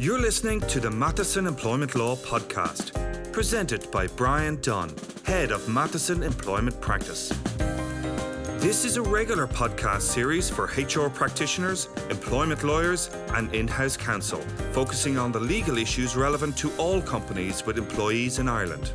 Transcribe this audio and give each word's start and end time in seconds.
You're 0.00 0.18
listening 0.18 0.62
to 0.62 0.80
the 0.80 0.90
Matheson 0.90 1.46
Employment 1.46 1.94
Law 1.94 2.16
Podcast, 2.16 2.94
presented 3.34 3.90
by 3.90 4.06
Bryan 4.06 4.58
Dunne, 4.62 4.94
Head 5.24 5.50
of 5.52 5.68
Matheson 5.68 6.22
Employment 6.22 6.80
Practice. 6.80 7.30
This 8.60 8.86
is 8.86 8.96
a 8.96 9.02
regular 9.02 9.46
podcast 9.46 10.00
series 10.00 10.48
for 10.48 10.70
HR 10.74 11.10
practitioners, 11.10 11.90
employment 12.08 12.64
lawyers, 12.64 13.10
and 13.34 13.54
in 13.54 13.68
house 13.68 13.98
counsel, 13.98 14.40
focusing 14.72 15.18
on 15.18 15.32
the 15.32 15.40
legal 15.40 15.76
issues 15.76 16.16
relevant 16.16 16.56
to 16.56 16.72
all 16.78 17.02
companies 17.02 17.66
with 17.66 17.76
employees 17.76 18.38
in 18.38 18.48
Ireland. 18.48 18.92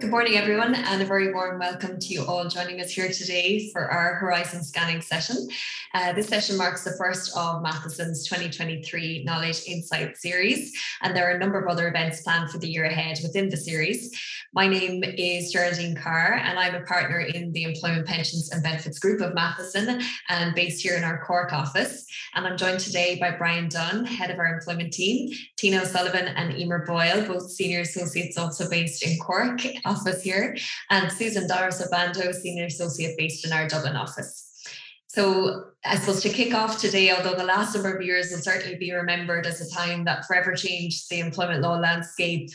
Good 0.00 0.10
morning, 0.10 0.38
everyone, 0.38 0.74
and 0.74 1.02
a 1.02 1.04
very 1.04 1.30
warm 1.30 1.58
welcome 1.58 1.98
to 1.98 2.06
you 2.06 2.24
all 2.24 2.48
joining 2.48 2.80
us 2.80 2.90
here 2.90 3.10
today 3.10 3.70
for 3.70 3.82
our 3.92 4.14
Horizon 4.14 4.64
Scanning 4.64 5.02
session. 5.02 5.46
Uh, 5.92 6.14
this 6.14 6.26
session 6.26 6.56
marks 6.56 6.84
the 6.84 6.96
first 6.96 7.36
of 7.36 7.60
Matheson's 7.60 8.26
2023 8.26 9.24
Knowledge 9.24 9.64
Insight 9.66 10.16
series, 10.16 10.72
and 11.02 11.14
there 11.14 11.28
are 11.30 11.34
a 11.34 11.38
number 11.38 11.60
of 11.60 11.68
other 11.68 11.86
events 11.86 12.22
planned 12.22 12.50
for 12.50 12.56
the 12.56 12.70
year 12.70 12.84
ahead 12.84 13.18
within 13.22 13.50
the 13.50 13.58
series. 13.58 14.18
My 14.52 14.66
name 14.66 15.04
is 15.04 15.52
Geraldine 15.52 15.94
Carr, 15.94 16.40
and 16.44 16.58
I'm 16.58 16.74
a 16.74 16.84
partner 16.84 17.20
in 17.20 17.52
the 17.52 17.64
Employment 17.64 18.06
Pensions 18.06 18.50
and 18.50 18.62
Benefits 18.62 18.98
Group 18.98 19.20
of 19.20 19.34
Matheson 19.34 20.00
and 20.28 20.54
based 20.54 20.82
here 20.82 20.96
in 20.96 21.04
our 21.04 21.24
Cork 21.24 21.52
office. 21.52 22.06
And 22.34 22.46
I'm 22.46 22.56
joined 22.56 22.80
today 22.80 23.18
by 23.20 23.32
Bryan 23.32 23.68
Dunne, 23.68 24.04
head 24.06 24.30
of 24.30 24.38
our 24.38 24.54
employment 24.54 24.92
team, 24.92 25.30
Tina 25.56 25.82
O'Sullivan 25.82 26.28
and 26.28 26.56
Emer 26.56 26.84
Boyle, 26.84 27.26
both 27.26 27.50
senior 27.50 27.80
associates 27.80 28.38
also 28.38 28.68
based 28.68 29.06
in 29.06 29.18
Cork 29.18 29.60
office 29.90 30.22
here, 30.22 30.56
and 30.90 31.10
Susan 31.12 31.46
Doris 31.48 31.82
Obando, 31.82 32.32
Senior 32.32 32.66
Associate 32.66 33.16
based 33.18 33.44
in 33.44 33.52
our 33.52 33.68
Dublin 33.68 33.96
office. 33.96 34.46
So 35.08 35.64
I 35.84 35.96
suppose 35.96 36.22
to 36.22 36.28
kick 36.28 36.54
off 36.54 36.78
today, 36.78 37.10
although 37.10 37.34
the 37.34 37.42
last 37.42 37.74
number 37.74 37.92
of 37.92 38.00
years 38.00 38.30
will 38.30 38.38
certainly 38.38 38.76
be 38.76 38.92
remembered 38.92 39.44
as 39.44 39.60
a 39.60 39.74
time 39.74 40.04
that 40.04 40.24
forever 40.24 40.54
changed 40.54 41.10
the 41.10 41.18
employment 41.18 41.62
law 41.62 41.76
landscape, 41.76 42.50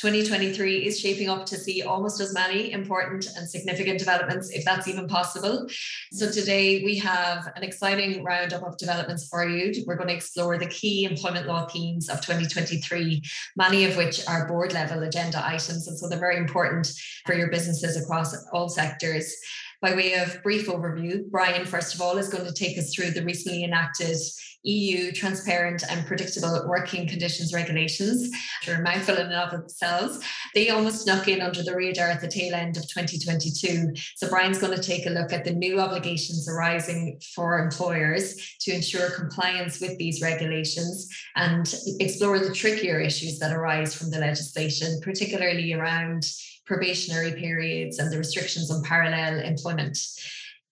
2023 0.00 0.86
is 0.86 0.98
shaping 0.98 1.28
up 1.28 1.44
to 1.44 1.58
see 1.58 1.82
almost 1.82 2.22
as 2.22 2.32
many 2.32 2.72
important 2.72 3.26
and 3.36 3.46
significant 3.46 3.98
developments, 3.98 4.48
if 4.48 4.64
that's 4.64 4.88
even 4.88 5.06
possible. 5.06 5.66
So, 6.10 6.30
today 6.32 6.82
we 6.82 6.96
have 6.96 7.52
an 7.54 7.62
exciting 7.62 8.24
roundup 8.24 8.62
of 8.62 8.78
developments 8.78 9.28
for 9.28 9.46
you. 9.46 9.84
We're 9.86 9.96
going 9.96 10.08
to 10.08 10.14
explore 10.14 10.56
the 10.56 10.68
key 10.68 11.04
employment 11.04 11.46
law 11.46 11.66
themes 11.66 12.08
of 12.08 12.22
2023, 12.22 13.22
many 13.56 13.84
of 13.84 13.98
which 13.98 14.26
are 14.26 14.48
board 14.48 14.72
level 14.72 15.02
agenda 15.02 15.46
items. 15.46 15.86
And 15.86 15.98
so, 15.98 16.08
they're 16.08 16.18
very 16.18 16.38
important 16.38 16.90
for 17.26 17.34
your 17.34 17.50
businesses 17.50 18.02
across 18.02 18.34
all 18.52 18.70
sectors. 18.70 19.36
By 19.82 19.94
way 19.94 20.14
of 20.14 20.42
brief 20.42 20.66
overview, 20.66 21.30
Bryan, 21.30 21.66
first 21.66 21.94
of 21.94 22.00
all, 22.00 22.16
is 22.16 22.28
going 22.28 22.46
to 22.46 22.52
take 22.52 22.78
us 22.78 22.94
through 22.94 23.10
the 23.10 23.24
recently 23.24 23.64
enacted 23.64 24.16
EU 24.62 25.10
transparent 25.12 25.82
and 25.90 26.06
predictable 26.06 26.64
working 26.66 27.08
conditions 27.08 27.54
regulations, 27.54 28.30
which 28.60 28.68
are 28.68 28.80
a 28.80 28.82
mouthful 28.82 29.16
in 29.16 29.26
and 29.26 29.34
of 29.34 29.50
themselves. 29.50 30.22
They 30.54 30.68
almost 30.68 31.02
snuck 31.02 31.28
in 31.28 31.40
under 31.40 31.62
the 31.62 31.74
radar 31.74 32.08
at 32.08 32.20
the 32.20 32.28
tail 32.28 32.54
end 32.54 32.76
of 32.76 32.82
2022. 32.88 33.92
So 34.16 34.28
Bryan's 34.28 34.58
going 34.58 34.76
to 34.76 34.82
take 34.82 35.06
a 35.06 35.10
look 35.10 35.32
at 35.32 35.44
the 35.44 35.52
new 35.52 35.80
obligations 35.80 36.48
arising 36.48 37.20
for 37.34 37.58
employers 37.58 38.56
to 38.60 38.74
ensure 38.74 39.10
compliance 39.10 39.80
with 39.80 39.96
these 39.98 40.20
regulations 40.20 41.08
and 41.36 41.72
explore 41.98 42.38
the 42.38 42.52
trickier 42.52 43.00
issues 43.00 43.38
that 43.38 43.52
arise 43.52 43.94
from 43.94 44.10
the 44.10 44.18
legislation, 44.18 45.00
particularly 45.02 45.72
around 45.72 46.24
probationary 46.66 47.32
periods 47.32 47.98
and 47.98 48.12
the 48.12 48.18
restrictions 48.18 48.70
on 48.70 48.82
parallel 48.84 49.40
employment. 49.40 49.98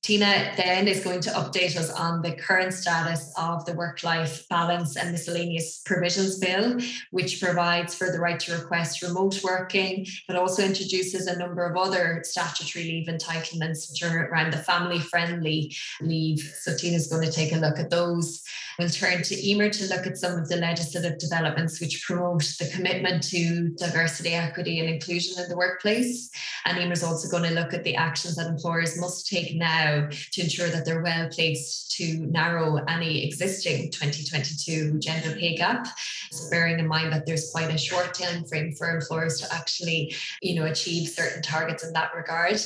Tina 0.03 0.53
then 0.57 0.89
is 0.89 1.05
going 1.05 1.21
to 1.21 1.31
update 1.31 1.77
us 1.77 1.91
on 1.91 2.23
the 2.23 2.33
current 2.33 2.73
status 2.73 3.33
of 3.37 3.65
the 3.67 3.75
work 3.75 4.03
life 4.03 4.49
balance 4.49 4.97
and 4.97 5.13
miscellaneous 5.13 5.83
provisions 5.85 6.39
bill, 6.39 6.79
which 7.11 7.43
provides 7.43 7.95
for 7.95 8.11
the 8.11 8.21
right 8.21 8.41
to 8.41 8.57
request 8.57 9.03
remote 9.03 9.39
working, 9.43 10.07
but 10.27 10.37
also 10.37 10.63
introduces 10.63 11.27
a 11.27 11.39
number 11.39 11.65
of 11.65 11.77
other 11.77 12.23
statutory 12.25 12.85
leave 12.85 13.09
entitlements, 13.09 13.91
which 13.91 14.03
are 14.03 14.29
around 14.29 14.53
the 14.53 14.59
family 14.59 14.99
friendly 14.99 15.75
leave. 16.01 16.41
So 16.61 16.77
Tina's 16.77 17.09
going 17.09 17.27
to 17.27 17.33
take 17.33 17.53
a 17.53 17.57
look 17.57 17.79
at 17.79 17.91
those. 17.91 18.43
We'll 18.79 18.89
turn 18.89 19.23
to 19.25 19.49
Emer 19.49 19.71
to 19.71 19.89
look 19.89 20.07
at 20.07 20.17
some 20.17 20.39
of 20.39 20.49
the 20.49 20.57
legislative 20.57 21.19
developments 21.19 21.81
which 21.81 22.05
promote 22.07 22.45
the 22.61 22.71
commitment 22.73 23.25
to 23.25 23.71
diversity, 23.71 24.35
equity, 24.35 24.79
and 24.79 24.89
inclusion 24.89 25.43
in 25.43 25.49
the 25.49 25.57
workplace. 25.57 26.31
And 26.65 26.79
Emer's 26.79 27.03
also 27.03 27.29
going 27.29 27.43
to 27.43 27.61
look 27.61 27.75
at 27.75 27.83
the 27.83 27.97
actions 27.97 28.37
that 28.37 28.47
employers 28.47 28.99
must 29.01 29.27
take 29.27 29.57
now 29.57 29.98
to 30.07 30.43
ensure 30.43 30.69
that 30.69 30.85
they're 30.85 31.03
well 31.03 31.29
placed 31.29 31.93
to 31.93 32.19
narrow 32.27 32.77
any 32.89 33.27
existing 33.27 33.91
2022 33.91 34.99
gender 34.99 35.35
pay 35.37 35.57
gap. 35.57 35.89
So 36.31 36.49
bearing 36.51 36.79
in 36.79 36.87
mind 36.87 37.13
that 37.13 37.27
there's 37.27 37.51
quite 37.51 37.75
a 37.75 37.79
short 37.79 38.15
time 38.15 38.45
frame 38.45 38.73
for 38.73 38.89
employers 38.89 39.41
to 39.41 39.55
actually, 39.55 40.15
you 40.41 40.55
know, 40.55 40.67
achieve 40.67 41.09
certain 41.09 41.43
targets 41.43 41.85
in 41.85 41.93
that 41.95 42.15
regard. 42.15 42.61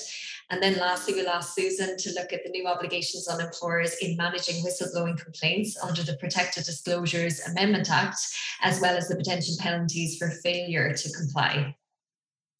And 0.51 0.63
then 0.63 0.77
lastly, 0.77 1.15
we'll 1.15 1.31
ask 1.31 1.55
Susan 1.55 1.97
to 1.97 2.13
look 2.13 2.35
at 2.35 2.45
the 2.45 2.51
new 2.51 2.67
obligations 2.67 3.27
on 3.27 3.41
employers 3.41 3.97
in 4.03 4.19
managing 4.19 4.63
whistleblowing 4.63 5.19
complaints 5.19 5.79
under 5.83 6.03
the 6.03 6.19
Protected 6.19 6.65
Disclosures 6.65 7.41
Amendment 7.49 7.91
Act, 7.91 8.19
as 8.61 8.79
well 8.79 8.95
as 8.95 9.09
the 9.09 9.17
potential 9.17 9.55
penalties 9.59 10.19
for 10.19 10.29
failure 10.29 10.93
to 10.93 11.13
comply. 11.13 11.75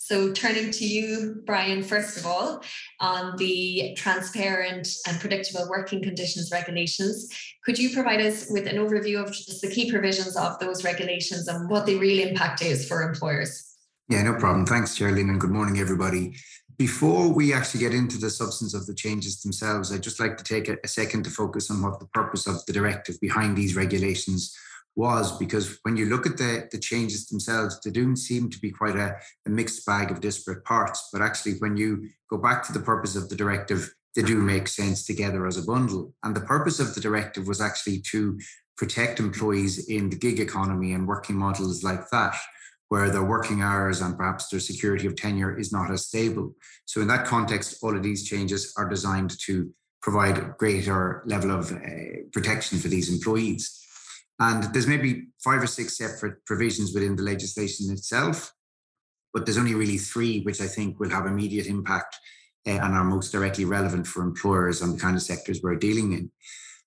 So, 0.05 0.33
turning 0.33 0.73
to 0.73 0.85
you, 0.85 1.45
Bryan, 1.47 1.85
first 1.85 2.17
of 2.17 2.27
all, 2.27 2.65
on 2.99 3.37
the 3.37 3.95
transparent 3.97 4.89
and 5.07 5.21
predictable 5.21 5.69
working 5.71 6.03
conditions 6.03 6.51
regulations, 6.51 7.29
could 7.65 7.79
you 7.79 7.95
provide 7.95 8.21
us 8.21 8.51
with 8.51 8.67
an 8.67 8.79
overview 8.79 9.23
of 9.23 9.33
just 9.33 9.63
the 9.63 9.71
key 9.71 9.93
provisions 9.93 10.37
of 10.37 10.59
those 10.59 10.83
regulations 10.83 11.47
and 11.47 11.71
what 11.71 11.87
the 11.87 11.99
real 11.99 12.27
impact 12.27 12.63
is 12.63 12.89
for 12.89 13.09
employers? 13.09 13.77
Yeah, 14.09 14.23
no 14.25 14.35
problem. 14.35 14.67
Thanks, 14.67 14.97
Geraldine, 14.97 15.31
and 15.31 15.41
good 15.41 15.51
morning, 15.51 15.79
everybody. 15.79 16.35
Before 16.79 17.33
we 17.33 17.53
actually 17.53 17.79
get 17.79 17.95
into 17.95 18.19
the 18.19 18.29
substance 18.29 18.75
of 18.75 18.87
the 18.87 18.95
changes 18.95 19.41
themselves, 19.41 19.93
I'd 19.93 20.03
just 20.03 20.19
like 20.19 20.37
to 20.37 20.43
take 20.43 20.69
a, 20.69 20.79
a 20.83 20.89
second 20.89 21.23
to 21.27 21.31
focus 21.31 21.71
on 21.71 21.81
what 21.81 22.01
the 22.01 22.07
purpose 22.07 22.49
of 22.49 22.67
the 22.67 22.73
directive 22.73 23.21
behind 23.21 23.57
these 23.57 23.77
regulations 23.77 24.53
was 24.95 25.37
because 25.39 25.79
when 25.83 25.97
you 25.97 26.07
look 26.07 26.27
at 26.27 26.37
the, 26.37 26.69
the 26.71 26.79
changes 26.79 27.27
themselves, 27.27 27.81
they 27.81 27.91
do 27.91 28.15
seem 28.15 28.51
to 28.51 28.59
be 28.59 28.71
quite 28.71 28.97
a, 28.97 29.17
a, 29.47 29.51
mixed 29.51 29.87
bag 29.87 30.11
of 30.11 30.21
disparate 30.21 30.65
parts. 30.65 31.09
But 31.13 31.23
actually, 31.23 31.55
when 31.55 31.77
you 31.77 32.09
go 32.29 32.37
back 32.37 32.63
to 32.67 32.73
the 32.73 32.81
purpose 32.81 33.17
of 33.17 33.29
the 33.29 33.37
directive, 33.37 33.95
they 34.15 34.23
do 34.23 34.37
make 34.37 34.69
sense 34.69 35.07
together 35.07 35.47
as 35.47 35.57
a 35.57 35.63
bundle. 35.63 36.15
And 36.23 36.37
the 36.37 36.41
purpose 36.41 36.79
of 36.79 36.95
the 36.95 37.01
directive 37.01 37.47
was 37.47 37.61
actually 37.61 38.01
to 38.11 38.39
protect 38.77 39.21
employees 39.21 39.89
in 39.89 40.11
the 40.11 40.17
gig 40.17 40.41
economy 40.41 40.93
and 40.93 41.09
working 41.09 41.37
models 41.37 41.83
like 41.83 42.11
that 42.11 42.37
where 42.93 43.09
their 43.09 43.25
working 43.25 43.63
hours 43.63 44.03
and 44.03 44.19
perhaps 44.19 44.49
their 44.49 44.61
security 44.61 45.07
of 45.07 45.17
tenure 45.17 45.59
is 45.59 45.73
not 45.73 45.91
as 45.91 46.07
stable. 46.07 46.55
So, 46.85 47.01
in 47.01 47.09
that 47.09 47.25
context, 47.25 47.79
all 47.83 47.97
of 47.97 48.03
these 48.03 48.29
changes 48.29 48.75
are 48.77 48.87
designed 48.87 49.33
to 49.47 49.73
provide 50.03 50.59
greater 50.59 51.23
level 51.25 51.53
of 51.53 51.73
uh, 51.73 51.79
protection 52.33 52.79
for 52.79 52.89
these 52.89 53.11
employees. 53.11 53.82
And 54.41 54.65
there's 54.73 54.87
maybe 54.87 55.29
five 55.43 55.63
or 55.63 55.67
six 55.67 55.97
separate 55.97 56.45
provisions 56.47 56.93
within 56.95 57.17
the 57.17 57.23
legislation 57.23 57.93
itself, 57.93 58.53
but 59.33 59.47
there's 59.47 59.59
only 59.59 59.75
really 59.75 59.99
three 59.99 60.41
which 60.43 60.61
I 60.61 60.67
think 60.67 60.99
will 60.99 61.11
have 61.11 61.27
immediate 61.27 61.67
impact 61.67 62.17
uh, 62.67 62.71
and 62.71 62.95
are 62.95 63.05
most 63.05 63.33
directly 63.33 63.65
relevant 63.65 64.07
for 64.07 64.23
employers 64.23 64.83
and 64.83 64.95
the 64.95 65.01
kind 65.01 65.17
of 65.17 65.23
sectors 65.23 65.61
we're 65.63 65.77
dealing 65.77 66.13
in. 66.13 66.31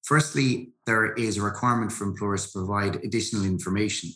Firstly, 0.04 0.72
there 0.86 1.14
is 1.14 1.38
a 1.38 1.42
requirement 1.42 1.92
for 1.92 2.04
employers 2.04 2.46
to 2.46 2.60
provide 2.60 2.98
additional 2.98 3.44
information 3.44 4.12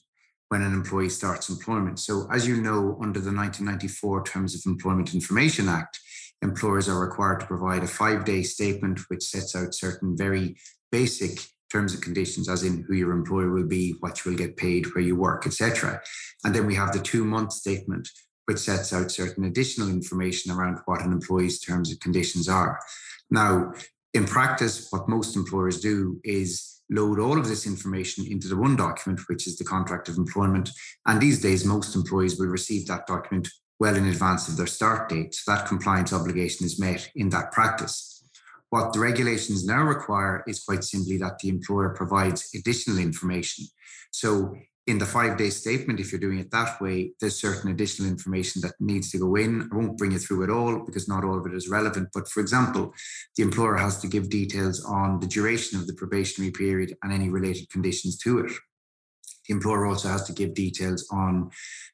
when 0.50 0.62
an 0.62 0.74
employee 0.74 1.10
starts 1.10 1.50
employment. 1.50 2.00
So, 2.00 2.28
as 2.32 2.48
you 2.48 2.62
know, 2.62 2.98
under 3.02 3.20
the 3.20 3.34
1994 3.34 4.24
Terms 4.26 4.56
of 4.56 4.62
Employment 4.66 5.14
Information 5.14 5.70
Act, 5.70 6.00
employers 6.42 6.88
are 6.90 7.00
required 7.00 7.40
to 7.40 7.46
provide 7.46 7.84
a 7.84 7.88
five 7.88 8.26
day 8.26 8.44
statement 8.44 9.00
which 9.10 9.24
sets 9.24 9.56
out 9.56 9.74
certain 9.74 10.16
very 10.18 10.56
basic 10.92 11.40
terms 11.72 11.94
and 11.94 12.04
conditions, 12.04 12.50
as 12.50 12.64
in 12.64 12.84
who 12.88 12.94
your 12.94 13.12
employer 13.12 13.52
will 13.52 13.68
be, 13.68 13.96
what 14.00 14.24
you 14.24 14.32
will 14.32 14.38
get 14.38 14.58
paid, 14.58 14.86
where 14.94 15.04
you 15.04 15.16
work, 15.16 15.46
etc. 15.46 16.02
And 16.44 16.54
then 16.54 16.66
we 16.66 16.76
have 16.76 16.92
the 16.92 17.00
two 17.00 17.24
month 17.24 17.54
statement, 17.54 18.08
which 18.46 18.60
sets 18.60 18.94
out 18.94 19.12
certain 19.12 19.44
additional 19.46 19.90
information 19.90 20.52
around 20.52 20.80
what 20.86 21.02
an 21.02 21.12
employee's 21.12 21.60
terms 21.60 21.92
and 21.92 22.02
conditions 22.02 22.50
are. 22.50 22.80
Now, 23.30 23.74
in 24.14 24.26
practice, 24.26 24.88
what 24.90 25.08
most 25.08 25.36
employers 25.36 25.80
do 25.80 26.20
is 26.24 26.82
load 26.90 27.20
all 27.20 27.38
of 27.38 27.48
this 27.48 27.68
information 27.68 28.26
into 28.26 28.48
the 28.48 28.58
one 28.58 28.76
document, 28.76 29.22
which 29.28 29.46
is 29.46 29.58
the 29.58 29.64
contract 29.64 30.10
of 30.10 30.18
employment. 30.18 30.72
And 31.06 31.22
these 31.22 31.42
days, 31.42 31.64
most 31.64 31.96
employees 31.96 32.40
will 32.40 32.48
receive 32.48 32.88
that 32.88 33.06
document 33.06 33.48
well 33.80 33.96
in 33.96 34.08
advance 34.08 34.48
of 34.48 34.58
their 34.58 34.68
start 34.68 35.10
date. 35.10 35.36
So 35.36 35.52
that 35.52 35.68
compliance 35.68 36.12
obligation 36.12 36.66
is 36.66 36.80
met 36.80 37.10
in 37.16 37.30
that 37.30 37.52
practice. 37.52 38.19
What 38.70 38.94
the 38.94 39.00
regulations 39.00 39.66
now 39.66 39.84
require 39.84 40.44
is 40.48 40.64
quite 40.64 40.84
simply 40.84 41.18
that 41.18 41.40
the 41.40 41.50
employer 41.50 41.90
provides 41.90 42.50
additional 42.54 43.00
information. 43.00 43.66
So 44.12 44.56
in 44.86 44.98
the 44.98 45.06
five 45.06 45.38
day 45.38 45.50
statement, 45.50 46.00
if 46.00 46.12
you're 46.12 46.20
doing 46.20 46.40
it 46.40 46.52
that 46.52 46.82
way, 46.82 47.14
there's 47.20 47.40
certain 47.40 47.72
additional 47.72 48.10
information 48.10 48.62
that 48.62 48.74
needs 48.80 49.12
to 49.12 49.20
go 49.20 49.36
in. 49.36 49.70
I 49.72 49.76
won't 49.76 49.98
bring 49.98 50.12
you 50.12 50.20
through 50.20 50.44
it 50.44 50.50
all 50.50 50.84
because 50.84 51.08
not 51.08 51.24
all 51.24 51.38
of 51.38 51.46
it 51.46 51.54
is 51.54 51.70
relevant. 51.70 52.10
But 52.14 52.28
for 52.28 52.40
example, 52.40 52.94
the 53.36 53.44
employer 53.44 53.76
has 53.76 54.00
to 54.02 54.08
give 54.08 54.30
details 54.30 54.84
on 54.84 55.20
the 55.20 55.28
duration 55.28 55.80
of 55.80 55.86
the 55.86 55.94
probationary 55.94 56.52
period 56.52 56.96
and 57.04 57.14
any 57.14 57.30
related 57.30 57.70
conditions 57.70 58.18
to 58.20 58.40
it. 58.40 58.52
The 59.50 59.56
employer 59.56 59.88
also 59.88 60.10
has 60.10 60.24
to 60.26 60.34
give 60.34 60.54
details 60.54 61.08
on 61.12 61.50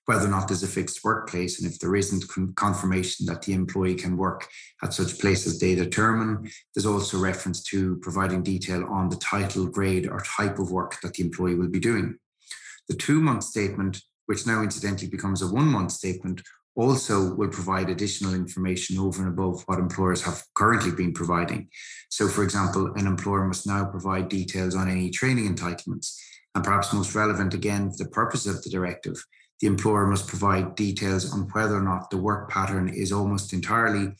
whether 0.07 0.25
or 0.25 0.29
not 0.29 0.49
there's 0.49 0.61
a 0.61 0.67
fixed 0.67 1.05
workplace. 1.05 1.61
And 1.61 1.71
if 1.71 1.79
there 1.79 1.95
isn't 1.95 2.25
confirmation 2.57 3.25
that 3.27 3.43
the 3.43 3.53
employee 3.53 3.95
can 3.95 4.17
work 4.17 4.45
at 4.83 4.93
such 4.93 5.19
place 5.19 5.47
as 5.47 5.57
they 5.57 5.73
determine, 5.73 6.51
there's 6.75 6.85
also 6.85 7.17
reference 7.17 7.63
to 7.63 7.95
providing 8.01 8.43
detail 8.43 8.85
on 8.89 9.07
the 9.07 9.15
title, 9.15 9.67
grade, 9.67 10.05
or 10.05 10.19
type 10.19 10.59
of 10.59 10.69
work 10.69 10.99
that 11.01 11.13
the 11.13 11.23
employee 11.23 11.55
will 11.55 11.69
be 11.69 11.79
doing. 11.79 12.17
The 12.89 12.95
two 12.95 13.21
month 13.21 13.45
statement, 13.45 14.01
which 14.25 14.45
now 14.45 14.61
incidentally 14.61 15.09
becomes 15.09 15.41
a 15.41 15.47
one 15.47 15.67
month 15.67 15.93
statement, 15.93 16.41
also 16.75 17.33
will 17.35 17.47
provide 17.47 17.89
additional 17.89 18.33
information 18.33 18.99
over 18.99 19.21
and 19.21 19.31
above 19.31 19.63
what 19.65 19.79
employers 19.79 20.23
have 20.23 20.43
currently 20.55 20.91
been 20.91 21.13
providing. 21.13 21.69
So, 22.09 22.27
for 22.27 22.43
example, 22.43 22.93
an 22.95 23.07
employer 23.07 23.47
must 23.47 23.65
now 23.65 23.85
provide 23.85 24.27
details 24.27 24.75
on 24.75 24.89
any 24.89 25.09
training 25.09 25.55
entitlements. 25.55 26.17
And 26.55 26.63
perhaps 26.63 26.93
most 26.93 27.13
relevant 27.13 27.53
again, 27.53 27.91
for 27.91 28.03
the 28.03 28.09
purpose 28.09 28.47
of 28.47 28.63
the 28.63 28.69
directive, 28.69 29.23
the 29.59 29.67
employer 29.67 30.07
must 30.07 30.27
provide 30.27 30.75
details 30.75 31.31
on 31.31 31.49
whether 31.51 31.75
or 31.75 31.81
not 31.81 32.09
the 32.09 32.17
work 32.17 32.49
pattern 32.49 32.89
is 32.89 33.11
almost 33.11 33.53
entirely 33.53 34.13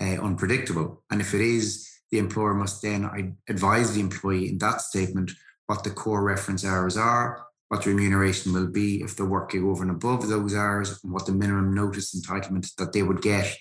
uh, 0.00 0.16
unpredictable. 0.22 1.02
And 1.10 1.20
if 1.20 1.34
it 1.34 1.40
is, 1.40 1.88
the 2.10 2.18
employer 2.18 2.54
must 2.54 2.82
then 2.82 3.36
advise 3.48 3.94
the 3.94 4.00
employee 4.00 4.48
in 4.48 4.58
that 4.58 4.80
statement 4.80 5.32
what 5.66 5.84
the 5.84 5.90
core 5.90 6.22
reference 6.22 6.64
hours 6.64 6.96
are, 6.96 7.46
what 7.68 7.82
the 7.82 7.90
remuneration 7.90 8.52
will 8.52 8.66
be 8.66 9.02
if 9.02 9.16
they're 9.16 9.26
working 9.26 9.64
over 9.64 9.82
and 9.82 9.90
above 9.90 10.28
those 10.28 10.54
hours, 10.54 11.00
and 11.02 11.12
what 11.12 11.26
the 11.26 11.32
minimum 11.32 11.74
notice 11.74 12.14
entitlement 12.14 12.74
that 12.76 12.92
they 12.92 13.02
would 13.02 13.22
get 13.22 13.56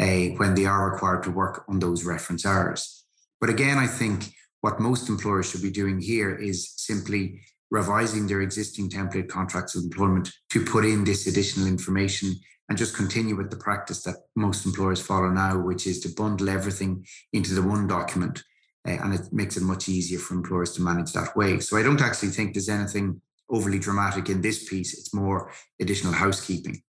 uh, 0.00 0.26
when 0.36 0.54
they 0.54 0.64
are 0.64 0.92
required 0.92 1.24
to 1.24 1.30
work 1.30 1.64
on 1.68 1.80
those 1.80 2.04
reference 2.04 2.46
hours. 2.46 3.04
But 3.40 3.50
again, 3.50 3.78
I 3.78 3.86
think 3.86 4.32
what 4.60 4.80
most 4.80 5.08
employers 5.08 5.50
should 5.50 5.62
be 5.62 5.70
doing 5.70 6.00
here 6.00 6.34
is 6.34 6.72
simply 6.76 7.40
revising 7.70 8.26
their 8.26 8.40
existing 8.40 8.88
template 8.88 9.28
contracts 9.28 9.74
of 9.74 9.82
employment 9.84 10.32
to 10.50 10.64
put 10.64 10.84
in 10.84 11.04
this 11.04 11.26
additional 11.26 11.66
information 11.66 12.34
and 12.68 12.78
just 12.78 12.96
continue 12.96 13.36
with 13.36 13.50
the 13.50 13.56
practice 13.56 14.02
that 14.02 14.16
most 14.36 14.66
employers 14.66 15.00
follow 15.00 15.30
now, 15.30 15.58
which 15.58 15.86
is 15.86 16.00
to 16.00 16.08
bundle 16.10 16.48
everything 16.48 17.06
into 17.32 17.54
the 17.54 17.62
one 17.62 17.86
document. 17.86 18.42
Uh, 18.86 18.92
and 19.02 19.14
it 19.14 19.32
makes 19.32 19.56
it 19.56 19.62
much 19.62 19.88
easier 19.88 20.18
for 20.18 20.34
employers 20.34 20.72
to 20.72 20.82
manage 20.82 21.12
that 21.12 21.36
way. 21.36 21.60
So 21.60 21.76
I 21.76 21.82
don't 21.82 22.00
actually 22.00 22.28
think 22.28 22.54
there's 22.54 22.68
anything 22.68 23.20
overly 23.50 23.78
dramatic 23.78 24.28
in 24.28 24.40
this 24.40 24.68
piece. 24.68 24.96
It's 24.98 25.14
more 25.14 25.50
additional 25.80 26.12
housekeeping. 26.12 26.82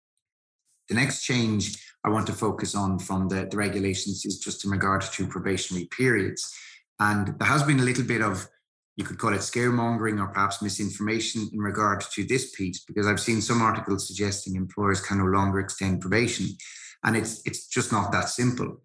The 0.90 0.96
next 0.96 1.24
change 1.24 1.81
I 2.04 2.10
want 2.10 2.28
to 2.28 2.34
focus 2.34 2.76
on 2.76 3.00
from 3.00 3.28
the, 3.28 3.48
the 3.50 3.58
regulations 3.58 4.26
is 4.26 4.40
just 4.40 4.66
in 4.66 4.72
regard 4.72 5.02
to 5.02 5.28
probationary 5.28 5.86
periods. 5.86 6.54
And 7.00 7.40
there 7.40 7.48
has 7.48 7.64
been 7.64 7.80
a 7.80 7.84
little 7.84 8.06
bit 8.06 8.22
of, 8.22 8.48
you 9.00 9.06
could 9.06 9.18
call 9.18 9.34
it 9.34 9.40
scaremongering 9.40 10.19
or 10.19 10.28
perhaps 10.28 10.62
misinformation 10.62 11.50
in 11.54 11.60
regard 11.60 12.01
to 12.01 12.25
this 12.25 12.51
piece, 12.51 12.84
because 12.84 13.07
I've 13.07 13.22
seen 13.22 13.40
some 13.40 13.62
articles 13.62 14.06
suggesting 14.06 14.57
employers 14.57 15.00
can 15.00 15.19
no 15.19 15.24
longer 15.24 15.62
extend 15.62 16.01
probation. 16.01 16.48
And 17.06 17.16
it's, 17.16 17.42
it's 17.46 17.68
just 17.68 17.94
not 17.94 18.12
that 18.12 18.28
simple. 18.28 18.81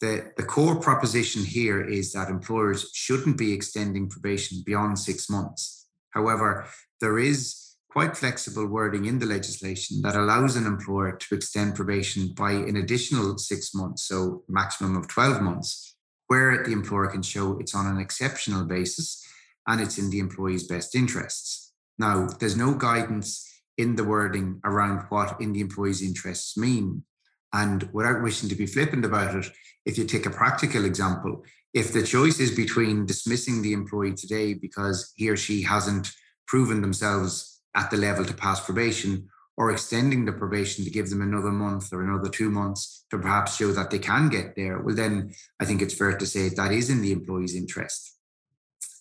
The, 0.00 0.30
the 0.36 0.44
core 0.44 0.76
proposition 0.76 1.42
here 1.42 1.84
is 1.84 2.12
that 2.12 2.28
employers 2.28 2.92
shouldn't 2.94 3.38
be 3.38 3.52
extending 3.52 4.08
probation 4.08 4.62
beyond 4.64 5.00
six 5.00 5.28
months. 5.28 5.88
However, 6.10 6.68
there 7.00 7.18
is 7.18 7.74
quite 7.90 8.16
flexible 8.16 8.66
wording 8.66 9.06
in 9.06 9.18
the 9.18 9.26
legislation 9.26 10.00
that 10.02 10.14
allows 10.14 10.54
an 10.54 10.66
employer 10.66 11.16
to 11.16 11.34
extend 11.34 11.74
probation 11.74 12.32
by 12.34 12.52
an 12.52 12.76
additional 12.76 13.36
six 13.36 13.74
months, 13.74 14.04
so 14.04 14.44
maximum 14.48 14.96
of 14.96 15.08
12 15.08 15.42
months, 15.42 15.96
where 16.28 16.62
the 16.62 16.70
employer 16.70 17.08
can 17.08 17.22
show 17.22 17.58
it's 17.58 17.74
on 17.74 17.88
an 17.88 17.98
exceptional 17.98 18.64
basis 18.64 19.24
and 19.66 19.80
it's 19.80 19.98
in 19.98 20.10
the 20.10 20.18
employee's 20.18 20.66
best 20.66 20.94
interests. 20.94 21.72
Now, 21.98 22.28
there's 22.38 22.56
no 22.56 22.74
guidance 22.74 23.46
in 23.78 23.96
the 23.96 24.04
wording 24.04 24.60
around 24.64 25.06
what 25.08 25.40
in 25.40 25.52
the 25.52 25.60
employee's 25.60 26.02
interests 26.02 26.56
mean. 26.56 27.04
And 27.52 27.88
without 27.92 28.22
wishing 28.22 28.48
to 28.48 28.54
be 28.54 28.66
flippant 28.66 29.04
about 29.04 29.34
it, 29.34 29.50
if 29.84 29.96
you 29.96 30.04
take 30.04 30.26
a 30.26 30.30
practical 30.30 30.84
example, 30.84 31.42
if 31.72 31.92
the 31.92 32.02
choice 32.02 32.40
is 32.40 32.54
between 32.54 33.06
dismissing 33.06 33.62
the 33.62 33.72
employee 33.72 34.14
today 34.14 34.54
because 34.54 35.12
he 35.16 35.28
or 35.28 35.36
she 35.36 35.62
hasn't 35.62 36.10
proven 36.46 36.80
themselves 36.80 37.60
at 37.74 37.90
the 37.90 37.96
level 37.96 38.24
to 38.24 38.34
pass 38.34 38.64
probation 38.64 39.28
or 39.56 39.70
extending 39.70 40.24
the 40.24 40.32
probation 40.32 40.84
to 40.84 40.90
give 40.90 41.08
them 41.08 41.22
another 41.22 41.50
month 41.50 41.92
or 41.92 42.02
another 42.02 42.28
two 42.28 42.50
months 42.50 43.04
to 43.10 43.18
perhaps 43.18 43.56
show 43.56 43.72
that 43.72 43.90
they 43.90 43.98
can 43.98 44.28
get 44.28 44.54
there, 44.54 44.80
well, 44.80 44.94
then 44.94 45.32
I 45.60 45.64
think 45.64 45.80
it's 45.80 45.94
fair 45.94 46.16
to 46.16 46.26
say 46.26 46.48
that 46.50 46.72
is 46.72 46.90
in 46.90 47.00
the 47.00 47.12
employee's 47.12 47.54
interest. 47.54 48.15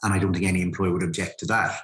And 0.06 0.14
I 0.14 0.20
don't 0.20 0.34
think 0.34 0.46
any 0.46 0.62
employer 0.62 0.94
would 0.94 1.04
object 1.04 1.40
to 1.42 1.46
that. 1.48 1.82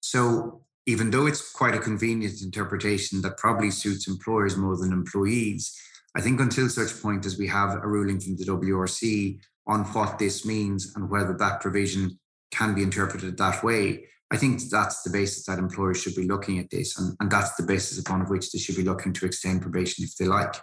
So, 0.00 0.62
even 0.86 1.10
though 1.10 1.26
it's 1.26 1.50
quite 1.50 1.74
a 1.74 1.78
convenient 1.78 2.42
interpretation 2.42 3.22
that 3.22 3.38
probably 3.38 3.70
suits 3.70 4.06
employers 4.06 4.56
more 4.56 4.76
than 4.76 4.92
employees, 4.92 5.74
I 6.14 6.20
think 6.20 6.40
until 6.40 6.68
such 6.68 7.02
point 7.02 7.26
as 7.26 7.38
we 7.38 7.48
have 7.48 7.74
a 7.74 7.86
ruling 7.86 8.20
from 8.20 8.36
the 8.36 8.44
WRC 8.44 9.40
on 9.66 9.84
what 9.92 10.18
this 10.18 10.44
means 10.44 10.92
and 10.94 11.10
whether 11.10 11.34
that 11.38 11.60
provision 11.60 12.18
can 12.52 12.74
be 12.74 12.82
interpreted 12.82 13.36
that 13.38 13.64
way, 13.64 14.06
I 14.30 14.36
think 14.36 14.60
that's 14.70 15.02
the 15.02 15.10
basis 15.10 15.46
that 15.46 15.58
employers 15.58 16.00
should 16.00 16.14
be 16.14 16.28
looking 16.28 16.58
at 16.58 16.70
this, 16.70 16.98
and, 16.98 17.16
and 17.20 17.30
that's 17.30 17.54
the 17.56 17.62
basis 17.62 17.98
upon 17.98 18.22
which 18.28 18.52
they 18.52 18.58
should 18.58 18.76
be 18.76 18.82
looking 18.84 19.12
to 19.14 19.26
extend 19.26 19.62
probation 19.62 20.04
if 20.04 20.16
they 20.16 20.26
like. 20.26 20.54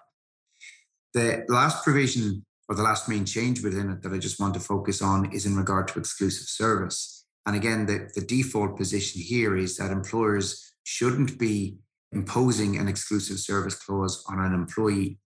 The 1.14 1.46
last 1.50 1.84
provision 1.84 2.46
or 2.72 2.76
the 2.76 2.84
last 2.84 3.10
main 3.10 3.26
change 3.26 3.62
within 3.62 3.90
it 3.90 4.02
that 4.02 4.14
I 4.14 4.18
just 4.18 4.40
want 4.40 4.54
to 4.54 4.62
focus 4.62 5.02
on 5.02 5.34
is 5.34 5.46
in 5.46 5.58
regard 5.58 5.90
to 5.90 6.00
exclusive 6.00 6.48
service. 6.48 7.26
And 7.46 7.54
again, 7.54 7.86
the, 7.86 8.10
the 8.16 8.26
default 8.26 8.78
position 8.78 9.20
here 9.22 9.58
is 9.58 9.76
that 9.76 9.92
employers 9.92 10.72
shouldn't 10.84 11.38
be 11.38 11.80
imposing 12.14 12.78
an 12.78 12.88
exclusive 12.88 13.40
service 13.40 13.76
clause 13.76 14.24
on 14.30 14.40
an 14.40 14.54
employee. 14.54 15.20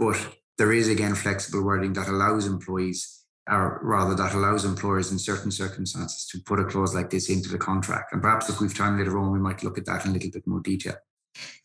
But 0.00 0.18
there 0.58 0.72
is 0.72 0.88
again 0.88 1.14
flexible 1.14 1.62
wording 1.62 1.92
that 1.92 2.08
allows 2.08 2.48
employees 2.48 3.22
or 3.48 3.78
rather 3.84 4.16
that 4.16 4.34
allows 4.34 4.64
employers 4.64 5.12
in 5.12 5.20
certain 5.20 5.52
circumstances 5.52 6.26
to 6.32 6.40
put 6.40 6.58
a 6.58 6.64
clause 6.64 6.92
like 6.92 7.10
this 7.10 7.30
into 7.30 7.50
the 7.50 7.58
contract. 7.58 8.12
And 8.12 8.20
perhaps 8.20 8.48
if 8.48 8.60
we've 8.60 8.76
time 8.76 8.98
later 8.98 9.16
on, 9.16 9.30
we 9.30 9.38
might 9.38 9.62
look 9.62 9.78
at 9.78 9.86
that 9.86 10.04
in 10.04 10.10
a 10.10 10.14
little 10.14 10.32
bit 10.32 10.46
more 10.48 10.58
detail. 10.58 10.96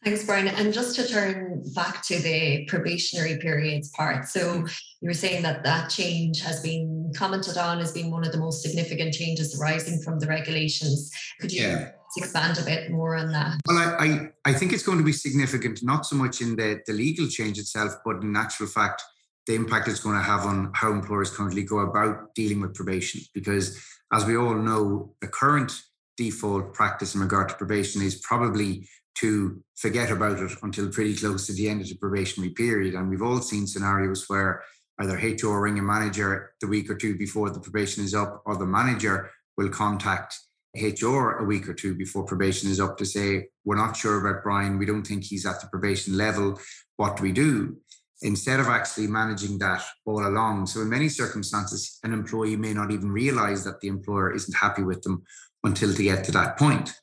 Thanks, 0.03 0.25
Bryan. 0.25 0.47
And 0.47 0.73
just 0.73 0.95
to 0.95 1.07
turn 1.07 1.63
back 1.75 2.03
to 2.07 2.17
the 2.19 2.65
probationary 2.65 3.37
periods 3.37 3.89
part. 3.89 4.27
So 4.27 4.65
you 4.99 5.07
were 5.07 5.13
saying 5.13 5.43
that 5.43 5.63
that 5.63 5.91
change 5.91 6.41
has 6.41 6.59
been 6.61 7.11
commented 7.15 7.57
on 7.57 7.79
as 7.79 7.91
being 7.91 8.09
one 8.09 8.25
of 8.25 8.31
the 8.31 8.39
most 8.39 8.63
significant 8.63 9.13
changes 9.13 9.59
arising 9.59 10.01
from 10.01 10.19
the 10.19 10.25
regulations. 10.25 11.11
Could 11.39 11.53
you 11.53 11.61
yeah. 11.61 11.91
expand 12.17 12.57
a 12.57 12.63
bit 12.63 12.89
more 12.89 13.15
on 13.15 13.31
that? 13.31 13.59
Well, 13.67 13.77
I, 13.77 14.05
I, 14.05 14.29
I 14.45 14.53
think 14.53 14.73
it's 14.73 14.81
going 14.81 14.97
to 14.97 15.03
be 15.03 15.13
significant, 15.13 15.83
not 15.83 16.07
so 16.07 16.15
much 16.15 16.41
in 16.41 16.55
the, 16.55 16.81
the 16.87 16.93
legal 16.93 17.27
change 17.27 17.59
itself, 17.59 17.93
but 18.03 18.23
in 18.23 18.35
actual 18.35 18.65
fact, 18.67 19.03
the 19.45 19.53
impact 19.53 19.87
it's 19.87 19.99
going 19.99 20.17
to 20.17 20.23
have 20.23 20.47
on 20.47 20.71
how 20.73 20.91
employers 20.91 21.29
currently 21.29 21.63
go 21.63 21.79
about 21.79 22.33
dealing 22.33 22.59
with 22.59 22.73
probation. 22.73 23.21
Because 23.35 23.79
as 24.11 24.25
we 24.25 24.35
all 24.35 24.55
know, 24.55 25.13
the 25.21 25.27
current 25.27 25.71
default 26.17 26.73
practice 26.73 27.15
in 27.15 27.21
regard 27.21 27.49
to 27.49 27.55
probation 27.55 28.01
is 28.01 28.15
probably 28.15 28.87
to 29.15 29.61
forget 29.75 30.11
about 30.11 30.39
it 30.39 30.51
until 30.63 30.89
pretty 30.89 31.15
close 31.15 31.47
to 31.47 31.53
the 31.53 31.69
end 31.69 31.81
of 31.81 31.87
the 31.87 31.95
probationary 31.95 32.51
period. 32.51 32.95
And 32.95 33.09
we've 33.09 33.21
all 33.21 33.41
seen 33.41 33.67
scenarios 33.67 34.25
where 34.27 34.63
either 34.99 35.15
HR 35.15 35.59
ring 35.59 35.79
a 35.79 35.81
manager 35.81 36.53
the 36.61 36.67
week 36.67 36.89
or 36.89 36.95
two 36.95 37.17
before 37.17 37.49
the 37.49 37.59
probation 37.59 38.03
is 38.03 38.13
up, 38.13 38.41
or 38.45 38.57
the 38.57 38.65
manager 38.65 39.29
will 39.57 39.69
contact 39.69 40.37
HR 40.75 41.39
a 41.39 41.43
week 41.43 41.67
or 41.67 41.73
two 41.73 41.95
before 41.95 42.23
probation 42.23 42.69
is 42.69 42.79
up 42.79 42.97
to 42.97 43.05
say, 43.05 43.47
We're 43.65 43.75
not 43.75 43.97
sure 43.97 44.25
about 44.25 44.43
Brian. 44.43 44.77
We 44.77 44.85
don't 44.85 45.05
think 45.05 45.23
he's 45.23 45.45
at 45.45 45.59
the 45.59 45.67
probation 45.67 46.17
level. 46.17 46.59
What 46.97 47.17
do 47.17 47.23
we 47.23 47.31
do? 47.31 47.77
instead 48.21 48.59
of 48.59 48.67
actually 48.67 49.07
managing 49.07 49.57
that 49.59 49.83
all 50.05 50.25
along. 50.25 50.67
So, 50.67 50.81
in 50.81 50.89
many 50.89 51.09
circumstances, 51.09 51.99
an 52.03 52.13
employee 52.13 52.55
may 52.55 52.73
not 52.73 52.91
even 52.91 53.11
realize 53.11 53.63
that 53.63 53.81
the 53.81 53.87
employer 53.87 54.33
isn't 54.33 54.55
happy 54.55 54.83
with 54.83 55.01
them 55.01 55.23
until 55.63 55.89
they 55.89 56.03
get 56.03 56.23
to 56.25 56.31
that 56.31 56.57
point. 56.57 56.93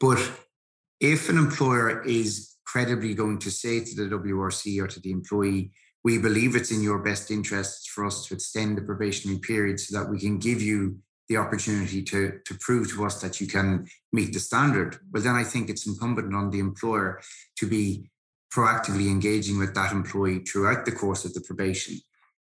But 0.00 0.18
if 1.00 1.28
an 1.28 1.38
employer 1.38 2.02
is 2.04 2.56
credibly 2.66 3.14
going 3.14 3.38
to 3.38 3.50
say 3.50 3.80
to 3.80 3.94
the 3.94 4.14
WRC 4.16 4.82
or 4.82 4.86
to 4.86 5.00
the 5.00 5.10
employee, 5.10 5.70
we 6.04 6.18
believe 6.18 6.54
it's 6.54 6.70
in 6.70 6.82
your 6.82 6.98
best 6.98 7.30
interests 7.30 7.86
for 7.86 8.04
us 8.04 8.26
to 8.26 8.34
extend 8.34 8.76
the 8.76 8.82
probationary 8.82 9.40
period 9.40 9.80
so 9.80 9.98
that 9.98 10.08
we 10.08 10.18
can 10.18 10.38
give 10.38 10.60
you 10.62 10.98
the 11.28 11.36
opportunity 11.36 12.02
to, 12.02 12.40
to 12.46 12.54
prove 12.60 12.90
to 12.90 13.04
us 13.04 13.20
that 13.20 13.40
you 13.40 13.46
can 13.46 13.86
meet 14.12 14.32
the 14.32 14.40
standard. 14.40 14.98
Well, 15.12 15.22
then 15.22 15.34
I 15.34 15.44
think 15.44 15.68
it's 15.68 15.86
incumbent 15.86 16.34
on 16.34 16.50
the 16.50 16.60
employer 16.60 17.20
to 17.58 17.66
be 17.66 18.10
proactively 18.52 19.08
engaging 19.08 19.58
with 19.58 19.74
that 19.74 19.92
employee 19.92 20.40
throughout 20.40 20.84
the 20.84 20.92
course 20.92 21.24
of 21.24 21.34
the 21.34 21.42
probation 21.42 21.98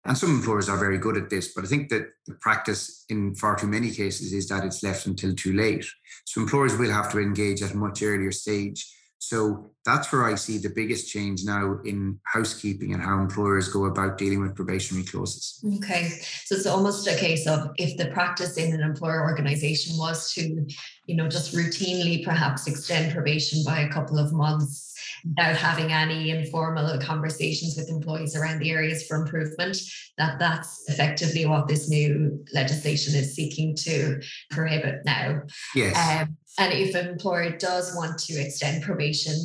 And 0.06 0.16
some 0.16 0.30
employers 0.30 0.70
are 0.70 0.78
very 0.78 1.00
good 1.00 1.18
at 1.18 1.32
this, 1.32 1.54
but 1.54 1.64
I 1.64 1.68
think 1.68 1.90
that 1.90 2.10
the 2.28 2.36
practice 2.36 3.06
in 3.10 3.34
far 3.34 3.56
too 3.56 3.68
many 3.68 3.90
cases 3.90 4.34
is 4.34 4.48
that 4.50 4.64
it's 4.64 4.84
left 4.84 5.08
until 5.08 5.34
too 5.34 5.54
late. 5.54 5.86
So 6.26 6.42
employers 6.42 6.78
will 6.78 6.92
have 6.92 7.12
to 7.12 7.20
engage 7.20 7.64
at 7.64 7.74
a 7.74 7.78
much 7.78 8.04
earlier 8.04 8.32
stage. 8.32 8.86
So 9.28 9.72
that's 9.86 10.12
where 10.12 10.24
I 10.24 10.36
see 10.36 10.60
the 10.60 10.70
biggest 10.70 11.10
change 11.10 11.44
now 11.44 11.80
in 11.84 12.20
housekeeping 12.26 12.94
and 12.94 13.02
how 13.02 13.20
employers 13.20 13.70
go 13.70 13.86
about 13.86 14.20
dealing 14.20 14.40
with 14.40 14.56
probationary 14.56 15.04
clauses. 15.04 15.64
Okay. 15.78 16.10
So 16.44 16.56
it's 16.56 16.68
almost 16.68 17.08
a 17.08 17.16
case 17.16 17.48
of 17.48 17.72
if 17.78 17.98
the 17.98 18.12
practice 18.12 18.58
in 18.58 18.72
an 18.72 18.82
employer 18.82 19.24
organization 19.24 19.98
was 19.98 20.32
to, 20.34 20.68
you 21.08 21.16
know, 21.16 21.28
just 21.28 21.56
routinely 21.56 22.24
perhaps 22.24 22.68
extend 22.68 23.14
probation 23.14 23.64
by 23.66 23.80
a 23.80 23.90
couple 23.90 24.20
of 24.20 24.32
months 24.32 24.94
without 25.28 25.56
having 25.56 25.92
any 25.92 26.30
informal 26.30 27.00
conversations 27.00 27.76
with 27.76 27.90
employees 27.90 28.36
around 28.36 28.60
the 28.60 28.70
areas 28.70 29.08
for 29.08 29.18
improvement, 29.18 29.76
that 30.20 30.38
that's 30.38 30.88
effectively 30.88 31.48
what 31.48 31.68
this 31.68 31.90
new 31.90 32.46
legislation 32.54 33.16
is 33.16 33.34
seeking 33.34 33.76
to 33.76 34.22
prohibit 34.52 35.04
now. 35.04 35.42
Yes. 35.76 35.98
Um, 35.98 36.38
and 36.58 36.74
if 36.74 36.96
an 36.96 37.08
employer 37.08 37.58
does 37.58 37.96
want 37.96 38.18
to 38.20 38.34
extend 38.34 38.84
probation, 38.84 39.36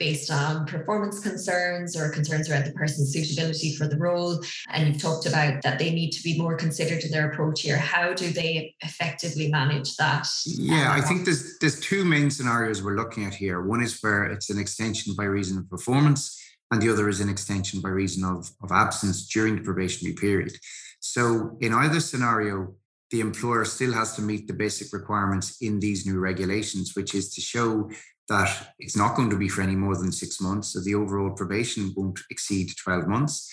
based 0.00 0.30
on 0.30 0.64
performance 0.64 1.20
concerns 1.20 1.94
or 1.94 2.10
concerns 2.10 2.50
around 2.50 2.64
the 2.64 2.72
person's 2.72 3.12
suitability 3.12 3.76
for 3.76 3.86
the 3.86 3.98
role. 3.98 4.40
And 4.70 4.88
you've 4.88 5.00
talked 5.00 5.26
about 5.26 5.62
that 5.62 5.78
they 5.78 5.92
need 5.92 6.10
to 6.12 6.22
be 6.22 6.36
more 6.38 6.56
considered 6.56 7.04
in 7.04 7.12
their 7.12 7.30
approach 7.30 7.60
here. 7.60 7.76
How 7.76 8.14
do 8.14 8.32
they 8.32 8.74
effectively 8.80 9.48
manage 9.50 9.94
that? 9.96 10.26
Yeah, 10.46 10.90
um, 10.90 10.98
I 10.98 11.00
think 11.02 11.26
there's 11.26 11.58
there's 11.58 11.78
two 11.78 12.04
main 12.04 12.30
scenarios 12.30 12.82
we're 12.82 12.96
looking 12.96 13.26
at 13.26 13.34
here. 13.34 13.60
One 13.60 13.82
is 13.82 14.00
where 14.00 14.24
it's 14.24 14.50
an 14.50 14.58
extension 14.58 15.14
by 15.14 15.24
reason 15.24 15.58
of 15.58 15.68
performance, 15.68 16.42
and 16.70 16.80
the 16.80 16.90
other 16.90 17.08
is 17.08 17.20
an 17.20 17.28
extension 17.28 17.82
by 17.82 17.90
reason 17.90 18.24
of, 18.24 18.50
of 18.62 18.72
absence 18.72 19.28
during 19.28 19.56
the 19.56 19.62
probationary 19.62 20.16
period. 20.16 20.56
So 21.00 21.58
in 21.60 21.74
either 21.74 22.00
scenario, 22.00 22.74
the 23.10 23.20
employer 23.20 23.64
still 23.64 23.92
has 23.92 24.14
to 24.14 24.22
meet 24.22 24.46
the 24.46 24.54
basic 24.54 24.92
requirements 24.92 25.56
in 25.60 25.80
these 25.80 26.06
new 26.06 26.18
regulations, 26.18 26.94
which 26.94 27.14
is 27.14 27.30
to 27.34 27.40
show 27.40 27.90
that 28.28 28.74
it's 28.78 28.96
not 28.96 29.16
going 29.16 29.30
to 29.30 29.36
be 29.36 29.48
for 29.48 29.62
any 29.62 29.74
more 29.74 29.96
than 29.96 30.12
six 30.12 30.40
months. 30.40 30.72
So 30.72 30.80
the 30.80 30.94
overall 30.94 31.32
probation 31.32 31.92
won't 31.96 32.20
exceed 32.30 32.70
12 32.82 33.08
months, 33.08 33.52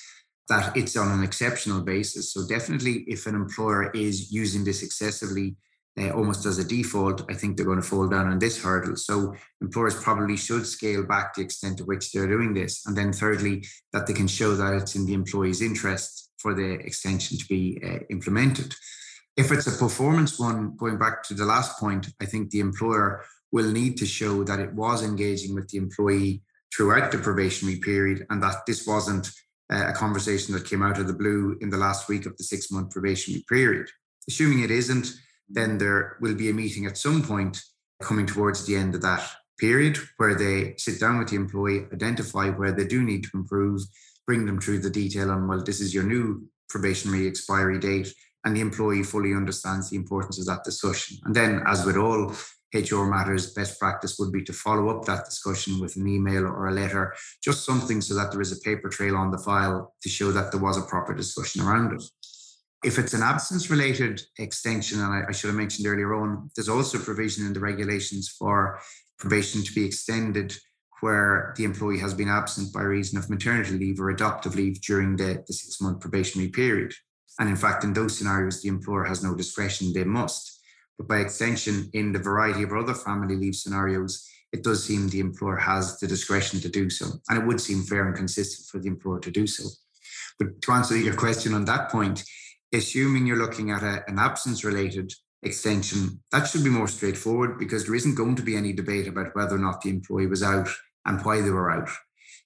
that 0.50 0.78
it's 0.78 0.96
on 0.96 1.12
an 1.12 1.24
exceptional 1.24 1.82
basis. 1.82 2.32
So 2.32 2.48
definitely, 2.48 3.04
if 3.08 3.26
an 3.26 3.36
employer 3.36 3.92
is 3.92 4.32
using 4.32 4.64
this 4.64 4.84
excessively, 4.84 5.56
uh, 6.00 6.12
almost 6.12 6.46
as 6.46 6.60
a 6.60 6.64
default, 6.64 7.26
I 7.30 7.34
think 7.34 7.58
they're 7.58 7.66
going 7.66 7.82
to 7.82 7.88
fall 7.88 8.08
down 8.08 8.28
on 8.28 8.38
this 8.38 8.62
hurdle. 8.62 8.96
So 8.96 9.34
employers 9.62 9.96
probably 9.96 10.38
should 10.38 10.68
scale 10.68 11.04
back 11.04 11.34
the 11.34 11.42
extent 11.42 11.80
to 11.80 11.86
which 11.86 12.12
they're 12.12 12.28
doing 12.28 12.54
this. 12.54 12.86
And 12.86 12.96
then 12.96 13.12
thirdly, 13.12 13.66
that 13.94 14.06
they 14.06 14.14
can 14.14 14.28
show 14.28 14.56
that 14.56 14.74
it's 14.74 14.96
in 14.96 15.08
the 15.08 15.16
employee's 15.16 15.64
interest 15.64 16.32
for 16.38 16.54
the 16.54 16.74
extension 16.74 17.40
to 17.40 17.46
be 17.48 17.82
uh, 17.84 18.00
implemented. 18.12 18.76
If 19.38 19.52
it's 19.52 19.68
a 19.68 19.78
performance 19.78 20.40
one, 20.40 20.76
going 20.78 20.98
back 20.98 21.22
to 21.24 21.36
the 21.36 21.46
last 21.46 21.80
point, 21.80 22.10
I 22.20 22.26
think 22.26 22.50
the 22.50 22.60
employer 22.60 23.24
will 23.52 23.72
need 23.72 23.98
to 23.98 24.06
show 24.06 24.44
that 24.44 24.60
it 24.60 24.74
was 24.74 25.04
engaging 25.04 25.54
with 25.54 25.70
the 25.70 25.78
employee 25.78 26.42
throughout 26.76 27.12
the 27.12 27.20
probationary 27.20 27.78
period 27.78 28.26
and 28.30 28.42
that 28.42 28.66
this 28.66 28.88
wasn't 28.88 29.30
uh, 29.72 29.86
a 29.88 29.94
conversation 29.94 30.54
that 30.54 30.66
came 30.66 30.82
out 30.82 30.98
of 30.98 31.08
the 31.08 31.14
blue 31.14 31.58
in 31.62 31.70
the 31.70 31.78
last 31.78 32.10
week 32.10 32.26
of 32.26 32.36
the 32.38 32.44
six 32.44 32.72
month 32.72 32.92
probationary 32.92 33.46
period. 33.48 33.88
Assuming 34.28 34.64
it 34.64 34.72
isn't, 34.72 35.14
then 35.48 35.78
there 35.78 36.18
will 36.20 36.36
be 36.36 36.50
a 36.50 36.54
meeting 36.54 36.86
at 36.86 36.98
some 36.98 37.22
point 37.22 37.62
coming 38.02 38.26
towards 38.26 38.66
the 38.66 38.76
end 38.76 38.96
of 38.96 39.02
that 39.02 39.24
period 39.60 39.98
where 40.18 40.36
they 40.36 40.74
sit 40.78 41.00
down 41.00 41.20
with 41.20 41.30
the 41.30 41.36
employee, 41.36 41.86
identify 41.94 42.50
where 42.50 42.72
they 42.72 42.86
do 42.86 43.04
need 43.04 43.24
to 43.24 43.30
improve, 43.36 43.82
bring 44.26 44.46
them 44.46 44.60
through 44.60 44.80
the 44.80 44.90
detail 44.90 45.32
on, 45.32 45.48
well, 45.48 45.64
this 45.64 45.80
is 45.80 45.94
your 45.94 46.04
new 46.04 46.48
probationary 46.70 47.28
expiry 47.28 47.80
date. 47.80 48.14
And 48.48 48.56
the 48.56 48.62
employee 48.62 49.04
fully 49.04 49.34
understands 49.34 49.90
the 49.90 49.98
importance 49.98 50.40
of 50.40 50.46
that 50.46 50.64
discussion. 50.64 51.18
And 51.26 51.36
then, 51.36 51.64
as 51.68 51.86
with 51.86 51.98
all 51.98 52.34
HR 52.74 53.04
matters, 53.04 53.54
best 53.54 53.78
practice 53.78 54.18
would 54.18 54.32
be 54.32 54.42
to 54.46 54.54
follow 54.54 54.88
up 54.88 55.04
that 55.04 55.26
discussion 55.26 55.82
with 55.82 55.98
an 55.98 56.08
email 56.08 56.46
or 56.46 56.68
a 56.68 56.72
letter, 56.72 57.14
just 57.44 57.66
something 57.66 58.00
so 58.00 58.16
that 58.16 58.32
there 58.32 58.40
is 58.40 58.54
a 58.54 58.62
paper 58.62 58.88
trail 58.88 59.18
on 59.18 59.32
the 59.32 59.38
file 59.38 59.94
to 60.02 60.08
show 60.08 60.32
that 60.32 60.54
there 60.54 60.62
was 60.62 60.78
a 60.78 60.88
proper 60.88 61.14
discussion 61.14 61.62
around 61.62 61.92
it. 61.92 62.04
If 62.86 62.98
it's 62.98 63.14
an 63.14 63.22
absence 63.22 63.70
related 63.70 64.22
extension, 64.40 65.02
and 65.02 65.12
I, 65.12 65.24
I 65.28 65.34
should 65.34 65.50
have 65.50 65.58
mentioned 65.58 65.86
earlier 65.86 66.14
on, 66.14 66.50
there's 66.56 66.70
also 66.70 67.00
provision 67.00 67.46
in 67.46 67.52
the 67.52 67.60
regulations 67.60 68.30
for 68.30 68.80
probation 69.20 69.62
to 69.62 69.74
be 69.74 69.86
extended 69.86 70.56
where 71.02 71.54
the 71.58 71.66
employee 71.66 72.00
has 72.00 72.14
been 72.14 72.30
absent 72.30 72.72
by 72.72 72.84
reason 72.84 73.20
of 73.20 73.30
maternity 73.30 73.78
leave 73.78 74.00
or 74.00 74.10
adoptive 74.10 74.56
leave 74.56 74.82
during 74.82 75.18
the, 75.18 75.44
the 75.48 75.54
six 75.54 75.82
month 75.82 76.00
probationary 76.00 76.50
period. 76.50 76.94
And 77.40 77.50
in 77.50 77.56
fact, 77.56 77.84
in 77.84 77.94
those 77.94 78.18
scenarios, 78.18 78.62
the 78.62 78.70
employer 78.70 79.04
has 79.04 79.24
no 79.24 79.36
discretion, 79.36 79.94
they 79.94 80.04
must. 80.04 80.60
But 80.98 81.08
by 81.08 81.18
extension, 81.18 81.90
in 81.94 82.12
the 82.12 82.20
variety 82.20 82.64
of 82.64 82.74
other 82.74 82.94
family 82.94 83.36
leave 83.36 83.56
scenarios, 83.56 84.28
it 84.52 84.64
does 84.64 84.84
seem 84.84 85.08
the 85.08 85.20
employer 85.20 85.58
has 85.58 86.00
the 86.00 86.08
discretion 86.08 86.60
to 86.62 86.70
do 86.70 86.90
so. 86.90 87.08
And 87.30 87.40
it 87.40 87.46
would 87.46 87.62
seem 87.62 87.84
fair 87.84 88.08
and 88.08 88.16
consistent 88.16 88.68
for 88.68 88.80
the 88.80 88.88
employer 88.88 89.20
to 89.20 89.32
do 89.32 89.46
so. 89.46 89.70
But 90.40 90.62
to 90.62 90.72
answer 90.72 90.98
your 90.98 91.16
question 91.16 91.54
on 91.54 91.66
that 91.66 91.92
point, 91.92 92.24
assuming 92.74 93.28
you're 93.28 93.38
looking 93.38 93.72
at 93.72 93.84
a, 93.84 94.04
an 94.08 94.20
absence 94.20 94.64
related 94.64 95.14
extension, 95.44 96.22
that 96.32 96.48
should 96.48 96.64
be 96.64 96.70
more 96.70 96.88
straightforward 96.88 97.60
because 97.60 97.86
there 97.86 97.96
isn't 97.96 98.16
going 98.16 98.36
to 98.36 98.42
be 98.42 98.56
any 98.56 98.74
debate 98.74 99.08
about 99.08 99.36
whether 99.36 99.56
or 99.56 99.60
not 99.60 99.82
the 99.82 99.90
employee 99.90 100.28
was 100.28 100.44
out 100.44 100.70
and 101.06 101.24
why 101.24 101.42
they 101.42 101.50
were 101.50 101.72
out. 101.72 101.90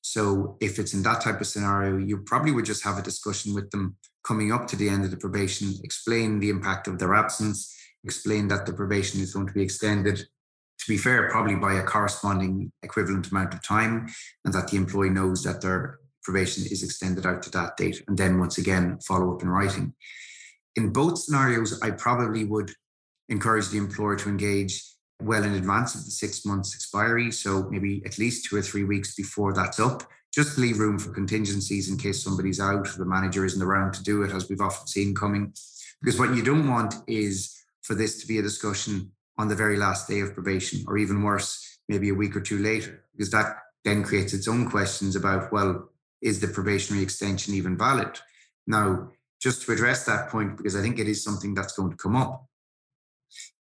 So 0.02 0.58
if 0.60 0.80
it's 0.80 0.94
in 0.94 1.04
that 1.04 1.22
type 1.22 1.40
of 1.40 1.48
scenario, 1.48 1.98
you 1.98 2.18
probably 2.18 2.52
would 2.52 2.66
just 2.66 2.84
have 2.84 2.98
a 2.98 3.04
discussion 3.04 3.54
with 3.54 3.70
them 3.72 3.96
coming 4.24 4.52
up 4.52 4.68
to 4.68 4.76
the 4.76 4.90
end 4.90 5.06
of 5.06 5.12
the 5.12 5.18
probation, 5.18 5.74
explain 5.84 6.40
the 6.40 6.50
impact 6.50 6.88
of 6.88 7.00
their 7.00 7.14
absence, 7.14 7.76
explain 8.04 8.48
that 8.48 8.66
the 8.66 8.74
probation 8.74 9.22
is 9.22 9.34
going 9.34 9.48
to 9.48 9.54
be 9.54 9.62
extended, 9.62 10.18
to 10.18 10.86
be 10.88 10.98
fair, 10.98 11.30
probably 11.30 11.56
by 11.56 11.74
a 11.74 11.84
corresponding 11.84 12.72
equivalent 12.84 13.30
amount 13.32 13.54
of 13.54 13.64
time, 13.64 14.08
and 14.46 14.54
that 14.54 14.68
the 14.70 14.78
employee 14.78 15.10
knows 15.10 15.44
that 15.44 15.62
their 15.62 16.00
probation 16.24 16.64
is 16.64 16.84
extended 16.84 17.26
out 17.26 17.44
to 17.44 17.52
that 17.52 17.78
date, 17.78 18.04
and 18.08 18.18
then 18.18 18.40
once 18.40 18.58
again 18.58 19.00
follow 19.00 19.36
up 19.36 19.42
in 19.42 19.50
writing. 19.50 19.94
In 20.76 20.92
both 20.92 21.20
scenarios, 21.20 21.80
I 21.82 21.92
probably 21.92 22.46
would 22.46 22.72
encourage 23.30 23.70
the 23.70 23.78
employer 23.78 24.16
to 24.18 24.30
engage 24.30 24.84
well 25.24 25.44
in 25.44 25.54
advance 25.54 25.96
of 25.96 26.06
the 26.06 26.12
six 26.12 26.46
months 26.46 26.76
expiry. 26.76 27.32
So 27.32 27.64
maybe 27.70 28.02
at 28.06 28.18
least 28.18 28.46
two 28.46 28.58
or 28.58 28.62
three 28.62 28.84
weeks 28.84 29.16
before 29.16 29.54
that's 29.54 29.80
up, 29.80 30.04
just 30.34 30.58
leave 30.58 30.80
room 30.80 30.98
for 30.98 31.14
contingencies 31.14 31.90
in 31.90 31.98
case 31.98 32.24
somebody's 32.24 32.60
out, 32.60 32.88
or 32.88 32.98
the 32.98 33.06
manager 33.06 33.46
isn't 33.46 33.62
around 33.62 33.94
to 33.94 34.04
do 34.04 34.24
it, 34.24 34.32
as 34.32 34.50
we've 34.50 34.62
often 34.62 34.88
seen 34.88 35.14
coming. 35.14 35.54
Because 36.02 36.20
what 36.20 36.36
you 36.36 36.44
don't 36.44 36.70
want 36.70 36.96
is 37.08 37.58
for 37.84 37.96
this 37.96 38.22
to 38.22 38.28
be 38.28 38.40
a 38.40 38.42
discussion 38.42 39.12
on 39.38 39.48
the 39.48 39.56
very 39.56 39.78
last 39.78 40.08
day 40.08 40.22
of 40.22 40.34
probation, 40.34 40.84
or 40.88 40.98
even 40.98 41.24
worse, 41.24 41.80
maybe 41.90 42.10
a 42.10 42.14
week 42.14 42.36
or 42.36 42.42
two 42.42 42.60
later, 42.60 43.04
because 43.12 43.32
that 43.32 43.58
then 43.84 44.04
creates 44.04 44.34
its 44.34 44.48
own 44.48 44.70
questions 44.70 45.16
about, 45.16 45.52
well, 45.52 45.90
is 46.22 46.40
the 46.40 46.48
probationary 46.48 47.04
extension 47.04 47.54
even 47.54 47.78
valid? 47.78 48.20
Now, 48.68 49.10
just 49.42 49.64
to 49.64 49.72
address 49.72 50.06
that 50.06 50.30
point, 50.30 50.56
because 50.56 50.76
I 50.76 50.82
think 50.82 51.00
it 51.00 51.08
is 51.08 51.24
something 51.24 51.54
that's 51.54 51.74
going 51.74 51.92
to 51.92 51.98
come 51.98 52.16
up. 52.16 52.46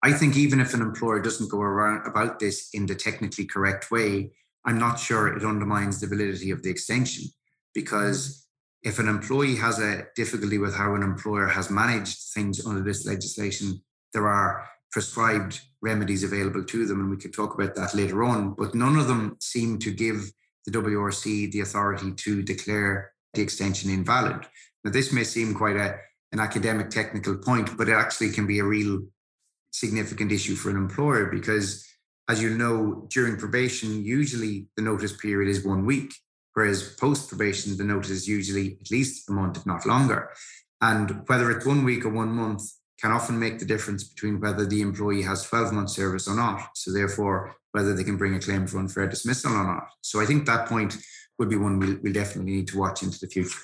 I 0.04 0.14
think 0.14 0.36
even 0.36 0.60
if 0.60 0.74
an 0.74 0.82
employer 0.82 1.22
doesn't 1.22 1.52
go 1.52 1.62
around 1.62 2.08
about 2.08 2.40
this 2.40 2.70
in 2.74 2.86
the 2.88 2.96
technically 2.96 3.46
correct 3.46 3.92
way, 3.92 4.32
I'm 4.66 4.80
not 4.80 5.00
sure 5.00 5.28
it 5.28 5.46
undermines 5.46 6.00
the 6.00 6.08
validity 6.08 6.52
of 6.52 6.64
the 6.64 6.70
extension 6.70 7.26
because 7.74 8.48
if 8.84 8.98
an 8.98 9.08
employee 9.08 9.56
has 9.58 9.80
a 9.80 10.08
difficulty 10.16 10.58
with 10.58 10.76
how 10.76 10.96
an 10.96 11.04
employer 11.04 11.48
has 11.48 11.70
managed 11.70 12.18
things 12.34 12.66
under 12.66 12.82
this 12.82 13.06
legislation, 13.06 13.82
there 14.14 14.28
are 14.28 14.68
prescribed 14.92 15.62
remedies 15.82 16.24
available 16.24 16.64
to 16.64 16.86
them, 16.86 17.00
and 17.00 17.10
we 17.10 17.18
could 17.18 17.34
talk 17.34 17.54
about 17.54 17.76
that 17.76 17.94
later 17.94 18.24
on. 18.24 18.56
But 18.56 18.76
none 18.76 18.98
of 18.98 19.08
them 19.08 19.38
seem 19.40 19.78
to 19.80 19.92
give 19.92 20.32
the 20.66 20.72
WRC 20.72 21.52
the 21.52 21.62
authority 21.62 22.12
to 22.12 22.42
declare 22.42 23.12
the 23.34 23.42
extension 23.42 23.90
invalid. 23.90 24.48
Now, 24.84 24.92
this 24.92 25.14
may 25.14 25.24
seem 25.24 25.54
quite 25.54 25.78
a, 25.78 25.98
an 26.32 26.40
academic 26.40 26.90
technical 26.90 27.38
point, 27.38 27.78
but 27.78 27.88
it 27.88 27.94
actually 27.94 28.32
can 28.32 28.48
be 28.48 28.60
a 28.60 28.64
real 28.64 29.02
significant 29.72 30.32
issue 30.32 30.56
for 30.56 30.70
an 30.70 30.78
employer 30.78 31.26
because, 31.26 31.88
as 32.30 32.42
you 32.42 32.52
know, 32.52 33.08
during 33.10 33.38
probation, 33.38 34.04
usually 34.04 34.68
the 34.76 34.84
notice 34.84 35.16
period 35.16 35.50
is 35.50 35.66
one 35.66 35.86
week, 35.86 36.14
whereas 36.54 36.96
post 37.00 37.30
probation, 37.30 37.76
the 37.78 37.84
notice 37.84 38.12
is 38.12 38.28
usually 38.28 38.78
at 38.82 38.92
least 38.92 39.30
a 39.30 39.32
month, 39.32 39.58
if 39.58 39.66
not 39.66 39.86
longer. 39.86 40.30
And 40.82 41.24
whether 41.28 41.52
it's 41.52 41.66
one 41.66 41.84
week 41.84 42.06
or 42.06 42.10
one 42.10 42.32
month, 42.32 42.64
can 43.02 43.12
often 43.12 43.40
make 43.40 43.58
the 43.58 43.66
difference 43.66 44.04
between 44.04 44.40
whether 44.40 44.66
the 44.66 44.82
employee 44.82 45.24
has 45.24 45.44
12 45.44 45.74
months 45.74 45.96
service 45.96 46.28
or 46.28 46.36
not. 46.36 46.70
So 46.76 46.92
therefore, 46.92 47.56
whether 47.72 47.96
they 47.96 48.04
can 48.04 48.18
bring 48.18 48.36
a 48.36 48.40
claim 48.40 48.68
for 48.68 48.78
unfair 48.78 49.08
dismissal 49.08 49.54
or 49.54 49.64
not. 49.64 49.88
So 50.02 50.22
I 50.22 50.26
think 50.26 50.46
that 50.46 50.68
point 50.68 50.98
would 51.40 51.50
be 51.50 51.56
one 51.56 51.80
we'll, 51.80 51.98
we'll 52.04 52.14
definitely 52.14 52.52
need 52.52 52.68
to 52.68 52.78
watch 52.78 53.02
into 53.02 53.20
the 53.20 53.28
future. 53.28 53.58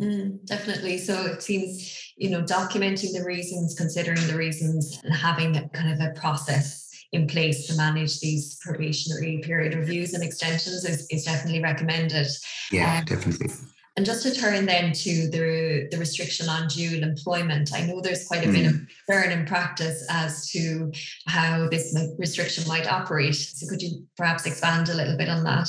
Mm, 0.00 0.44
definitely. 0.46 0.98
So 0.98 1.26
it 1.26 1.42
seems, 1.42 2.12
you 2.16 2.30
know, 2.30 2.42
documenting 2.42 3.12
the 3.12 3.24
reasons, 3.24 3.74
considering 3.74 4.26
the 4.26 4.36
reasons, 4.36 5.00
and 5.04 5.14
having 5.14 5.56
a, 5.56 5.68
kind 5.68 5.92
of 5.92 6.00
a 6.00 6.18
process 6.18 6.90
in 7.12 7.28
place 7.28 7.68
to 7.68 7.76
manage 7.76 8.18
these 8.18 8.58
probationary 8.60 9.40
period 9.44 9.74
reviews 9.74 10.14
and 10.14 10.24
extensions 10.24 10.84
is, 10.84 11.06
is 11.10 11.24
definitely 11.24 11.62
recommended. 11.62 12.26
Yeah, 12.72 12.98
um, 12.98 13.04
definitely. 13.04 13.50
And 13.96 14.04
just 14.04 14.24
to 14.24 14.34
turn 14.34 14.66
then 14.66 14.92
to 14.92 15.30
the, 15.30 15.86
the 15.92 15.98
restriction 15.98 16.48
on 16.48 16.66
dual 16.66 17.04
employment, 17.04 17.70
I 17.72 17.86
know 17.86 18.00
there's 18.00 18.26
quite 18.26 18.44
a 18.44 18.48
mm. 18.48 18.52
bit 18.52 18.66
of 18.66 18.72
concern 19.06 19.30
in 19.30 19.46
practice 19.46 20.04
as 20.10 20.50
to 20.50 20.90
how 21.28 21.68
this 21.68 21.96
restriction 22.18 22.66
might 22.66 22.90
operate. 22.90 23.36
So 23.36 23.68
could 23.68 23.80
you 23.80 24.04
perhaps 24.16 24.46
expand 24.46 24.88
a 24.88 24.94
little 24.94 25.16
bit 25.16 25.28
on 25.28 25.44
that? 25.44 25.68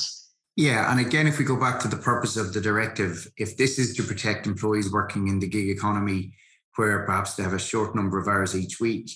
Yeah, 0.55 0.89
and 0.89 1.05
again, 1.05 1.27
if 1.27 1.37
we 1.37 1.43
go 1.43 1.59
back 1.59 1.81
to 1.81 1.89
the 1.89 1.97
purpose 1.97 2.37
of 2.37 2.53
the 2.53 2.61
directive, 2.61 3.27
if 3.37 3.57
this 3.57 3.77
is 3.77 3.93
to 3.95 4.03
protect 4.03 4.47
employees 4.47 4.91
working 4.91 5.27
in 5.27 5.39
the 5.39 5.47
gig 5.49 5.69
economy, 5.69 6.33
where 6.77 7.05
perhaps 7.05 7.35
they 7.35 7.43
have 7.43 7.53
a 7.53 7.59
short 7.59 7.93
number 7.93 8.17
of 8.17 8.27
hours 8.27 8.55
each 8.55 8.79
week, 8.79 9.09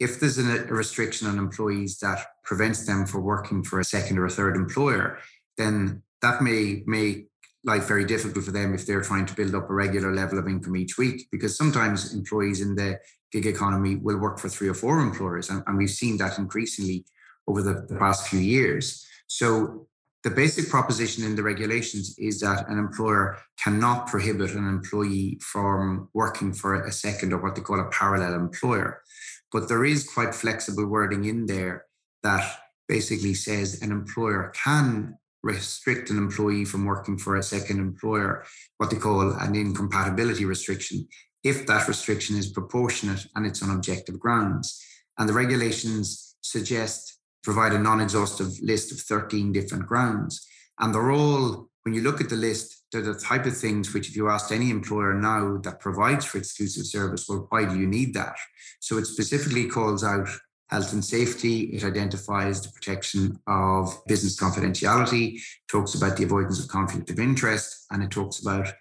if 0.00 0.18
there's 0.18 0.38
a 0.38 0.64
restriction 0.64 1.28
on 1.28 1.38
employees 1.38 1.98
that 1.98 2.18
prevents 2.42 2.86
them 2.86 3.06
from 3.06 3.22
working 3.22 3.62
for 3.62 3.78
a 3.78 3.84
second 3.84 4.18
or 4.18 4.26
a 4.26 4.30
third 4.30 4.56
employer, 4.56 5.18
then 5.58 6.02
that 6.22 6.42
may 6.42 6.82
make 6.86 7.28
life 7.64 7.86
very 7.86 8.04
difficult 8.04 8.44
for 8.44 8.50
them 8.50 8.74
if 8.74 8.86
they're 8.86 9.02
trying 9.02 9.26
to 9.26 9.34
build 9.34 9.54
up 9.54 9.68
a 9.68 9.74
regular 9.74 10.12
level 10.12 10.38
of 10.38 10.48
income 10.48 10.76
each 10.76 10.96
week. 10.98 11.28
Because 11.30 11.56
sometimes 11.56 12.14
employees 12.14 12.62
in 12.62 12.74
the 12.74 12.98
gig 13.30 13.46
economy 13.46 13.96
will 13.96 14.18
work 14.18 14.38
for 14.40 14.48
three 14.48 14.68
or 14.68 14.74
four 14.74 14.98
employers, 14.98 15.50
and, 15.50 15.62
and 15.66 15.78
we've 15.78 15.90
seen 15.90 16.16
that 16.16 16.38
increasingly 16.38 17.04
over 17.46 17.62
the, 17.62 17.86
the 17.88 17.96
past 17.96 18.26
few 18.26 18.40
years. 18.40 19.06
So 19.26 19.86
the 20.22 20.30
basic 20.30 20.68
proposition 20.68 21.24
in 21.24 21.34
the 21.34 21.42
regulations 21.42 22.14
is 22.18 22.40
that 22.40 22.68
an 22.68 22.78
employer 22.78 23.38
cannot 23.58 24.06
prohibit 24.06 24.52
an 24.52 24.68
employee 24.68 25.38
from 25.40 26.08
working 26.12 26.52
for 26.52 26.84
a 26.84 26.92
second 26.92 27.32
or 27.32 27.38
what 27.38 27.54
they 27.54 27.62
call 27.62 27.80
a 27.80 27.90
parallel 27.90 28.34
employer. 28.34 29.02
But 29.50 29.68
there 29.68 29.84
is 29.84 30.08
quite 30.08 30.34
flexible 30.34 30.86
wording 30.86 31.24
in 31.24 31.46
there 31.46 31.86
that 32.22 32.44
basically 32.86 33.34
says 33.34 33.80
an 33.80 33.92
employer 33.92 34.52
can 34.54 35.16
restrict 35.42 36.10
an 36.10 36.18
employee 36.18 36.66
from 36.66 36.84
working 36.84 37.16
for 37.16 37.36
a 37.36 37.42
second 37.42 37.78
employer, 37.78 38.44
what 38.76 38.90
they 38.90 38.98
call 38.98 39.32
an 39.32 39.54
incompatibility 39.54 40.44
restriction, 40.44 41.08
if 41.42 41.66
that 41.66 41.88
restriction 41.88 42.36
is 42.36 42.52
proportionate 42.52 43.26
and 43.34 43.46
it's 43.46 43.62
on 43.62 43.70
objective 43.70 44.20
grounds. 44.20 44.84
And 45.16 45.26
the 45.26 45.32
regulations 45.32 46.36
suggest 46.42 47.19
provide 47.42 47.72
a 47.72 47.78
non-exhaustive 47.78 48.52
list 48.62 48.92
of 48.92 49.00
13 49.00 49.52
different 49.52 49.86
grounds. 49.86 50.46
And 50.78 50.94
they're 50.94 51.10
all, 51.10 51.68
when 51.82 51.94
you 51.94 52.02
look 52.02 52.20
at 52.20 52.28
the 52.28 52.36
list, 52.36 52.84
they're 52.92 53.02
the 53.02 53.14
type 53.14 53.46
of 53.46 53.56
things 53.56 53.94
which 53.94 54.08
if 54.08 54.16
you 54.16 54.28
asked 54.28 54.52
any 54.52 54.70
employer 54.70 55.14
now 55.14 55.58
that 55.58 55.80
provides 55.80 56.24
for 56.24 56.38
exclusive 56.38 56.86
service, 56.86 57.26
well, 57.28 57.46
why 57.50 57.64
do 57.64 57.78
you 57.78 57.86
need 57.86 58.14
that? 58.14 58.36
So 58.80 58.98
it 58.98 59.06
specifically 59.06 59.66
calls 59.66 60.02
out 60.02 60.28
health 60.68 60.92
and 60.92 61.04
safety. 61.04 61.62
It 61.72 61.84
identifies 61.84 62.62
the 62.62 62.70
protection 62.70 63.38
of 63.46 63.96
business 64.06 64.38
confidentiality, 64.38 65.40
talks 65.68 65.94
about 65.94 66.16
the 66.16 66.24
avoidance 66.24 66.62
of 66.62 66.68
conflict 66.68 67.10
of 67.10 67.18
interest, 67.18 67.86
and 67.90 68.02
it 68.02 68.10
talks 68.10 68.40
about 68.40 68.72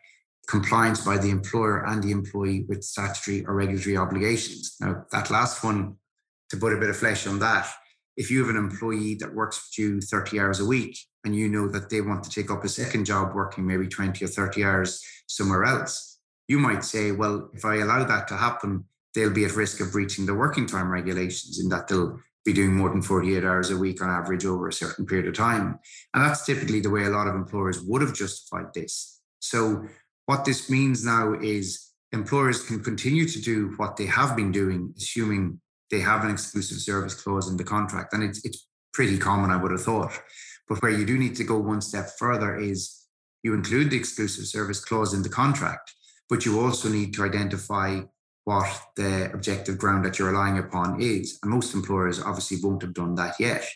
compliance 0.47 1.01
by 1.01 1.17
the 1.17 1.29
employer 1.29 1.85
and 1.85 2.01
the 2.03 2.11
employee 2.11 2.65
with 2.67 2.83
statutory 2.83 3.45
or 3.45 3.55
regulatory 3.55 3.97
obligations. 3.97 4.75
Now, 4.79 5.05
that 5.11 5.29
last 5.29 5.63
one, 5.63 5.95
to 6.49 6.57
put 6.57 6.73
a 6.73 6.77
bit 6.77 6.89
of 6.89 6.97
flesh 6.97 7.27
on 7.27 7.39
that, 7.39 7.71
if 8.19 8.29
you 8.29 8.41
have 8.41 8.49
an 8.49 8.57
employee 8.57 9.15
that 9.15 9.33
works 9.33 9.57
for 9.57 9.81
you 9.81 10.01
30 10.01 10.39
hours 10.41 10.59
a 10.59 10.65
week 10.65 10.99
and 11.23 11.33
you 11.33 11.47
know 11.47 11.69
that 11.69 11.89
they 11.89 12.01
want 12.01 12.21
to 12.21 12.29
take 12.29 12.51
up 12.51 12.65
a 12.65 12.69
second 12.69 13.05
job 13.05 13.33
working 13.33 13.65
maybe 13.65 13.87
20 13.87 14.23
or 14.23 14.27
30 14.27 14.63
hours 14.63 15.01
somewhere 15.27 15.63
else, 15.63 16.19
you 16.49 16.59
might 16.59 16.83
say, 16.83 17.13
well, 17.13 17.49
if 17.53 17.63
I 17.63 17.75
allow 17.77 18.03
that 18.03 18.27
to 18.27 18.35
happen, 18.35 18.83
they'll 19.15 19.33
be 19.33 19.45
at 19.45 19.55
risk 19.55 19.79
of 19.79 19.93
breaching 19.93 20.25
the 20.25 20.35
working 20.35 20.67
time 20.67 20.91
regulations 20.91 21.61
in 21.61 21.69
that 21.69 21.87
they'll 21.87 22.19
be 22.43 22.51
doing 22.51 22.75
more 22.75 22.89
than 22.89 23.01
48 23.01 23.45
hours 23.45 23.71
a 23.71 23.77
week 23.77 24.01
on 24.01 24.09
average 24.09 24.45
over 24.45 24.67
a 24.67 24.73
certain 24.73 25.05
period 25.05 25.27
of 25.27 25.33
time. 25.33 25.79
And 26.13 26.23
that's 26.23 26.45
typically 26.45 26.81
the 26.81 26.89
way 26.89 27.05
a 27.05 27.09
lot 27.09 27.27
of 27.27 27.35
employers 27.35 27.81
would 27.81 28.01
have 28.01 28.13
justified 28.13 28.73
this. 28.73 29.21
So, 29.39 29.85
what 30.25 30.43
this 30.43 30.69
means 30.69 31.05
now 31.05 31.33
is 31.33 31.91
employers 32.11 32.63
can 32.63 32.83
continue 32.83 33.27
to 33.27 33.41
do 33.41 33.73
what 33.77 33.95
they 33.95 34.05
have 34.07 34.35
been 34.35 34.51
doing, 34.51 34.93
assuming 34.97 35.61
they 35.91 35.99
have 35.99 36.23
an 36.23 36.31
exclusive 36.31 36.77
service 36.77 37.15
clause 37.15 37.49
in 37.49 37.57
the 37.57 37.63
contract. 37.63 38.13
And 38.13 38.23
it's, 38.23 38.43
it's 38.45 38.67
pretty 38.93 39.17
common, 39.17 39.51
I 39.51 39.57
would 39.57 39.71
have 39.71 39.83
thought. 39.83 40.11
But 40.67 40.81
where 40.81 40.91
you 40.91 41.05
do 41.05 41.17
need 41.17 41.35
to 41.37 41.43
go 41.43 41.57
one 41.57 41.81
step 41.81 42.11
further 42.17 42.55
is 42.55 43.05
you 43.43 43.53
include 43.53 43.89
the 43.89 43.97
exclusive 43.97 44.45
service 44.45 44.83
clause 44.83 45.13
in 45.13 45.23
the 45.23 45.29
contract, 45.29 45.93
but 46.29 46.45
you 46.45 46.59
also 46.59 46.89
need 46.89 47.13
to 47.15 47.23
identify 47.23 48.01
what 48.43 48.69
the 48.95 49.31
objective 49.33 49.77
ground 49.77 50.05
that 50.05 50.19
you're 50.19 50.31
relying 50.31 50.57
upon 50.57 51.01
is. 51.01 51.39
And 51.41 51.51
most 51.51 51.73
employers 51.73 52.21
obviously 52.21 52.57
won't 52.61 52.81
have 52.81 52.93
done 52.93 53.15
that 53.15 53.35
yet. 53.39 53.67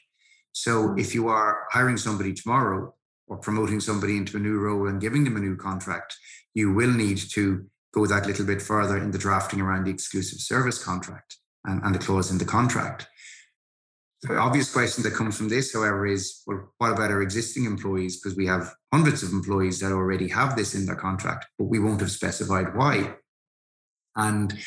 So 0.51 0.95
if 0.97 1.15
you 1.15 1.27
are 1.29 1.65
hiring 1.71 1.97
somebody 1.97 2.33
tomorrow 2.33 2.93
or 3.27 3.37
promoting 3.37 3.79
somebody 3.79 4.17
into 4.17 4.37
a 4.37 4.39
new 4.39 4.59
role 4.59 4.87
and 4.87 5.01
giving 5.01 5.23
them 5.23 5.35
a 5.35 5.39
new 5.39 5.55
contract, 5.55 6.15
you 6.53 6.73
will 6.73 6.91
need 6.91 7.17
to 7.31 7.65
go 7.93 8.05
that 8.05 8.27
little 8.27 8.45
bit 8.45 8.61
further 8.61 8.97
in 8.97 9.11
the 9.11 9.17
drafting 9.17 9.61
around 9.61 9.85
the 9.85 9.91
exclusive 9.91 10.39
service 10.39 10.83
contract 10.83 11.37
and, 11.65 11.81
and 11.83 11.95
the 11.95 11.99
clause 11.99 12.31
in 12.31 12.37
the 12.37 12.45
contract. 12.45 13.07
The 14.21 14.37
obvious 14.37 14.71
question 14.71 15.03
that 15.03 15.13
comes 15.13 15.37
from 15.37 15.49
this, 15.49 15.73
however, 15.73 16.07
is 16.07 16.43
well, 16.47 16.71
what 16.77 16.93
about 16.93 17.11
our 17.11 17.21
existing 17.21 17.65
employees? 17.65 18.21
Because 18.21 18.37
we 18.37 18.45
have 18.45 18.73
hundreds 18.93 19.21
of 19.21 19.33
employees 19.33 19.79
that 19.81 19.91
already 19.91 20.29
have 20.29 20.55
this 20.55 20.75
in 20.75 20.85
their 20.85 20.95
contract, 20.95 21.47
but 21.59 21.65
we 21.65 21.79
won't 21.79 21.99
have 21.99 22.11
specified 22.11 22.73
why. 22.73 23.15
And 24.15 24.57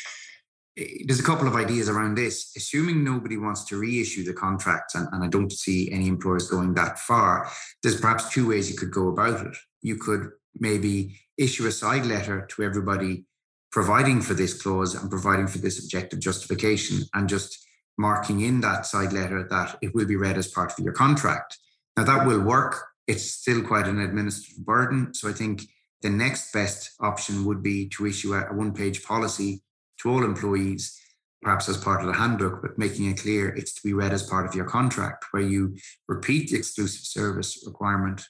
there's 1.05 1.19
a 1.19 1.23
couple 1.23 1.47
of 1.47 1.55
ideas 1.55 1.89
around 1.89 2.15
this. 2.15 2.53
Assuming 2.55 3.03
nobody 3.03 3.37
wants 3.37 3.63
to 3.65 3.79
reissue 3.79 4.23
the 4.23 4.33
contracts, 4.33 4.93
and, 4.93 5.07
and, 5.11 5.23
I 5.23 5.27
don't 5.27 5.51
see 5.51 5.91
any 5.91 6.07
employers 6.07 6.49
going 6.49 6.75
that 6.75 6.99
far, 6.99 7.49
there's 7.81 7.99
perhaps 7.99 8.29
two 8.29 8.47
ways 8.47 8.69
you 8.69 8.77
could 8.77 8.91
go 8.91 9.07
about 9.07 9.45
it. 9.45 9.57
You 9.81 9.95
could 9.95 10.29
maybe 10.59 11.19
issue 11.37 11.65
a 11.65 11.71
side 11.71 12.05
letter 12.05 12.45
to 12.51 12.63
everybody 12.63 13.25
providing 13.71 14.21
for 14.21 14.33
this 14.33 14.61
clause 14.61 14.95
and 14.95 15.09
providing 15.09 15.47
for 15.47 15.57
this 15.57 15.83
objective 15.83 16.19
justification 16.19 17.03
and 17.13 17.27
just 17.27 17.65
marking 17.97 18.41
in 18.41 18.61
that 18.61 18.85
side 18.85 19.11
letter 19.11 19.47
that 19.49 19.77
it 19.81 19.93
will 19.93 20.05
be 20.05 20.15
read 20.15 20.37
as 20.37 20.47
part 20.47 20.71
of 20.71 20.83
your 20.83 20.93
contract. 20.93 21.57
Now, 21.95 22.03
that 22.03 22.27
will 22.27 22.41
work. 22.41 22.75
It's 23.07 23.31
still 23.31 23.61
quite 23.63 23.87
an 23.87 23.99
administrative 23.99 24.65
burden. 24.65 25.13
So 25.13 25.29
I 25.29 25.33
think 25.33 25.63
the 26.01 26.09
next 26.09 26.51
best 26.51 26.91
option 26.99 27.45
would 27.45 27.63
be 27.63 27.89
to 27.89 28.05
issue 28.05 28.33
a, 28.33 28.53
one 28.53 28.73
page 28.73 29.03
policy 29.03 29.63
to 30.01 30.09
all 30.11 30.23
employees, 30.23 30.95
perhaps 31.41 31.67
as 31.69 31.77
part 31.77 32.01
of 32.01 32.07
the 32.07 32.13
handbook, 32.13 32.61
but 32.61 32.77
making 32.77 33.09
it 33.09 33.19
clear 33.19 33.49
it's 33.49 33.73
to 33.73 33.81
be 33.83 33.93
read 33.93 34.13
as 34.13 34.23
part 34.23 34.45
of 34.45 34.53
your 34.53 34.65
contract, 34.65 35.25
where 35.31 35.43
you 35.43 35.75
repeat 36.07 36.49
the 36.49 36.57
exclusive 36.57 37.05
service 37.05 37.63
requirement 37.65 38.23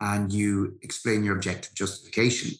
and 0.00 0.32
you 0.32 0.78
explain 0.82 1.24
your 1.24 1.36
objective 1.36 1.74
justification. 1.74 2.52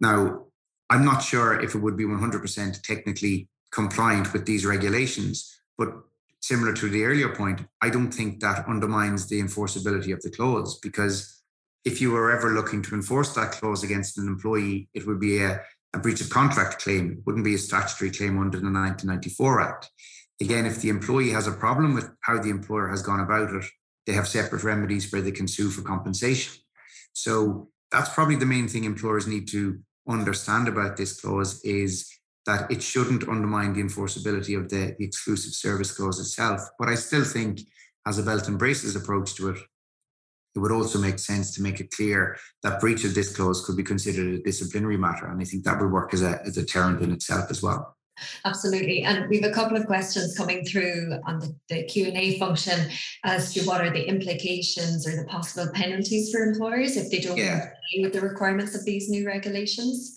Now, 0.00 0.46
I'm 0.92 1.06
not 1.06 1.22
sure 1.22 1.58
if 1.58 1.74
it 1.74 1.78
would 1.78 1.96
be 1.96 2.04
100% 2.04 2.82
technically 2.82 3.48
compliant 3.70 4.34
with 4.34 4.44
these 4.44 4.66
regulations, 4.66 5.58
but 5.78 5.88
similar 6.40 6.74
to 6.74 6.90
the 6.90 7.04
earlier 7.04 7.34
point, 7.34 7.62
I 7.80 7.88
don't 7.88 8.12
think 8.12 8.40
that 8.40 8.68
undermines 8.68 9.26
the 9.26 9.40
enforceability 9.40 10.12
of 10.12 10.20
the 10.20 10.28
clause 10.28 10.78
because 10.80 11.42
if 11.86 12.02
you 12.02 12.10
were 12.10 12.30
ever 12.30 12.50
looking 12.50 12.82
to 12.82 12.94
enforce 12.94 13.32
that 13.36 13.52
clause 13.52 13.82
against 13.82 14.18
an 14.18 14.28
employee, 14.28 14.90
it 14.92 15.06
would 15.06 15.18
be 15.18 15.42
a, 15.42 15.62
a 15.94 15.98
breach 15.98 16.20
of 16.20 16.28
contract 16.28 16.82
claim. 16.82 17.12
It 17.12 17.24
wouldn't 17.24 17.46
be 17.46 17.54
a 17.54 17.58
statutory 17.58 18.10
claim 18.10 18.38
under 18.38 18.58
the 18.58 18.66
1994 18.66 19.60
Act. 19.62 19.90
Again, 20.42 20.66
if 20.66 20.82
the 20.82 20.90
employee 20.90 21.30
has 21.30 21.46
a 21.46 21.52
problem 21.52 21.94
with 21.94 22.10
how 22.20 22.38
the 22.38 22.50
employer 22.50 22.88
has 22.88 23.00
gone 23.00 23.20
about 23.20 23.50
it, 23.54 23.64
they 24.06 24.12
have 24.12 24.28
separate 24.28 24.62
remedies 24.62 25.10
where 25.10 25.22
they 25.22 25.32
can 25.32 25.48
sue 25.48 25.70
for 25.70 25.80
compensation. 25.80 26.52
So 27.14 27.70
that's 27.90 28.10
probably 28.10 28.36
the 28.36 28.44
main 28.44 28.68
thing 28.68 28.84
employers 28.84 29.26
need 29.26 29.48
to 29.52 29.80
understand 30.08 30.68
about 30.68 30.96
this 30.96 31.20
clause 31.20 31.62
is 31.64 32.08
that 32.46 32.70
it 32.70 32.82
shouldn't 32.82 33.28
undermine 33.28 33.72
the 33.72 33.82
enforceability 33.82 34.58
of 34.58 34.68
the, 34.68 34.96
exclusive 35.02 35.52
service 35.52 35.92
clause 35.92 36.18
itself. 36.18 36.60
But 36.78 36.88
I 36.88 36.96
still 36.96 37.24
think, 37.24 37.60
as 38.06 38.18
a 38.18 38.22
belt 38.22 38.48
and 38.48 38.58
braces 38.58 38.96
approach 38.96 39.34
to 39.36 39.50
it, 39.50 39.58
it 40.54 40.58
would 40.58 40.72
also 40.72 40.98
make 40.98 41.18
sense 41.18 41.54
to 41.54 41.62
make 41.62 41.80
it 41.80 41.92
clear 41.92 42.36
that 42.62 42.80
breach 42.80 43.04
of 43.04 43.14
this 43.14 43.34
clause 43.34 43.64
could 43.64 43.76
be 43.76 43.82
considered 43.82 44.34
a 44.34 44.42
disciplinary 44.42 44.98
matter. 44.98 45.26
And 45.26 45.40
I 45.40 45.44
think 45.44 45.64
that 45.64 45.80
would 45.80 45.90
work 45.90 46.12
as 46.12 46.22
a, 46.22 46.42
as 46.44 46.56
a 46.56 46.62
deterrent 46.62 47.00
in 47.00 47.12
itself 47.12 47.50
as 47.50 47.62
well. 47.62 47.96
Absolutely. 48.44 49.02
And 49.02 49.28
we 49.28 49.40
have 49.40 49.50
a 49.50 49.54
couple 49.54 49.76
of 49.76 49.86
questions 49.86 50.36
coming 50.36 50.64
through 50.64 51.18
on 51.26 51.38
the, 51.38 51.54
the 51.68 51.84
Q&A 51.84 52.38
function 52.38 52.90
as 53.24 53.52
to 53.54 53.62
what 53.64 53.80
are 53.80 53.90
the 53.90 54.06
implications 54.06 55.06
or 55.06 55.16
the 55.16 55.24
possible 55.24 55.70
penalties 55.72 56.30
for 56.30 56.42
employers 56.42 56.96
if 56.96 57.10
they 57.10 57.20
don't 57.20 57.36
yeah. 57.36 57.60
comply 57.60 58.02
with 58.02 58.12
the 58.12 58.20
requirements 58.20 58.74
of 58.74 58.84
these 58.84 59.08
new 59.08 59.26
regulations. 59.26 60.14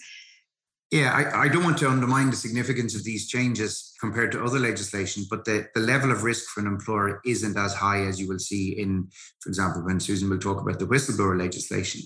Yeah, 0.91 1.11
I, 1.11 1.45
I, 1.45 1.47
don't 1.49 1.63
want 1.63 1.79
to 1.79 1.89
undermine 1.89 2.29
the 2.29 2.35
significance 2.35 2.95
of 2.95 3.03
these 3.03 3.27
changes 3.27 3.93
compared 3.99 4.31
to 4.33 4.43
other 4.43 4.59
legislation, 4.59 5.25
but 5.29 5.43
the, 5.43 5.67
the 5.73 5.81
level 5.81 6.11
of 6.11 6.23
risk 6.23 6.49
for 6.51 6.61
an 6.61 6.67
employer 6.67 7.21
isn't 7.25 7.57
as 7.57 7.73
high 7.73 8.05
as 8.05 8.21
you 8.21 8.27
will 8.27 8.39
see 8.39 8.79
in, 8.79 9.09
for 9.41 9.49
example, 9.49 9.83
when 9.83 9.99
Susan 9.99 10.29
will 10.29 10.37
talk 10.37 10.61
about 10.61 10.77
the 10.77 10.85
whistleblower 10.85 11.37
legislation. 11.37 12.01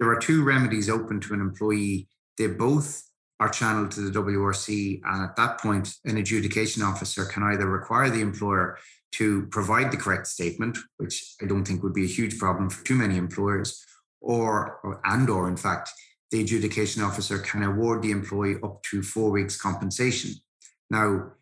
There 0.00 0.10
are 0.10 0.18
two 0.18 0.44
remedies 0.44 0.90
open 0.90 1.20
to 1.20 1.34
an 1.34 1.40
employee. 1.40 2.08
They 2.36 2.48
both 2.48 3.07
are 3.40 3.48
channeled 3.48 3.90
to 3.92 4.00
the 4.00 4.18
WRC, 4.18 5.00
and 5.04 5.22
at 5.22 5.36
that 5.36 5.60
point, 5.60 5.94
an 6.04 6.16
adjudication 6.16 6.82
officer 6.82 7.24
can 7.24 7.42
either 7.44 7.68
require 7.68 8.10
the 8.10 8.20
employer 8.20 8.78
to 9.12 9.46
provide 9.46 9.90
the 9.90 9.96
correct 9.96 10.26
statement, 10.26 10.76
which 10.96 11.34
I 11.40 11.46
don't 11.46 11.64
think 11.64 11.82
would 11.82 11.94
be 11.94 12.04
a 12.04 12.08
huge 12.08 12.38
problem 12.38 12.68
for 12.68 12.84
too 12.84 12.94
many 12.96 13.16
employers, 13.16 13.84
or, 14.20 14.80
or 14.82 15.00
and 15.04 15.30
or 15.30 15.48
in 15.48 15.56
fact 15.56 15.90
the 16.30 16.42
adjudication 16.42 17.02
officer 17.02 17.38
can 17.38 17.62
award 17.62 18.02
the 18.02 18.10
employee 18.10 18.56
up 18.62 18.82
to 18.82 19.02
four 19.02 19.30
weeks 19.30 19.60
compensation. 19.60 20.32
Now, 20.90 21.32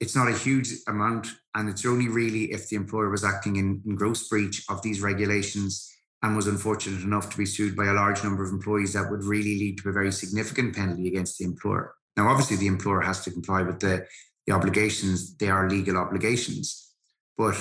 it's 0.00 0.16
not 0.16 0.28
a 0.28 0.36
huge 0.36 0.68
amount, 0.88 1.28
and 1.54 1.68
it's 1.68 1.86
only 1.86 2.08
really 2.08 2.52
if 2.52 2.68
the 2.68 2.76
employer 2.76 3.10
was 3.10 3.22
acting 3.22 3.56
in, 3.56 3.80
in 3.86 3.94
gross 3.94 4.28
breach 4.28 4.64
of 4.68 4.82
these 4.82 5.00
regulations 5.00 5.93
and 6.24 6.34
was 6.34 6.46
unfortunate 6.46 7.02
enough 7.02 7.28
to 7.28 7.36
be 7.36 7.44
sued 7.44 7.76
by 7.76 7.84
a 7.84 7.92
large 7.92 8.24
number 8.24 8.42
of 8.42 8.50
employees 8.50 8.94
that 8.94 9.10
would 9.10 9.24
really 9.24 9.58
lead 9.58 9.78
to 9.78 9.90
a 9.90 9.92
very 9.92 10.10
significant 10.10 10.74
penalty 10.74 11.06
against 11.06 11.38
the 11.38 11.44
employer. 11.44 11.94
Now, 12.16 12.28
obviously, 12.28 12.56
the 12.56 12.66
employer 12.66 13.02
has 13.02 13.22
to 13.24 13.30
comply 13.30 13.60
with 13.60 13.78
the, 13.80 14.06
the 14.46 14.54
obligations, 14.54 15.36
they 15.36 15.48
are 15.48 15.68
legal 15.68 15.98
obligations. 15.98 16.92
But 17.36 17.56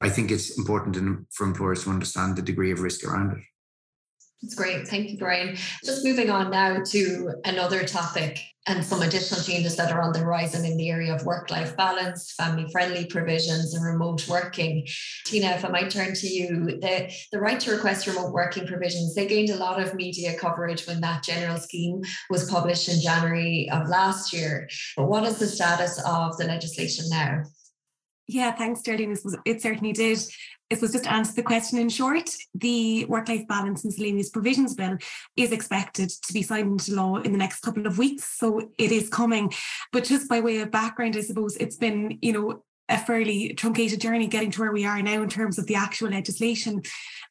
I 0.00 0.08
think 0.08 0.32
it's 0.32 0.58
important 0.58 1.26
for 1.32 1.46
employers 1.46 1.84
to 1.84 1.90
understand 1.90 2.34
the 2.34 2.42
degree 2.42 2.72
of 2.72 2.80
risk 2.80 3.06
around 3.06 3.38
it. 3.38 3.44
That's 4.42 4.54
great. 4.54 4.86
Thank 4.86 5.10
you, 5.10 5.18
Bryan. 5.18 5.56
Just 5.84 6.04
moving 6.04 6.30
on 6.30 6.50
now 6.50 6.80
to 6.84 7.34
another 7.44 7.84
topic 7.84 8.38
and 8.68 8.84
some 8.84 9.02
additional 9.02 9.40
changes 9.42 9.74
that 9.76 9.90
are 9.90 10.00
on 10.00 10.12
the 10.12 10.20
horizon 10.20 10.64
in 10.64 10.76
the 10.76 10.90
area 10.90 11.12
of 11.12 11.24
work 11.24 11.50
life 11.50 11.76
balance, 11.76 12.34
family 12.34 12.70
friendly 12.70 13.06
provisions, 13.06 13.74
and 13.74 13.84
remote 13.84 14.28
working. 14.28 14.86
Tina, 15.24 15.48
if 15.48 15.64
I 15.64 15.70
might 15.70 15.90
turn 15.90 16.14
to 16.14 16.28
you, 16.28 16.78
the, 16.80 17.12
the 17.32 17.40
right 17.40 17.58
to 17.60 17.72
request 17.72 18.06
remote 18.06 18.32
working 18.32 18.66
provisions, 18.66 19.14
they 19.14 19.26
gained 19.26 19.50
a 19.50 19.56
lot 19.56 19.80
of 19.80 19.94
media 19.94 20.38
coverage 20.38 20.86
when 20.86 21.00
that 21.00 21.24
general 21.24 21.56
scheme 21.56 22.02
was 22.30 22.48
published 22.48 22.88
in 22.88 23.00
January 23.00 23.68
of 23.72 23.88
last 23.88 24.32
year. 24.32 24.68
But 24.96 25.08
what 25.08 25.24
is 25.24 25.38
the 25.38 25.46
status 25.46 26.00
of 26.06 26.36
the 26.36 26.44
legislation 26.44 27.06
now? 27.08 27.42
Yeah, 28.28 28.52
thanks, 28.52 28.82
Geraldine. 28.82 29.16
It 29.46 29.62
certainly 29.62 29.92
did. 29.92 30.18
It 30.70 30.82
was 30.82 30.92
just 30.92 31.04
to 31.04 31.12
answer 31.12 31.32
the 31.32 31.42
question 31.42 31.78
in 31.78 31.88
short. 31.88 32.28
The 32.54 33.06
Work 33.06 33.28
Life 33.28 33.48
Balance 33.48 33.84
and 33.84 33.90
Miscellaneous 33.90 34.28
Provisions 34.28 34.74
Bill 34.74 34.98
is 35.36 35.50
expected 35.50 36.10
to 36.10 36.32
be 36.32 36.42
signed 36.42 36.72
into 36.72 36.94
law 36.94 37.16
in 37.16 37.32
the 37.32 37.38
next 37.38 37.60
couple 37.60 37.86
of 37.86 37.96
weeks. 37.96 38.38
So 38.38 38.70
it 38.76 38.92
is 38.92 39.08
coming. 39.08 39.52
But 39.92 40.04
just 40.04 40.28
by 40.28 40.40
way 40.40 40.60
of 40.60 40.70
background, 40.70 41.16
I 41.16 41.22
suppose 41.22 41.56
it's 41.56 41.76
been, 41.76 42.18
you 42.20 42.32
know, 42.32 42.64
a 42.90 42.98
fairly 42.98 43.54
truncated 43.54 44.00
journey 44.00 44.26
getting 44.26 44.50
to 44.50 44.60
where 44.60 44.72
we 44.72 44.84
are 44.84 45.02
now 45.02 45.22
in 45.22 45.28
terms 45.28 45.58
of 45.58 45.66
the 45.66 45.74
actual 45.74 46.10
legislation. 46.10 46.82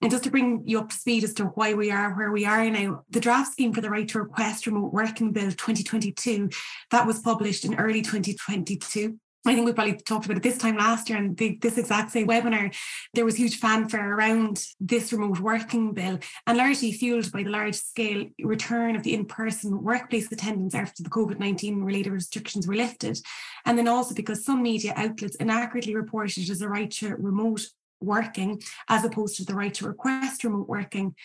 And 0.02 0.12
just 0.12 0.24
to 0.26 0.32
bring 0.32 0.64
you 0.66 0.80
up 0.80 0.90
to 0.90 0.96
speed 0.96 1.24
as 1.24 1.34
to 1.36 1.46
why 1.46 1.74
we 1.74 1.92
are 1.92 2.14
where 2.14 2.32
we 2.32 2.46
are 2.46 2.70
now, 2.70 3.04
the 3.10 3.20
draft 3.20 3.54
scheme 3.54 3.74
for 3.74 3.82
the 3.82 3.90
right 3.90 4.08
to 4.10 4.20
request 4.20 4.68
remote 4.68 4.94
working 4.94 5.32
bill 5.32 5.50
2022 5.50 6.50
that 6.92 7.08
was 7.08 7.20
published 7.20 7.66
in 7.66 7.76
early 7.76 8.02
2022 8.02 9.20
I 9.46 9.54
think 9.54 9.66
we 9.66 9.74
probably 9.74 9.96
talked 9.98 10.26
about 10.26 10.38
it 10.38 10.44
this 10.44 10.58
time 10.58 10.78
last 10.78 11.10
year 11.10 11.18
and 11.18 11.38
the, 11.38 11.58
this 11.62 11.78
exact 11.78 12.12
same 12.12 12.28
webinar. 12.28 12.76
There 13.14 13.24
was 13.24 13.36
huge 13.36 13.60
fanfare 13.60 14.14
around 14.14 14.66
this 14.80 15.14
remote 15.14 15.40
working 15.40 15.94
bill 15.94 16.20
and 16.46 16.58
largely 16.58 16.92
fueled 16.92 17.32
by 17.32 17.44
the 17.44 17.50
large 17.50 17.76
scale 17.76 18.26
return 18.44 18.96
of 18.96 19.04
the 19.04 19.14
in 19.14 19.26
person 19.26 19.84
workplace 19.84 20.32
attendance 20.32 20.76
after 20.76 21.02
the 21.02 21.10
COVID 21.10 21.40
19 21.40 21.84
related 21.84 22.12
restrictions 22.12 22.68
were 22.68 22.76
lifted. 22.76 23.20
And 23.66 23.78
then 23.78 23.88
also 23.88 24.14
because 24.14 24.44
some 24.44 24.64
media 24.64 24.94
outlets 24.96 25.36
inaccurately 25.36 25.96
reported 25.96 26.50
as 26.50 26.62
a 26.62 26.68
right 26.68 26.92
to 26.92 27.16
remote 27.16 27.62
working 28.02 28.62
as 28.90 29.04
opposed 29.04 29.38
to 29.38 29.46
the 29.46 29.56
right 29.56 29.74
to 29.76 29.88
request 29.88 30.44
remote 30.44 30.68
working 30.68 31.16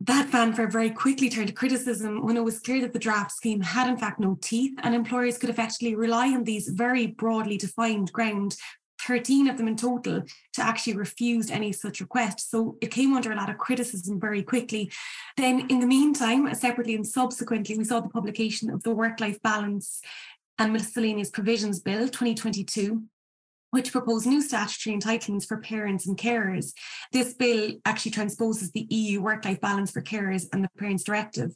that 0.00 0.28
fanfare 0.30 0.68
very 0.68 0.90
quickly 0.90 1.28
turned 1.28 1.48
to 1.48 1.54
criticism 1.54 2.24
when 2.24 2.36
it 2.36 2.44
was 2.44 2.60
clear 2.60 2.80
that 2.82 2.92
the 2.92 2.98
draft 2.98 3.32
scheme 3.32 3.60
had 3.60 3.88
in 3.88 3.96
fact 3.96 4.20
no 4.20 4.38
teeth 4.40 4.78
and 4.82 4.94
employers 4.94 5.38
could 5.38 5.50
effectively 5.50 5.94
rely 5.96 6.28
on 6.28 6.44
these 6.44 6.68
very 6.68 7.08
broadly 7.08 7.56
defined 7.56 8.12
ground 8.12 8.56
13 9.02 9.48
of 9.48 9.56
them 9.56 9.68
in 9.68 9.76
total 9.76 10.22
to 10.52 10.62
actually 10.62 10.94
refuse 10.94 11.50
any 11.50 11.72
such 11.72 12.00
request. 12.00 12.50
So 12.50 12.76
it 12.80 12.90
came 12.90 13.14
under 13.14 13.32
a 13.32 13.36
lot 13.36 13.48
of 13.48 13.58
criticism 13.58 14.20
very 14.20 14.42
quickly. 14.42 14.90
Then, 15.36 15.66
in 15.70 15.80
the 15.80 15.86
meantime, 15.86 16.52
separately 16.54 16.94
and 16.94 17.06
subsequently, 17.06 17.78
we 17.78 17.84
saw 17.84 18.00
the 18.00 18.08
publication 18.08 18.70
of 18.70 18.82
the 18.82 18.94
Work 18.94 19.20
Life 19.20 19.40
Balance 19.42 20.00
and 20.58 20.72
Miscellaneous 20.72 21.30
Provisions 21.30 21.80
Bill 21.80 22.08
2022, 22.08 23.02
which 23.70 23.92
proposed 23.92 24.26
new 24.26 24.40
statutory 24.40 24.96
entitlements 24.96 25.46
for 25.46 25.58
parents 25.58 26.06
and 26.06 26.16
carers. 26.16 26.72
This 27.12 27.34
bill 27.34 27.72
actually 27.84 28.12
transposes 28.12 28.70
the 28.72 28.86
EU 28.90 29.20
work 29.20 29.44
life 29.44 29.60
balance 29.60 29.90
for 29.90 30.02
carers 30.02 30.46
and 30.52 30.64
the 30.64 30.70
Parents 30.78 31.04
Directive. 31.04 31.52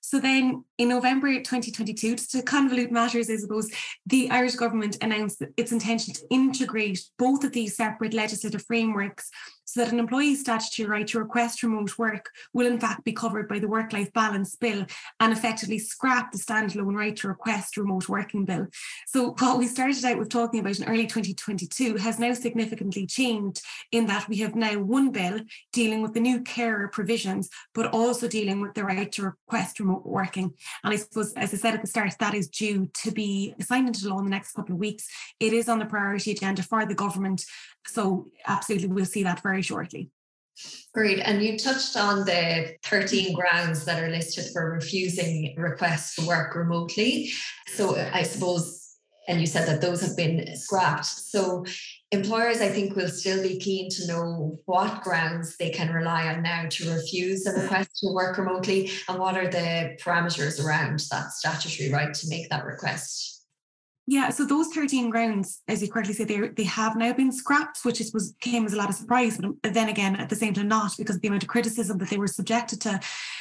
So 0.00 0.18
then 0.18 0.64
in 0.78 0.88
November 0.88 1.28
2022, 1.34 2.16
just 2.16 2.30
to 2.32 2.38
convolute 2.38 2.90
matters, 2.90 3.30
I 3.30 3.36
suppose, 3.36 3.70
the 4.06 4.30
Irish 4.30 4.56
government 4.56 4.96
announced 5.02 5.42
its 5.56 5.72
intention 5.72 6.14
to 6.14 6.22
integrate 6.30 7.02
both 7.18 7.44
of 7.44 7.52
these 7.52 7.76
separate 7.76 8.14
legislative 8.14 8.64
frameworks 8.64 9.30
so 9.70 9.84
that 9.84 9.92
an 9.92 10.00
employee's 10.00 10.40
statutory 10.40 10.88
right 10.88 11.06
to 11.06 11.20
request 11.20 11.62
remote 11.62 11.96
work 11.96 12.30
will 12.52 12.66
in 12.66 12.80
fact 12.80 13.04
be 13.04 13.12
covered 13.12 13.48
by 13.48 13.60
the 13.60 13.68
work 13.68 13.92
life 13.92 14.12
balance 14.12 14.56
bill 14.56 14.84
and 15.20 15.32
effectively 15.32 15.78
scrap 15.78 16.32
the 16.32 16.38
standalone 16.38 16.96
right 16.96 17.14
to 17.14 17.28
request 17.28 17.76
remote 17.76 18.08
working 18.08 18.44
bill. 18.44 18.66
So, 19.06 19.36
what 19.38 19.58
we 19.58 19.68
started 19.68 20.04
out 20.04 20.18
with 20.18 20.28
talking 20.28 20.58
about 20.58 20.80
in 20.80 20.88
early 20.88 21.06
2022 21.06 21.98
has 21.98 22.18
now 22.18 22.34
significantly 22.34 23.06
changed 23.06 23.62
in 23.92 24.06
that 24.06 24.28
we 24.28 24.38
have 24.38 24.56
now 24.56 24.80
one 24.80 25.12
bill 25.12 25.40
dealing 25.72 26.02
with 26.02 26.14
the 26.14 26.20
new 26.20 26.40
carer 26.40 26.88
provisions, 26.88 27.48
but 27.72 27.92
also 27.94 28.26
dealing 28.26 28.60
with 28.60 28.74
the 28.74 28.84
right 28.84 29.12
to 29.12 29.22
request 29.22 29.78
remote 29.78 30.04
working. 30.04 30.52
And 30.82 30.92
I 30.92 30.96
suppose, 30.96 31.32
as 31.34 31.54
I 31.54 31.56
said 31.56 31.74
at 31.74 31.80
the 31.80 31.86
start, 31.86 32.12
that 32.18 32.34
is 32.34 32.48
due 32.48 32.90
to 33.04 33.12
be 33.12 33.54
signed 33.60 33.86
into 33.86 34.08
law 34.08 34.18
in 34.18 34.24
the 34.24 34.30
next 34.30 34.52
couple 34.52 34.74
of 34.74 34.80
weeks. 34.80 35.06
It 35.38 35.52
is 35.52 35.68
on 35.68 35.78
the 35.78 35.86
priority 35.86 36.32
agenda 36.32 36.64
for 36.64 36.84
the 36.84 36.94
government. 36.96 37.44
So, 37.86 38.26
absolutely, 38.46 38.88
we'll 38.88 39.04
see 39.04 39.22
that 39.22 39.42
very 39.42 39.59
very 39.60 39.62
shortly. 39.62 40.10
Great. 40.92 41.20
And 41.20 41.42
you 41.42 41.58
touched 41.58 41.96
on 41.96 42.24
the 42.24 42.74
13 42.84 43.34
grounds 43.34 43.84
that 43.84 44.02
are 44.02 44.10
listed 44.10 44.46
for 44.52 44.72
refusing 44.72 45.54
requests 45.56 46.16
to 46.16 46.26
work 46.26 46.54
remotely. 46.54 47.30
So 47.68 47.96
I 48.12 48.24
suppose, 48.24 48.96
and 49.28 49.40
you 49.40 49.46
said 49.46 49.66
that 49.68 49.80
those 49.80 50.02
have 50.02 50.16
been 50.16 50.54
scrapped. 50.56 51.06
So 51.06 51.64
employers, 52.10 52.60
I 52.60 52.68
think, 52.68 52.96
will 52.96 53.08
still 53.08 53.42
be 53.42 53.58
keen 53.58 53.88
to 53.90 54.06
know 54.08 54.58
what 54.66 55.02
grounds 55.02 55.56
they 55.56 55.70
can 55.70 55.94
rely 55.94 56.26
on 56.26 56.42
now 56.42 56.66
to 56.68 56.94
refuse 56.94 57.46
a 57.46 57.58
request 57.58 57.90
to 58.00 58.12
work 58.12 58.36
remotely 58.36 58.90
and 59.08 59.18
what 59.18 59.36
are 59.36 59.48
the 59.48 59.96
parameters 60.02 60.62
around 60.62 61.00
that 61.10 61.32
statutory 61.32 61.90
right 61.90 62.12
to 62.12 62.28
make 62.28 62.50
that 62.50 62.66
request. 62.66 63.39
Yeah, 64.06 64.30
so 64.30 64.44
those 64.44 64.68
13 64.68 65.10
grounds, 65.10 65.62
as 65.68 65.82
you 65.82 65.88
correctly 65.88 66.14
said, 66.14 66.28
they, 66.28 66.48
they 66.48 66.64
have 66.64 66.96
now 66.96 67.12
been 67.12 67.30
scrapped, 67.30 67.84
which 67.84 68.02
was 68.12 68.34
came 68.40 68.66
as 68.66 68.72
a 68.72 68.76
lot 68.76 68.88
of 68.88 68.96
surprise, 68.96 69.38
um, 69.42 69.58
but 69.62 69.74
then 69.74 69.88
again, 69.88 70.16
at 70.16 70.28
the 70.28 70.36
same 70.36 70.52
time, 70.52 70.68
not 70.68 70.92
because 70.98 71.16
of 71.16 71.22
the 71.22 71.28
amount 71.28 71.44
of 71.44 71.48
criticism 71.48 71.98
that 71.98 72.10
they 72.10 72.18
were 72.18 72.26
subjected 72.26 72.80
to. 72.80 72.98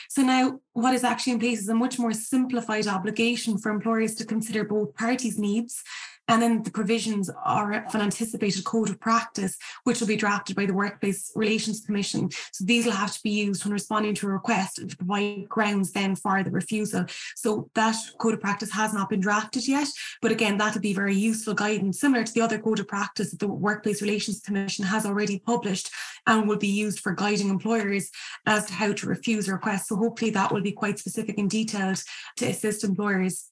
So 0.10 0.22
now 0.22 0.60
what 0.74 0.94
is 0.94 1.04
actually 1.04 1.34
in 1.34 1.40
place 1.40 1.60
is 1.60 1.70
a 1.70 1.76
much 1.76 1.98
more 1.98 2.14
simplified 2.14 2.88
obligation 2.88 3.58
for 3.58 3.72
employers 3.72 4.16
to 4.16 4.26
consider 4.26 4.64
both 4.64 4.96
parties' 4.96 5.40
needs 5.40 5.84
and 6.30 6.44
then 6.44 6.62
the 6.62 6.72
provisions 6.72 7.30
are 7.44 7.74
of 7.74 7.96
an 7.96 8.02
anticipated 8.02 8.64
code 8.64 8.90
of 8.92 9.00
practice, 9.00 9.58
which 9.84 10.00
will 10.00 10.08
be 10.08 10.16
drafted 10.16 10.56
by 10.56 10.68
the 10.68 10.74
Workplace 10.74 11.32
Relations 11.36 11.82
Commission. 11.82 12.30
So 12.54 12.64
these 12.64 12.86
will 12.86 12.94
have 12.94 13.14
to 13.14 13.20
be 13.24 13.32
used 13.32 13.66
when 13.66 13.74
responding 13.74 14.14
to 14.16 14.28
a 14.28 14.32
request 14.32 14.76
to 14.76 14.96
provide 14.96 15.50
grounds 15.50 15.92
then 15.92 16.16
for 16.16 16.44
the 16.44 16.52
refusal. 16.52 17.06
So 17.36 17.72
that 17.74 17.96
code 18.20 18.36
of 18.36 18.42
practice 18.42 18.72
has 18.72 18.94
not 18.94 19.10
been 19.10 19.20
drafted 19.20 19.68
yet, 19.68 19.88
but 20.22 20.32
again, 20.32 20.58
that'll 20.58 20.82
be 20.82 20.94
very 20.94 21.16
useful 21.16 21.56
guidance, 21.56 22.00
similar 22.00 22.24
to 22.24 22.32
the 22.32 22.42
other 22.42 22.60
code 22.60 22.80
of 22.80 22.88
practice 22.88 23.32
that 23.32 23.40
the 23.40 23.48
Workplace 23.48 24.04
Relations 24.04 24.40
Commission 24.40 24.86
has 24.86 25.08
already 25.08 25.40
published 25.40 25.90
and 26.28 26.48
will 26.48 26.58
be 26.58 26.68
used 26.68 27.00
for 27.00 27.14
guiding 27.14 27.50
employers 27.50 28.12
as 28.46 28.68
to 28.68 28.74
how 28.74 28.94
to 28.94 29.08
refuse 29.08 29.48
a 29.48 29.54
request. 29.54 29.88
So 29.88 29.96
hopefully 29.96 30.30
that 30.32 30.52
will 30.52 30.62
be 30.62 30.74
quite 30.74 31.00
specific 31.00 31.40
and 31.40 31.50
detailed 31.50 32.04
to 32.38 32.46
assist 32.46 32.84
employers 32.84 33.50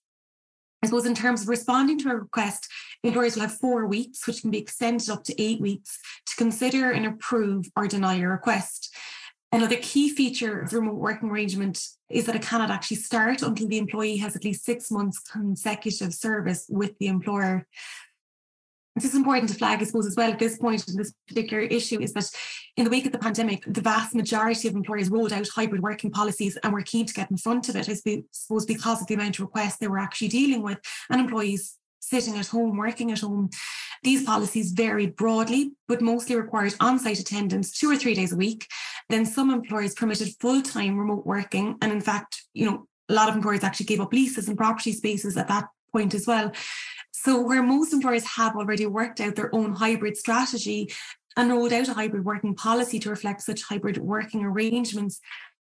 suppose 0.87 1.05
in 1.05 1.15
terms 1.15 1.43
of 1.43 1.49
responding 1.49 1.99
to 1.99 2.09
a 2.09 2.15
request, 2.15 2.67
employers 3.03 3.35
will 3.35 3.43
have 3.43 3.59
four 3.59 3.85
weeks, 3.85 4.25
which 4.25 4.41
can 4.41 4.51
be 4.51 4.57
extended 4.57 5.09
up 5.09 5.23
to 5.25 5.41
eight 5.41 5.61
weeks, 5.61 5.99
to 6.25 6.35
consider 6.35 6.91
and 6.91 7.05
approve 7.05 7.67
or 7.75 7.87
deny 7.87 8.15
a 8.15 8.27
request. 8.27 8.95
Another 9.51 9.77
key 9.77 10.09
feature 10.09 10.59
of 10.59 10.69
the 10.69 10.77
remote 10.77 10.95
working 10.95 11.29
arrangement 11.29 11.81
is 12.09 12.25
that 12.25 12.35
it 12.35 12.41
cannot 12.41 12.69
actually 12.69 12.97
start 12.97 13.41
until 13.41 13.67
the 13.67 13.77
employee 13.77 14.17
has 14.17 14.35
at 14.35 14.43
least 14.43 14.65
six 14.65 14.91
months 14.91 15.19
consecutive 15.19 16.13
service 16.13 16.65
with 16.69 16.97
the 16.99 17.07
employer. 17.07 17.65
This 18.97 19.11
is 19.11 19.15
important 19.15 19.49
to 19.49 19.55
flag, 19.55 19.79
I 19.79 19.85
suppose, 19.85 20.07
as 20.07 20.15
well 20.15 20.31
at 20.31 20.39
this 20.39 20.57
point 20.57 20.87
in 20.87 20.95
this 20.97 21.13
particular 21.27 21.61
issue 21.61 22.01
is 22.01 22.13
that 22.13 22.31
in 22.77 22.83
the 22.83 22.89
wake 22.89 23.05
of 23.05 23.11
the 23.11 23.19
pandemic, 23.19 23.63
the 23.67 23.81
vast 23.81 24.15
majority 24.15 24.67
of 24.67 24.75
employers 24.75 25.09
rolled 25.09 25.31
out 25.31 25.47
hybrid 25.53 25.83
working 25.83 26.09
policies 26.09 26.57
and 26.63 26.73
were 26.73 26.81
keen 26.81 27.05
to 27.05 27.13
get 27.13 27.29
in 27.29 27.37
front 27.37 27.69
of 27.69 27.75
it, 27.75 27.87
I 27.87 27.93
suppose, 27.93 28.65
because 28.65 29.01
of 29.01 29.07
the 29.07 29.13
amount 29.13 29.35
of 29.35 29.41
requests 29.41 29.77
they 29.77 29.87
were 29.87 29.99
actually 29.99 30.29
dealing 30.29 30.63
with 30.63 30.79
and 31.11 31.21
employees 31.21 31.77
sitting 31.99 32.37
at 32.37 32.47
home, 32.47 32.75
working 32.75 33.11
at 33.11 33.19
home. 33.19 33.51
These 34.03 34.23
policies 34.23 34.71
varied 34.71 35.15
broadly, 35.15 35.73
but 35.87 36.01
mostly 36.01 36.35
required 36.35 36.73
on 36.79 36.97
site 36.97 37.19
attendance 37.19 37.77
two 37.77 37.91
or 37.91 37.97
three 37.97 38.15
days 38.15 38.33
a 38.33 38.37
week. 38.37 38.67
Then 39.09 39.25
some 39.25 39.51
employers 39.51 39.93
permitted 39.93 40.29
full 40.39 40.63
time 40.63 40.97
remote 40.97 41.25
working. 41.25 41.77
And 41.81 41.91
in 41.91 42.01
fact, 42.01 42.43
you 42.53 42.65
know, 42.65 42.87
a 43.09 43.13
lot 43.13 43.29
of 43.29 43.35
employers 43.35 43.63
actually 43.63 43.85
gave 43.85 44.01
up 44.01 44.11
leases 44.11 44.47
and 44.47 44.57
property 44.57 44.91
spaces 44.91 45.37
at 45.37 45.47
that 45.49 45.65
point 45.91 46.13
as 46.13 46.27
well. 46.27 46.51
So, 47.23 47.41
where 47.41 47.63
most 47.63 47.93
employers 47.93 48.23
have 48.25 48.55
already 48.55 48.85
worked 48.85 49.19
out 49.19 49.35
their 49.35 49.53
own 49.53 49.73
hybrid 49.73 50.17
strategy 50.17 50.93
and 51.35 51.49
rolled 51.49 51.73
out 51.73 51.87
a 51.87 51.93
hybrid 51.93 52.23
working 52.23 52.53
policy 52.53 52.99
to 52.99 53.09
reflect 53.09 53.41
such 53.41 53.63
hybrid 53.63 53.97
working 53.97 54.45
arrangements, 54.45 55.19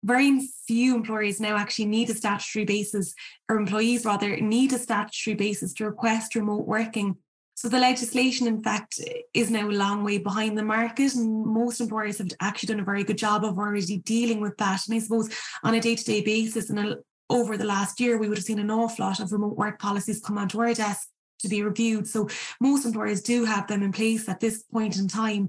very 0.04 0.48
few 0.68 0.94
employers 0.94 1.40
now 1.40 1.56
actually 1.56 1.86
need 1.86 2.08
a 2.10 2.14
statutory 2.14 2.64
basis, 2.64 3.12
or 3.48 3.56
employees 3.56 4.04
rather 4.04 4.36
need 4.36 4.72
a 4.72 4.78
statutory 4.78 5.34
basis 5.34 5.72
to 5.74 5.84
request 5.84 6.36
remote 6.36 6.64
working. 6.64 7.16
So 7.54 7.68
the 7.68 7.80
legislation, 7.80 8.46
in 8.46 8.62
fact, 8.62 9.00
is 9.34 9.50
now 9.50 9.68
a 9.68 9.70
long 9.70 10.04
way 10.04 10.18
behind 10.18 10.56
the 10.56 10.62
market, 10.62 11.16
and 11.16 11.44
most 11.44 11.80
employers 11.80 12.18
have 12.18 12.30
actually 12.40 12.68
done 12.68 12.80
a 12.80 12.84
very 12.84 13.02
good 13.02 13.18
job 13.18 13.44
of 13.44 13.58
already 13.58 13.98
dealing 13.98 14.40
with 14.40 14.56
that. 14.58 14.86
And 14.86 14.94
I 14.94 15.00
suppose 15.00 15.28
on 15.64 15.74
a 15.74 15.80
day-to-day 15.80 16.20
basis, 16.22 16.70
and 16.70 16.98
over 17.28 17.56
the 17.56 17.64
last 17.64 17.98
year, 17.98 18.16
we 18.16 18.28
would 18.28 18.38
have 18.38 18.44
seen 18.44 18.60
an 18.60 18.70
awful 18.70 19.04
lot 19.04 19.18
of 19.18 19.32
remote 19.32 19.56
work 19.56 19.80
policies 19.80 20.20
come 20.20 20.38
onto 20.38 20.60
our 20.60 20.72
desk 20.72 21.08
to 21.42 21.48
be 21.48 21.62
reviewed. 21.62 22.06
So 22.06 22.28
most 22.60 22.84
employers 22.84 23.20
do 23.20 23.44
have 23.44 23.66
them 23.66 23.82
in 23.82 23.92
place 23.92 24.28
at 24.28 24.40
this 24.40 24.62
point 24.62 24.98
in 24.98 25.08
time. 25.08 25.48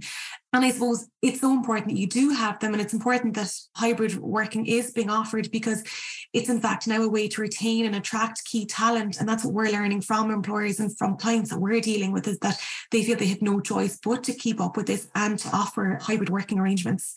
And 0.54 0.64
I 0.64 0.70
suppose 0.70 1.08
it's 1.24 1.42
so 1.42 1.52
important 1.52 1.88
that 1.88 1.98
you 1.98 2.06
do 2.06 2.30
have 2.30 2.60
them. 2.60 2.74
And 2.74 2.82
it's 2.82 2.94
important 2.94 3.34
that 3.34 3.52
hybrid 3.76 4.16
working 4.18 4.68
is 4.68 4.92
being 4.92 5.10
offered 5.10 5.50
because 5.50 5.84
it's, 6.32 6.48
in 6.48 6.62
fact, 6.62 6.88
now 6.88 7.02
a 7.02 7.10
way 7.10 7.28
to 7.28 7.42
retain 7.42 7.86
and 7.86 7.96
attract 7.96 8.46
key 8.46 8.68
talent. 8.68 9.20
And 9.20 9.28
that's 9.28 9.44
what 9.44 9.56
we're 9.56 9.72
learning 9.72 10.02
from 10.02 10.30
employers 10.30 10.80
and 10.80 10.96
from 10.96 11.18
clients 11.18 11.50
that 11.50 11.60
we're 11.60 11.82
dealing 11.82 12.12
with 12.12 12.28
is 12.28 12.38
that 12.40 12.62
they 12.92 13.04
feel 13.04 13.18
they 13.18 13.26
have 13.28 13.42
no 13.42 13.62
choice 13.62 13.98
but 14.04 14.24
to 14.26 14.34
keep 14.34 14.62
up 14.62 14.78
with 14.78 14.86
this 14.86 15.08
and 15.16 15.40
to 15.40 15.50
offer 15.50 15.98
hybrid 16.00 16.30
working 16.30 16.60
arrangements. 16.60 17.16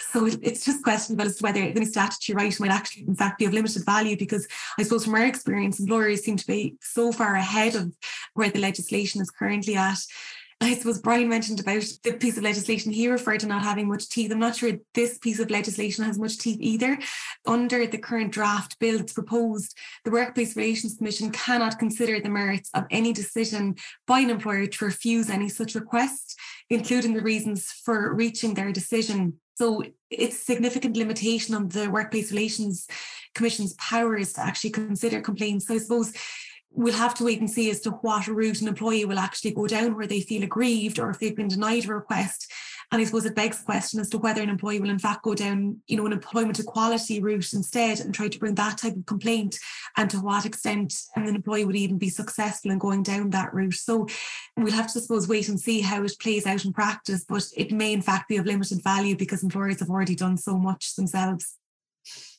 So 0.00 0.24
it's 0.26 0.64
just 0.64 0.82
questionable 0.82 1.26
as 1.26 1.36
to 1.36 1.42
whether 1.42 1.60
any 1.60 1.84
statutory 1.84 2.36
right 2.36 2.60
might 2.60 2.70
actually, 2.70 3.06
in 3.06 3.16
fact, 3.16 3.38
be 3.38 3.44
of 3.44 3.52
limited 3.52 3.84
value 3.84 4.16
because 4.16 4.48
I 4.78 4.82
suppose 4.82 5.04
from 5.04 5.14
our 5.14 5.26
experience, 5.26 5.78
employers 5.78 6.24
seem 6.24 6.38
to 6.38 6.46
be 6.46 6.76
so 6.80 7.12
far 7.12 7.34
ahead 7.34 7.74
of 7.74 7.94
where 8.32 8.48
the 8.48 8.60
legislation 8.60 9.20
is 9.20 9.30
currently 9.30 9.76
at 9.76 9.98
I 10.60 10.74
suppose 10.74 10.98
Bryan 10.98 11.28
mentioned 11.28 11.60
about 11.60 11.84
the 12.02 12.14
piece 12.14 12.36
of 12.36 12.42
legislation 12.42 12.90
he 12.90 13.08
referred 13.08 13.40
to 13.40 13.46
not 13.46 13.62
having 13.62 13.86
much 13.86 14.08
teeth. 14.08 14.32
I'm 14.32 14.40
not 14.40 14.56
sure 14.56 14.72
this 14.92 15.16
piece 15.18 15.38
of 15.38 15.50
legislation 15.50 16.04
has 16.04 16.18
much 16.18 16.38
teeth 16.38 16.58
either. 16.60 16.98
Under 17.46 17.86
the 17.86 17.98
current 17.98 18.32
draft 18.32 18.76
bill 18.80 18.98
that's 18.98 19.12
proposed, 19.12 19.78
the 20.04 20.10
Workplace 20.10 20.56
Relations 20.56 20.96
Commission 20.96 21.30
cannot 21.30 21.78
consider 21.78 22.20
the 22.20 22.28
merits 22.28 22.70
of 22.74 22.86
any 22.90 23.12
decision 23.12 23.76
by 24.06 24.18
an 24.18 24.30
employer 24.30 24.66
to 24.66 24.84
refuse 24.84 25.30
any 25.30 25.48
such 25.48 25.76
request, 25.76 26.36
including 26.68 27.14
the 27.14 27.22
reasons 27.22 27.70
for 27.70 28.12
reaching 28.12 28.54
their 28.54 28.72
decision. 28.72 29.34
So 29.54 29.84
it's 30.10 30.36
a 30.36 30.44
significant 30.44 30.96
limitation 30.96 31.54
on 31.54 31.68
the 31.68 31.88
Workplace 31.88 32.32
Relations 32.32 32.88
Commission's 33.34 33.74
powers 33.74 34.32
to 34.32 34.40
actually 34.40 34.70
consider 34.70 35.20
complaints. 35.20 35.68
So 35.68 35.74
I 35.74 35.78
suppose 35.78 36.12
we'll 36.70 36.94
have 36.94 37.14
to 37.14 37.24
wait 37.24 37.40
and 37.40 37.50
see 37.50 37.70
as 37.70 37.80
to 37.80 37.90
what 37.90 38.26
route 38.26 38.60
an 38.60 38.68
employee 38.68 39.04
will 39.04 39.18
actually 39.18 39.52
go 39.52 39.66
down 39.66 39.96
where 39.96 40.06
they 40.06 40.20
feel 40.20 40.42
aggrieved 40.42 40.98
or 40.98 41.10
if 41.10 41.18
they've 41.18 41.36
been 41.36 41.48
denied 41.48 41.86
a 41.86 41.94
request. 41.94 42.50
And 42.90 43.02
I 43.02 43.04
suppose 43.04 43.26
it 43.26 43.34
begs 43.34 43.58
the 43.58 43.64
question 43.66 44.00
as 44.00 44.08
to 44.10 44.18
whether 44.18 44.40
an 44.40 44.48
employee 44.48 44.80
will 44.80 44.88
in 44.88 44.98
fact 44.98 45.22
go 45.22 45.34
down, 45.34 45.82
you 45.86 45.96
know, 45.96 46.06
an 46.06 46.12
employment 46.12 46.58
equality 46.58 47.20
route 47.20 47.52
instead 47.52 48.00
and 48.00 48.14
try 48.14 48.28
to 48.28 48.38
bring 48.38 48.54
that 48.54 48.78
type 48.78 48.96
of 48.96 49.04
complaint 49.04 49.58
and 49.96 50.08
to 50.08 50.18
what 50.18 50.46
extent 50.46 50.94
an 51.14 51.34
employee 51.34 51.66
would 51.66 51.76
even 51.76 51.98
be 51.98 52.08
successful 52.08 52.70
in 52.70 52.78
going 52.78 53.02
down 53.02 53.30
that 53.30 53.52
route. 53.52 53.74
So 53.74 54.06
we'll 54.56 54.72
have 54.72 54.90
to 54.92 54.98
I 54.98 55.02
suppose 55.02 55.28
wait 55.28 55.48
and 55.48 55.60
see 55.60 55.80
how 55.80 56.02
it 56.02 56.12
plays 56.18 56.46
out 56.46 56.64
in 56.64 56.72
practice, 56.72 57.24
but 57.28 57.44
it 57.56 57.72
may 57.72 57.92
in 57.92 58.02
fact 58.02 58.28
be 58.28 58.36
of 58.38 58.46
limited 58.46 58.82
value 58.82 59.16
because 59.16 59.42
employers 59.42 59.80
have 59.80 59.90
already 59.90 60.14
done 60.14 60.38
so 60.38 60.56
much 60.56 60.96
themselves. 60.96 61.56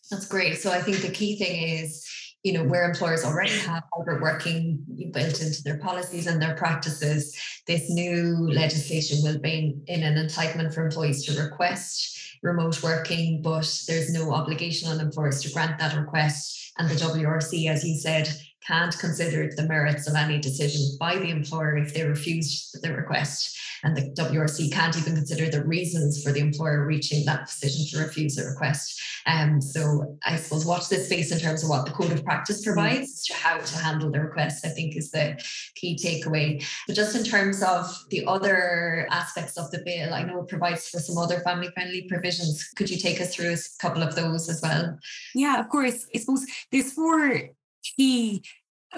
That's 0.09 0.27
great. 0.27 0.57
So 0.57 0.71
I 0.71 0.81
think 0.81 1.01
the 1.01 1.11
key 1.11 1.37
thing 1.37 1.79
is 1.79 2.03
you 2.43 2.53
know, 2.53 2.63
where 2.63 2.83
mm-hmm. 2.83 2.91
employers 2.91 3.25
already 3.25 3.57
have 3.59 3.83
hybrid 3.93 4.21
working 4.21 4.83
built 5.11 5.41
into 5.41 5.61
their 5.63 5.77
policies 5.77 6.27
and 6.27 6.41
their 6.41 6.55
practices, 6.55 7.37
this 7.67 7.89
new 7.89 8.49
legislation 8.51 9.19
will 9.23 9.39
be 9.39 9.75
in 9.87 10.03
an 10.03 10.15
entitlement 10.15 10.73
for 10.73 10.85
employees 10.85 11.25
to 11.25 11.41
request 11.41 12.17
remote 12.41 12.81
working, 12.81 13.41
but 13.41 13.69
there's 13.87 14.13
no 14.13 14.31
obligation 14.31 14.89
on 14.89 14.99
employers 14.99 15.41
to 15.41 15.51
grant 15.51 15.77
that 15.79 15.97
request. 15.97 16.71
And 16.77 16.89
the 16.89 16.95
WRC, 16.95 17.69
as 17.69 17.83
you 17.83 17.97
said, 17.97 18.29
can't 18.65 18.97
consider 18.99 19.49
the 19.55 19.67
merits 19.67 20.07
of 20.07 20.15
any 20.15 20.39
decision 20.39 20.97
by 20.99 21.17
the 21.17 21.29
employer 21.29 21.77
if 21.77 21.93
they 21.93 22.03
refuse 22.03 22.75
the 22.81 22.93
request. 22.93 23.57
And 23.83 23.95
the 23.95 24.11
WRC 24.21 24.71
can't 24.73 24.97
even 24.97 25.15
consider 25.15 25.49
the 25.49 25.63
reasons 25.63 26.21
for 26.21 26.31
the 26.31 26.41
employer 26.41 26.85
reaching 26.85 27.25
that 27.25 27.47
decision 27.47 27.85
to 27.91 28.05
refuse 28.05 28.37
a 28.37 28.45
request. 28.45 29.01
Um, 29.25 29.61
so 29.61 30.17
I 30.25 30.35
suppose 30.35 30.65
watch 30.65 30.89
this 30.89 31.05
space 31.05 31.31
in 31.31 31.39
terms 31.39 31.63
of 31.63 31.69
what 31.69 31.85
the 31.85 31.91
code 31.91 32.11
of 32.11 32.23
practice 32.23 32.63
provides 32.63 33.23
to 33.25 33.33
how 33.33 33.57
to 33.57 33.77
handle 33.77 34.11
the 34.11 34.19
request, 34.19 34.65
I 34.65 34.69
think 34.69 34.97
is 34.97 35.11
the 35.11 35.41
key 35.75 35.97
takeaway. 35.97 36.63
But 36.87 36.95
just 36.95 37.15
in 37.15 37.23
terms 37.23 37.63
of 37.63 37.89
the 38.09 38.25
other 38.25 39.07
aspects 39.11 39.57
of 39.57 39.71
the 39.71 39.81
bill, 39.85 40.13
I 40.13 40.23
know 40.23 40.41
it 40.41 40.49
provides 40.49 40.89
for 40.89 40.99
some 40.99 41.17
other 41.17 41.39
family 41.39 41.69
friendly 41.73 42.05
provisions. 42.09 42.67
Could 42.75 42.89
you 42.89 42.97
take 42.97 43.21
us 43.21 43.33
through 43.33 43.53
a 43.53 43.57
couple 43.79 44.03
of 44.03 44.15
those 44.15 44.49
as 44.49 44.61
well? 44.61 44.97
Yeah, 45.33 45.59
of 45.59 45.69
course. 45.69 46.05
I 46.13 46.19
suppose 46.19 46.45
there's 46.71 46.91
four 46.91 47.49
key 47.97 48.43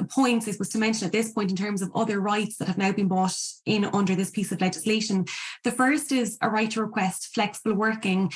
points 0.09 0.47
I 0.47 0.51
suppose 0.51 0.69
to 0.69 0.77
mention 0.77 1.05
at 1.05 1.11
this 1.11 1.31
point 1.31 1.49
in 1.49 1.57
terms 1.57 1.81
of 1.81 1.91
other 1.93 2.19
rights 2.19 2.57
that 2.57 2.67
have 2.67 2.77
now 2.77 2.91
been 2.91 3.07
brought 3.07 3.37
in 3.65 3.85
under 3.85 4.15
this 4.15 4.29
piece 4.29 4.51
of 4.51 4.61
legislation. 4.61 5.25
The 5.63 5.71
first 5.71 6.11
is 6.11 6.37
a 6.41 6.49
right 6.49 6.71
to 6.71 6.81
request 6.81 7.31
flexible 7.33 7.75
working 7.75 8.31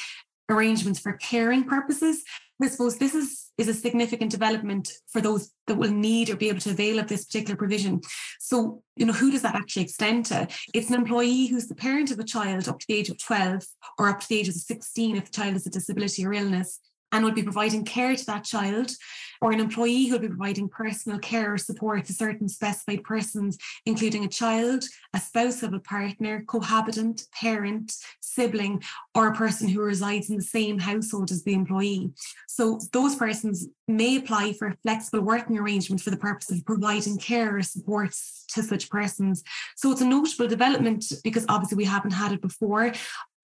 arrangements 0.50 1.00
for 1.00 1.14
caring 1.14 1.64
purposes. 1.64 2.24
I 2.62 2.68
suppose 2.68 2.98
this 2.98 3.14
is, 3.14 3.48
is 3.58 3.68
a 3.68 3.74
significant 3.74 4.32
development 4.32 4.90
for 5.12 5.20
those 5.20 5.52
that 5.68 5.76
will 5.76 5.92
need 5.92 6.30
or 6.30 6.38
be 6.38 6.48
able 6.48 6.62
to 6.62 6.70
avail 6.70 7.00
of 7.00 7.08
this 7.08 7.26
particular 7.26 7.58
provision. 7.58 8.00
So, 8.40 8.82
you 8.96 9.06
know, 9.06 9.14
who 9.14 9.30
does 9.30 9.42
that 9.42 9.56
actually 9.56 9.84
extend 9.84 10.28
to? 10.28 10.48
It's 10.74 10.90
an 10.90 10.96
employee 10.96 11.48
who's 11.48 11.68
the 11.68 11.76
parent 11.76 12.12
of 12.12 12.20
a 12.20 12.24
child 12.24 12.70
up 12.70 12.80
to 12.80 12.86
the 12.88 12.96
age 12.96 13.10
of 13.10 13.18
12 13.18 13.66
or 14.00 14.08
up 14.08 14.22
to 14.22 14.30
the 14.30 14.40
age 14.40 14.48
of 14.48 14.54
16 14.54 15.18
if 15.18 15.26
the 15.26 15.32
child 15.32 15.54
has 15.54 15.68
a 15.68 15.70
disability 15.70 16.26
or 16.26 16.34
illness 16.34 16.80
and 17.16 17.24
will 17.24 17.32
be 17.32 17.44
providing 17.44 17.86
care 17.86 18.14
to 18.14 18.26
that 18.26 18.44
child, 18.44 18.92
or 19.42 19.54
an 19.54 19.62
employee 19.62 20.06
who 20.06 20.14
will 20.14 20.20
be 20.20 20.28
providing 20.28 20.68
personal 20.68 21.18
care 21.18 21.54
or 21.54 21.58
support 21.58 22.04
to 22.04 22.14
certain 22.14 22.50
specified 22.50 23.04
persons, 23.04 23.58
including 23.86 24.26
a 24.26 24.30
child, 24.30 24.84
a 25.14 25.20
spouse 25.20 25.64
of 25.64 25.74
a 25.74 25.80
partner, 25.80 26.44
cohabitant, 26.46 27.24
parent, 27.34 27.94
sibling, 28.20 28.84
or 29.14 29.28
a 29.28 29.34
person 29.34 29.70
who 29.70 29.82
resides 29.82 30.30
in 30.30 30.36
the 30.36 30.42
same 30.42 30.78
household 30.78 31.32
as 31.32 31.44
the 31.44 31.54
employee. 31.54 32.12
So 32.48 32.82
those 32.92 33.16
persons 33.16 33.68
may 33.88 34.18
apply 34.18 34.54
for 34.54 34.68
a 34.68 34.78
flexible 34.84 35.22
working 35.22 35.58
arrangement 35.58 36.02
for 36.02 36.10
the 36.10 36.18
purpose 36.18 36.52
of 36.52 36.66
providing 36.66 37.18
care 37.18 37.58
or 37.58 37.64
support 37.64 38.12
to 38.50 38.62
such 38.62 38.90
persons. 38.90 39.42
So 39.78 39.92
it's 39.92 40.02
a 40.02 40.06
notable 40.06 40.48
development 40.48 41.06
because 41.24 41.46
obviously 41.48 41.78
we 41.78 41.86
haven't 41.86 42.12
had 42.12 42.34
it 42.34 42.42
before 42.42 42.92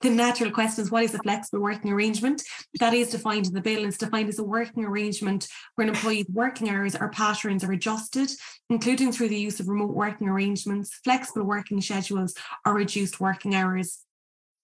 the 0.02 0.10
natural 0.10 0.52
question 0.52 0.84
is 0.84 0.92
what 0.92 1.04
is 1.04 1.14
a 1.14 1.20
flexible 1.20 1.62
working 1.62 1.92
arrangement? 1.92 2.44
That 2.80 2.94
is 2.94 3.10
defined 3.10 3.48
in 3.48 3.54
the 3.54 3.62
bill. 3.62 3.86
It's 3.86 3.98
defined 3.98 4.30
as 4.30 4.40
a 4.40 4.44
working 4.44 4.86
arrangement 4.86 5.48
where 5.76 5.88
an 5.88 5.94
employee's 5.94 6.28
working 6.30 6.70
hours 6.70 6.96
or 6.96 7.10
patterns 7.10 7.64
are 7.64 7.72
adjusted, 7.72 8.32
including 8.70 9.12
through 9.12 9.30
the 9.30 9.40
use 9.40 9.60
of 9.60 9.68
remote 9.68 9.94
working 9.94 10.28
arrangements, 10.28 11.00
flexible 11.04 11.46
working 11.46 11.82
schedules, 11.82 12.34
or 12.66 12.74
reduced 12.74 13.20
working 13.20 13.56
hours. 13.56 14.00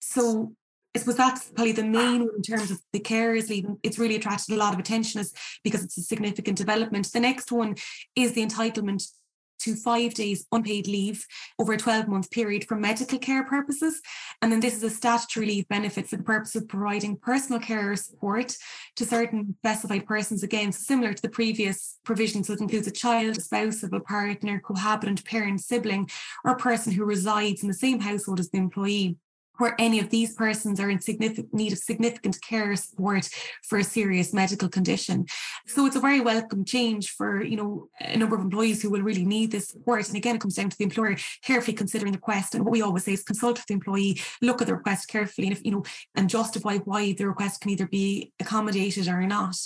So 0.00 0.54
I 0.94 1.00
suppose 1.00 1.16
that's 1.16 1.50
probably 1.50 1.72
the 1.72 1.84
main 1.84 2.22
in 2.22 2.42
terms 2.42 2.70
of 2.70 2.80
the 2.92 3.00
carers 3.00 3.48
leaving. 3.48 3.78
It's 3.82 3.98
really 3.98 4.16
attracted 4.16 4.54
a 4.54 4.58
lot 4.58 4.72
of 4.72 4.80
attention 4.80 5.20
is 5.20 5.32
because 5.62 5.84
it's 5.84 5.98
a 5.98 6.02
significant 6.02 6.56
development. 6.56 7.12
The 7.12 7.20
next 7.20 7.52
one 7.52 7.76
is 8.16 8.32
the 8.32 8.44
entitlement 8.44 9.06
to 9.60 9.74
five 9.74 10.14
days 10.14 10.46
unpaid 10.52 10.86
leave 10.86 11.26
over 11.58 11.72
a 11.72 11.78
12 11.78 12.08
month 12.08 12.30
period 12.30 12.66
for 12.66 12.76
medical 12.76 13.18
care 13.18 13.44
purposes. 13.44 14.00
And 14.42 14.50
then 14.50 14.60
this 14.60 14.76
is 14.76 14.82
a 14.82 14.90
statutory 14.90 15.46
leave 15.46 15.68
benefit 15.68 16.08
for 16.08 16.16
the 16.16 16.22
purpose 16.22 16.54
of 16.56 16.68
providing 16.68 17.16
personal 17.16 17.60
care 17.60 17.94
support 17.96 18.56
to 18.96 19.04
certain 19.04 19.54
specified 19.58 20.06
persons, 20.06 20.42
again, 20.42 20.72
similar 20.72 21.12
to 21.12 21.22
the 21.22 21.28
previous 21.28 21.98
provision. 22.04 22.44
So 22.44 22.52
it 22.52 22.60
includes 22.60 22.86
a 22.86 22.92
child, 22.92 23.36
a 23.36 23.40
spouse 23.40 23.82
of 23.82 23.92
a 23.92 24.00
partner, 24.00 24.60
cohabitant, 24.60 25.24
parent, 25.24 25.60
sibling, 25.60 26.08
or 26.44 26.52
a 26.52 26.56
person 26.56 26.92
who 26.92 27.04
resides 27.04 27.62
in 27.62 27.68
the 27.68 27.74
same 27.74 28.00
household 28.00 28.40
as 28.40 28.50
the 28.50 28.58
employee 28.58 29.16
where 29.58 29.74
any 29.78 30.00
of 30.00 30.10
these 30.10 30.34
persons 30.34 30.80
are 30.80 30.90
in 30.90 31.00
significant 31.00 31.52
need 31.52 31.72
of 31.72 31.78
significant 31.78 32.40
care 32.42 32.74
support 32.76 33.28
for 33.62 33.78
a 33.78 33.84
serious 33.84 34.32
medical 34.32 34.68
condition. 34.68 35.26
So 35.66 35.86
it's 35.86 35.96
a 35.96 36.00
very 36.00 36.20
welcome 36.20 36.64
change 36.64 37.10
for, 37.10 37.42
you 37.42 37.56
know, 37.56 37.88
a 38.00 38.16
number 38.16 38.36
of 38.36 38.42
employees 38.42 38.80
who 38.80 38.90
will 38.90 39.02
really 39.02 39.24
need 39.24 39.50
this 39.50 39.68
support. 39.68 40.08
And 40.08 40.16
again, 40.16 40.36
it 40.36 40.40
comes 40.40 40.54
down 40.54 40.70
to 40.70 40.78
the 40.78 40.84
employer 40.84 41.16
carefully 41.42 41.76
considering 41.76 42.12
the 42.12 42.18
request. 42.18 42.54
And 42.54 42.64
what 42.64 42.72
we 42.72 42.82
always 42.82 43.04
say 43.04 43.12
is 43.12 43.22
consult 43.22 43.58
with 43.58 43.66
the 43.66 43.74
employee, 43.74 44.20
look 44.40 44.60
at 44.60 44.66
the 44.66 44.76
request 44.76 45.08
carefully, 45.08 45.48
and 45.48 45.56
if, 45.56 45.64
you 45.64 45.72
know, 45.72 45.84
and 46.14 46.30
justify 46.30 46.78
why 46.78 47.12
the 47.12 47.26
request 47.26 47.60
can 47.60 47.70
either 47.70 47.86
be 47.86 48.32
accommodated 48.40 49.08
or 49.08 49.26
not. 49.26 49.56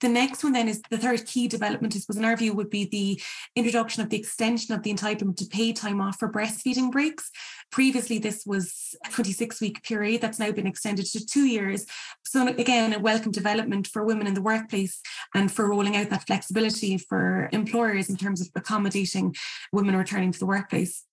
The 0.00 0.08
next 0.08 0.42
one 0.42 0.54
then 0.54 0.68
is 0.68 0.80
the 0.90 0.96
third 0.96 1.26
key 1.26 1.46
development, 1.46 1.94
I 1.94 1.98
suppose, 1.98 2.16
in 2.16 2.24
our 2.24 2.36
view, 2.36 2.54
would 2.54 2.70
be 2.70 2.86
the 2.86 3.20
introduction 3.54 4.02
of 4.02 4.08
the 4.08 4.18
extension 4.18 4.74
of 4.74 4.82
the 4.82 4.92
entitlement 4.92 5.36
to 5.36 5.46
pay 5.46 5.74
time 5.74 6.00
off 6.00 6.18
for 6.18 6.32
breastfeeding 6.32 6.90
breaks. 6.90 7.30
Previously, 7.70 8.18
this 8.18 8.46
was 8.46 8.94
a 9.06 9.10
26 9.10 9.60
week 9.60 9.82
period 9.82 10.22
that's 10.22 10.38
now 10.38 10.52
been 10.52 10.66
extended 10.66 11.04
to 11.06 11.26
two 11.26 11.44
years. 11.44 11.84
So, 12.24 12.48
again, 12.48 12.94
a 12.94 12.98
welcome 12.98 13.30
development 13.30 13.88
for 13.88 14.02
women 14.02 14.26
in 14.26 14.34
the 14.34 14.42
workplace 14.42 15.00
and 15.34 15.52
for 15.52 15.68
rolling 15.68 15.96
out 15.96 16.08
that 16.08 16.26
flexibility 16.26 16.96
for 16.96 17.50
employers 17.52 18.08
in 18.08 18.16
terms 18.16 18.40
of 18.40 18.48
accommodating 18.54 19.34
women 19.70 19.96
returning 19.96 20.32
to 20.32 20.38
the 20.38 20.46
workplace. 20.46 21.04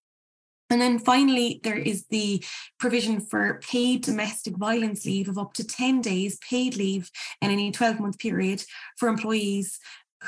And 0.70 0.82
then 0.82 1.00
finally, 1.00 1.62
there 1.64 1.78
is 1.78 2.06
the 2.10 2.44
provision 2.78 3.22
for 3.22 3.62
paid 3.62 4.04
domestic 4.04 4.58
violence 4.58 5.06
leave 5.06 5.30
of 5.30 5.38
up 5.38 5.54
to 5.54 5.64
10 5.64 6.02
days 6.02 6.38
paid 6.48 6.76
leave 6.76 7.10
in 7.42 7.52
any 7.52 7.72
12 7.72 8.00
month 8.00 8.20
period 8.20 8.64
for 8.98 9.08
employees 9.08 9.80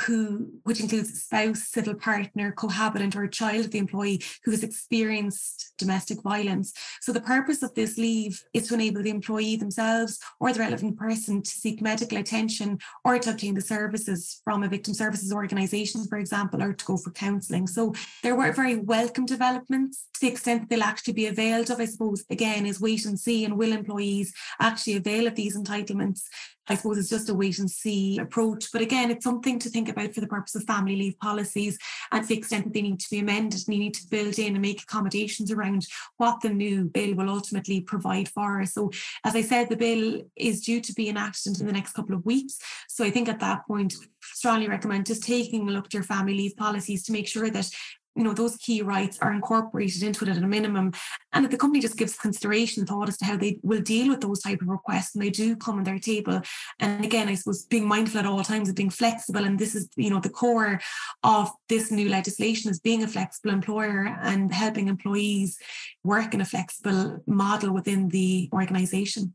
who, 0.06 0.50
which 0.64 0.80
includes 0.80 1.22
spouse, 1.22 1.64
civil 1.64 1.94
partner, 1.94 2.52
cohabitant, 2.52 3.16
or 3.16 3.28
child 3.28 3.66
of 3.66 3.72
the 3.72 3.78
employee 3.78 4.22
who 4.44 4.52
has 4.52 4.64
experienced 4.64 5.74
domestic 5.78 6.22
violence. 6.22 6.74
So 7.02 7.12
the 7.12 7.22
purpose 7.22 7.64
of 7.64 7.74
this 7.74 7.98
leave 7.98 8.42
is 8.54 8.68
to 8.68 8.76
enable 8.76 9.04
the 9.04 9.10
employee 9.10 9.56
themselves 9.56 10.20
or 10.40 10.54
the 10.54 10.60
relevant 10.60 10.98
person 10.98 11.42
to 11.42 11.50
seek 11.50 11.82
medical 11.82 12.18
attention 12.18 12.80
or 13.04 13.20
to 13.20 13.32
obtain 13.32 13.56
the 13.56 13.62
services 13.62 14.42
from 14.44 14.64
a 14.64 14.70
victim 14.70 14.94
services 14.94 15.34
organisation, 15.34 16.06
for 16.06 16.18
example, 16.18 16.62
or 16.62 16.74
to 16.74 16.86
go 16.86 16.98
for 16.98 17.12
counselling. 17.12 17.68
So 17.68 17.94
there 18.24 18.36
were 18.36 18.52
very 18.52 18.78
welcome 18.78 19.26
developments 19.26 20.06
to 20.16 20.22
the 20.22 20.28
extent 20.28 20.62
that 20.62 20.70
they'll 20.70 20.84
actually 20.84 21.14
be 21.14 21.28
availed 21.28 21.70
of, 21.70 21.80
I 21.80 21.86
suppose, 21.86 22.24
again, 22.30 22.66
is 22.66 22.82
wait 22.82 23.06
and 23.06 23.20
see 23.20 23.46
and 23.46 23.58
will 23.58 23.72
employees 23.72 24.34
actually 24.60 24.98
avail 24.98 25.28
of 25.28 25.36
these 25.36 25.58
entitlements 25.58 26.24
I 26.70 26.76
suppose 26.76 26.98
it's 26.98 27.10
just 27.10 27.30
a 27.30 27.34
wait 27.34 27.60
and 27.60 27.70
see 27.70 28.20
approach. 28.20 28.72
But 28.72 28.82
again, 28.82 29.12
it's 29.12 29.24
something 29.24 29.60
to 29.60 29.70
think 29.70 29.90
about 29.90 30.14
for 30.14 30.22
the 30.22 30.28
purpose 30.28 30.56
of 30.56 30.64
family 30.64 30.96
leave 30.96 31.20
policies 31.20 31.78
and 32.12 32.22
to 32.22 32.28
the 32.28 32.38
extent 32.38 32.66
that 32.66 32.74
they 32.74 32.82
need 32.82 33.00
to 33.00 33.10
be 33.10 33.20
amended 33.20 33.64
and 33.66 33.76
you 33.76 33.82
need 33.82 33.96
to 33.96 34.08
build 34.08 34.38
in 34.38 34.54
and 34.54 34.62
make 34.62 34.84
accommodations 34.84 35.52
around 35.52 35.88
what 36.18 36.42
the 36.42 36.50
new 36.50 36.86
bill 36.86 37.16
will 37.16 37.30
ultimately 37.30 37.82
provide 37.82 38.30
for. 38.30 38.64
So 38.66 38.92
as 39.24 39.36
I 39.36 39.42
said, 39.42 39.70
the 39.70 39.78
bill 39.78 40.22
is 40.36 40.62
due 40.62 40.82
to 40.82 40.94
be 40.94 41.10
enacted 41.10 41.60
in 41.60 41.66
the 41.66 41.74
next 41.74 41.94
couple 41.94 42.16
of 42.16 42.26
weeks. 42.26 42.60
So 42.88 43.04
I 43.04 43.10
think 43.10 43.30
at 43.30 43.40
that 43.40 43.66
point, 43.68 43.96
strongly 44.22 44.68
recommend 44.68 45.06
just 45.06 45.24
taking 45.24 45.68
a 45.68 45.72
look 45.72 45.86
at 45.86 45.94
your 45.94 46.04
family 46.04 46.36
leave 46.36 46.56
policies 46.56 47.04
to 47.04 47.12
make 47.12 47.28
sure 47.28 47.50
that 47.50 47.70
you 48.16 48.24
know 48.24 48.34
those 48.34 48.58
key 48.58 48.82
rights 48.82 49.18
are 49.22 49.32
incorporated 49.32 50.04
into 50.04 50.26
it 50.26 50.30
at 50.30 50.38
a 50.38 50.48
minimum. 50.48 50.94
And 51.34 51.46
that 51.46 51.52
the 51.52 51.58
company 51.58 51.80
just 51.80 51.98
gives 51.98 52.16
consideration 52.16 52.86
thought 52.86 53.10
as 53.10 53.18
to 53.18 53.26
how 53.26 53.38
they 53.38 53.60
will 53.64 53.82
deal 53.82 54.10
with 54.10 54.22
those 54.22 54.42
type 54.42 54.62
of 54.62 54.68
requests 54.68 55.16
and 55.16 55.24
they 55.24 55.30
do 55.30 55.56
come 55.56 55.78
on 55.78 55.84
their 55.84 56.00
table. 56.00 56.42
And 56.80 57.06
again 57.06 57.28
i 57.28 57.36
suppose 57.36 57.66
being 57.66 57.88
mindful 57.88 58.20
at 58.20 58.26
all 58.26 58.44
times 58.44 58.70
of 58.70 58.76
being 58.76 58.90
flexible 58.90 59.44
and 59.44 59.58
this 59.58 59.76
is 59.76 59.90
you 59.96 60.10
know 60.10 60.20
the 60.20 60.30
core 60.30 60.80
of 61.24 61.50
this 61.68 61.92
new 61.92 62.10
legislation 62.10 62.70
is 62.70 62.80
being 62.80 63.04
a 63.04 63.08
flexible 63.08 63.52
employer 63.52 64.16
and 64.22 64.54
helping 64.54 64.88
employees 64.88 65.58
work 66.04 66.34
in 66.34 66.42
a 66.42 66.46
flexible 66.46 67.22
model 67.28 67.74
within 67.74 68.10
the 68.10 68.50
organization 68.54 69.34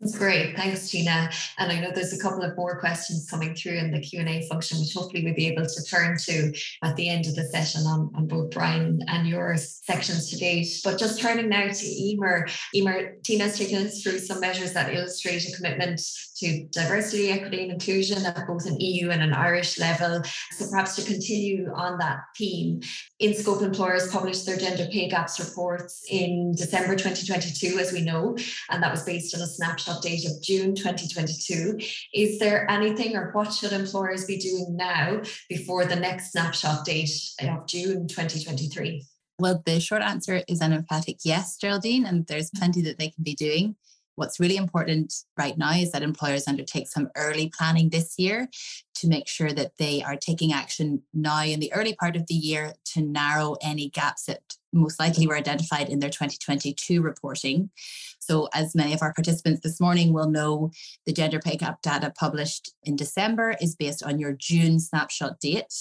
that's 0.00 0.18
great. 0.18 0.54
Thanks, 0.54 0.90
Gina. 0.90 1.30
And 1.58 1.72
I 1.72 1.80
know 1.80 1.90
there's 1.90 2.12
a 2.12 2.20
couple 2.20 2.42
of 2.42 2.54
more 2.54 2.78
questions 2.78 3.30
coming 3.30 3.54
through 3.54 3.78
in 3.78 3.90
the 3.90 4.00
Q&A 4.00 4.46
function, 4.46 4.78
which 4.78 4.92
hopefully 4.92 5.24
we'll 5.24 5.34
be 5.34 5.46
able 5.46 5.64
to 5.64 5.84
turn 5.84 6.18
to 6.24 6.52
at 6.82 6.96
the 6.96 7.08
end 7.08 7.26
of 7.26 7.34
the 7.34 7.44
session 7.44 7.86
on, 7.86 8.10
on 8.14 8.26
both 8.26 8.50
Bryan 8.50 9.00
and 9.08 9.26
your 9.26 9.56
sections 9.56 10.28
to 10.30 10.36
date. 10.36 10.68
But 10.84 10.98
just 10.98 11.18
turning 11.18 11.48
now 11.48 11.68
to 11.68 11.86
Emer. 11.86 12.46
Emer, 12.74 13.16
Tina's 13.24 13.56
taken 13.56 13.86
us 13.86 14.02
through 14.02 14.18
some 14.18 14.38
measures 14.38 14.74
that 14.74 14.92
illustrate 14.92 15.48
a 15.48 15.56
commitment 15.56 16.02
to 16.38 16.66
diversity, 16.68 17.30
equity 17.30 17.62
and 17.62 17.72
inclusion 17.72 18.24
at 18.24 18.46
both 18.46 18.66
an 18.66 18.78
EU 18.80 19.10
and 19.10 19.22
an 19.22 19.32
Irish 19.32 19.78
level. 19.78 20.22
So 20.52 20.68
perhaps 20.70 20.96
to 20.96 21.04
continue 21.04 21.72
on 21.74 21.98
that 21.98 22.18
theme, 22.36 22.80
InScope 23.22 23.62
employers 23.62 24.10
published 24.10 24.46
their 24.46 24.56
gender 24.56 24.86
pay 24.92 25.08
gaps 25.08 25.40
reports 25.40 26.04
in 26.10 26.52
December 26.56 26.96
2022, 26.96 27.78
as 27.78 27.92
we 27.92 28.02
know, 28.02 28.36
and 28.70 28.82
that 28.82 28.90
was 28.90 29.04
based 29.04 29.34
on 29.34 29.40
a 29.40 29.46
snapshot 29.46 30.02
date 30.02 30.26
of 30.26 30.42
June 30.42 30.74
2022. 30.74 31.78
Is 32.14 32.38
there 32.38 32.70
anything 32.70 33.16
or 33.16 33.30
what 33.32 33.52
should 33.52 33.72
employers 33.72 34.26
be 34.26 34.38
doing 34.38 34.76
now 34.76 35.22
before 35.48 35.84
the 35.84 35.96
next 35.96 36.32
snapshot 36.32 36.84
date 36.84 37.10
of 37.40 37.66
June 37.66 38.06
2023? 38.06 39.04
Well, 39.38 39.62
the 39.66 39.80
short 39.80 40.02
answer 40.02 40.42
is 40.48 40.62
an 40.62 40.72
emphatic 40.72 41.18
yes, 41.22 41.56
Geraldine, 41.56 42.06
and 42.06 42.26
there's 42.26 42.50
plenty 42.50 42.80
that 42.82 42.98
they 42.98 43.10
can 43.10 43.22
be 43.22 43.34
doing. 43.34 43.76
What's 44.16 44.40
really 44.40 44.56
important 44.56 45.14
right 45.38 45.56
now 45.56 45.72
is 45.72 45.92
that 45.92 46.02
employers 46.02 46.48
undertake 46.48 46.88
some 46.88 47.10
early 47.16 47.52
planning 47.56 47.90
this 47.90 48.18
year 48.18 48.48
to 48.96 49.08
make 49.08 49.28
sure 49.28 49.52
that 49.52 49.72
they 49.78 50.02
are 50.02 50.16
taking 50.16 50.52
action 50.52 51.02
now 51.12 51.44
in 51.44 51.60
the 51.60 51.72
early 51.72 51.94
part 51.94 52.16
of 52.16 52.26
the 52.26 52.34
year 52.34 52.72
to 52.94 53.02
narrow 53.02 53.56
any 53.62 53.90
gaps 53.90 54.24
that 54.24 54.40
most 54.76 55.00
likely 55.00 55.26
were 55.26 55.36
identified 55.36 55.88
in 55.88 56.00
their 56.00 56.10
2022 56.10 57.02
reporting. 57.02 57.70
So, 58.18 58.48
as 58.52 58.74
many 58.74 58.92
of 58.92 59.02
our 59.02 59.12
participants 59.12 59.60
this 59.62 59.80
morning 59.80 60.12
will 60.12 60.28
know, 60.28 60.72
the 61.06 61.12
gender 61.12 61.38
pay 61.38 61.56
gap 61.56 61.80
data 61.82 62.12
published 62.18 62.72
in 62.82 62.96
December 62.96 63.56
is 63.60 63.76
based 63.76 64.02
on 64.02 64.18
your 64.18 64.32
June 64.32 64.80
snapshot 64.80 65.38
date. 65.38 65.72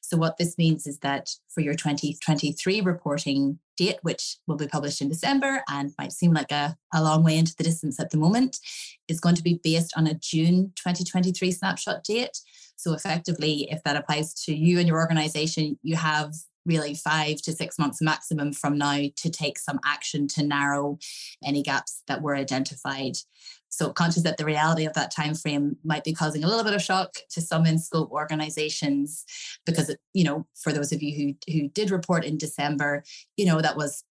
So, 0.00 0.16
what 0.16 0.36
this 0.36 0.58
means 0.58 0.86
is 0.86 0.98
that 0.98 1.30
for 1.48 1.60
your 1.60 1.74
2023 1.74 2.80
reporting 2.80 3.60
date, 3.76 3.98
which 4.02 4.36
will 4.46 4.56
be 4.56 4.66
published 4.66 5.00
in 5.00 5.08
December 5.08 5.62
and 5.68 5.92
might 5.98 6.12
seem 6.12 6.32
like 6.32 6.50
a, 6.50 6.76
a 6.92 7.02
long 7.02 7.22
way 7.22 7.36
into 7.36 7.54
the 7.56 7.64
distance 7.64 8.00
at 8.00 8.10
the 8.10 8.18
moment, 8.18 8.58
is 9.08 9.20
going 9.20 9.36
to 9.36 9.42
be 9.42 9.60
based 9.62 9.92
on 9.96 10.06
a 10.06 10.14
June 10.14 10.72
2023 10.76 11.52
snapshot 11.52 12.02
date. 12.02 12.36
So, 12.76 12.94
effectively, 12.94 13.68
if 13.70 13.82
that 13.84 13.96
applies 13.96 14.34
to 14.44 14.54
you 14.54 14.80
and 14.80 14.88
your 14.88 14.98
organization, 14.98 15.78
you 15.82 15.94
have 15.94 16.34
really 16.64 16.94
five 16.94 17.40
to 17.42 17.52
six 17.52 17.78
months 17.78 18.00
maximum 18.00 18.52
from 18.52 18.78
now 18.78 19.02
to 19.16 19.30
take 19.30 19.58
some 19.58 19.80
action 19.84 20.28
to 20.28 20.42
narrow 20.42 20.98
any 21.44 21.62
gaps 21.62 22.02
that 22.08 22.22
were 22.22 22.36
identified. 22.36 23.16
So 23.68 23.90
conscious 23.90 24.22
that 24.24 24.36
the 24.36 24.44
reality 24.44 24.84
of 24.84 24.92
that 24.94 25.10
time 25.10 25.34
frame 25.34 25.76
might 25.82 26.04
be 26.04 26.12
causing 26.12 26.44
a 26.44 26.46
little 26.46 26.64
bit 26.64 26.74
of 26.74 26.82
shock 26.82 27.14
to 27.30 27.40
some 27.40 27.64
in 27.64 27.78
scope 27.78 28.10
organizations 28.10 29.24
because 29.64 29.94
you 30.12 30.24
know 30.24 30.46
for 30.54 30.72
those 30.72 30.92
of 30.92 31.02
you 31.02 31.14
who 31.46 31.52
who 31.52 31.68
did 31.68 31.90
report 31.90 32.24
in 32.24 32.36
December, 32.36 33.02
you 33.36 33.46
know 33.46 33.60
that 33.60 33.76
was 33.76 34.04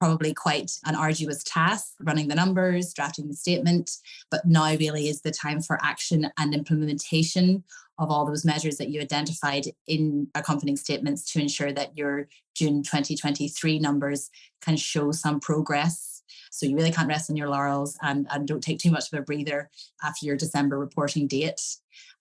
probably 0.00 0.34
quite 0.34 0.72
an 0.84 0.94
arduous 0.94 1.42
task 1.44 1.94
running 2.00 2.28
the 2.28 2.34
numbers, 2.34 2.92
drafting 2.92 3.26
the 3.28 3.34
statement, 3.34 3.90
but 4.30 4.44
now 4.44 4.74
really 4.76 5.08
is 5.08 5.22
the 5.22 5.30
time 5.30 5.60
for 5.60 5.78
action 5.82 6.30
and 6.38 6.52
implementation 6.52 7.64
of 7.98 8.10
all 8.10 8.26
those 8.26 8.44
measures 8.44 8.76
that 8.76 8.90
you 8.90 9.00
identified 9.00 9.66
in 9.86 10.28
accompanying 10.34 10.76
statements 10.76 11.32
to 11.32 11.40
ensure 11.40 11.72
that 11.72 11.96
your 11.96 12.28
June 12.54 12.82
2023 12.82 13.78
numbers 13.78 14.30
can 14.60 14.76
show 14.76 15.12
some 15.12 15.40
progress. 15.40 16.22
So 16.50 16.66
you 16.66 16.76
really 16.76 16.92
can't 16.92 17.08
rest 17.08 17.30
on 17.30 17.36
your 17.36 17.48
laurels 17.48 17.96
and, 18.02 18.26
and 18.30 18.46
don't 18.46 18.62
take 18.62 18.78
too 18.78 18.90
much 18.90 19.12
of 19.12 19.18
a 19.18 19.22
breather 19.22 19.70
after 20.02 20.26
your 20.26 20.36
December 20.36 20.78
reporting 20.78 21.26
date. 21.26 21.60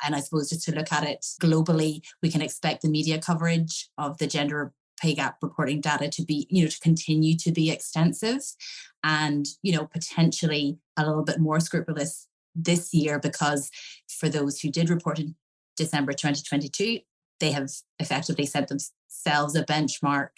And 0.03 0.15
I 0.15 0.19
suppose 0.19 0.49
just 0.49 0.65
to 0.65 0.75
look 0.75 0.91
at 0.91 1.03
it 1.03 1.25
globally, 1.41 2.01
we 2.21 2.29
can 2.29 2.41
expect 2.41 2.81
the 2.81 2.89
media 2.89 3.19
coverage 3.19 3.89
of 3.97 4.17
the 4.17 4.27
gender 4.27 4.73
pay 4.99 5.13
gap 5.13 5.37
reporting 5.41 5.81
data 5.81 6.07
to 6.09 6.23
be, 6.23 6.47
you 6.49 6.63
know, 6.63 6.69
to 6.69 6.79
continue 6.79 7.35
to 7.37 7.51
be 7.51 7.69
extensive 7.71 8.41
and, 9.03 9.45
you 9.61 9.75
know, 9.75 9.85
potentially 9.85 10.77
a 10.97 11.05
little 11.05 11.23
bit 11.23 11.39
more 11.39 11.59
scrupulous 11.59 12.27
this 12.55 12.93
year 12.93 13.19
because 13.19 13.69
for 14.07 14.29
those 14.29 14.59
who 14.59 14.69
did 14.69 14.89
report 14.89 15.19
in 15.19 15.35
December 15.75 16.13
2022, 16.13 16.99
they 17.39 17.51
have 17.51 17.69
effectively 17.99 18.45
set 18.45 18.67
themselves 18.67 19.55
a 19.55 19.65
benchmark 19.65 20.29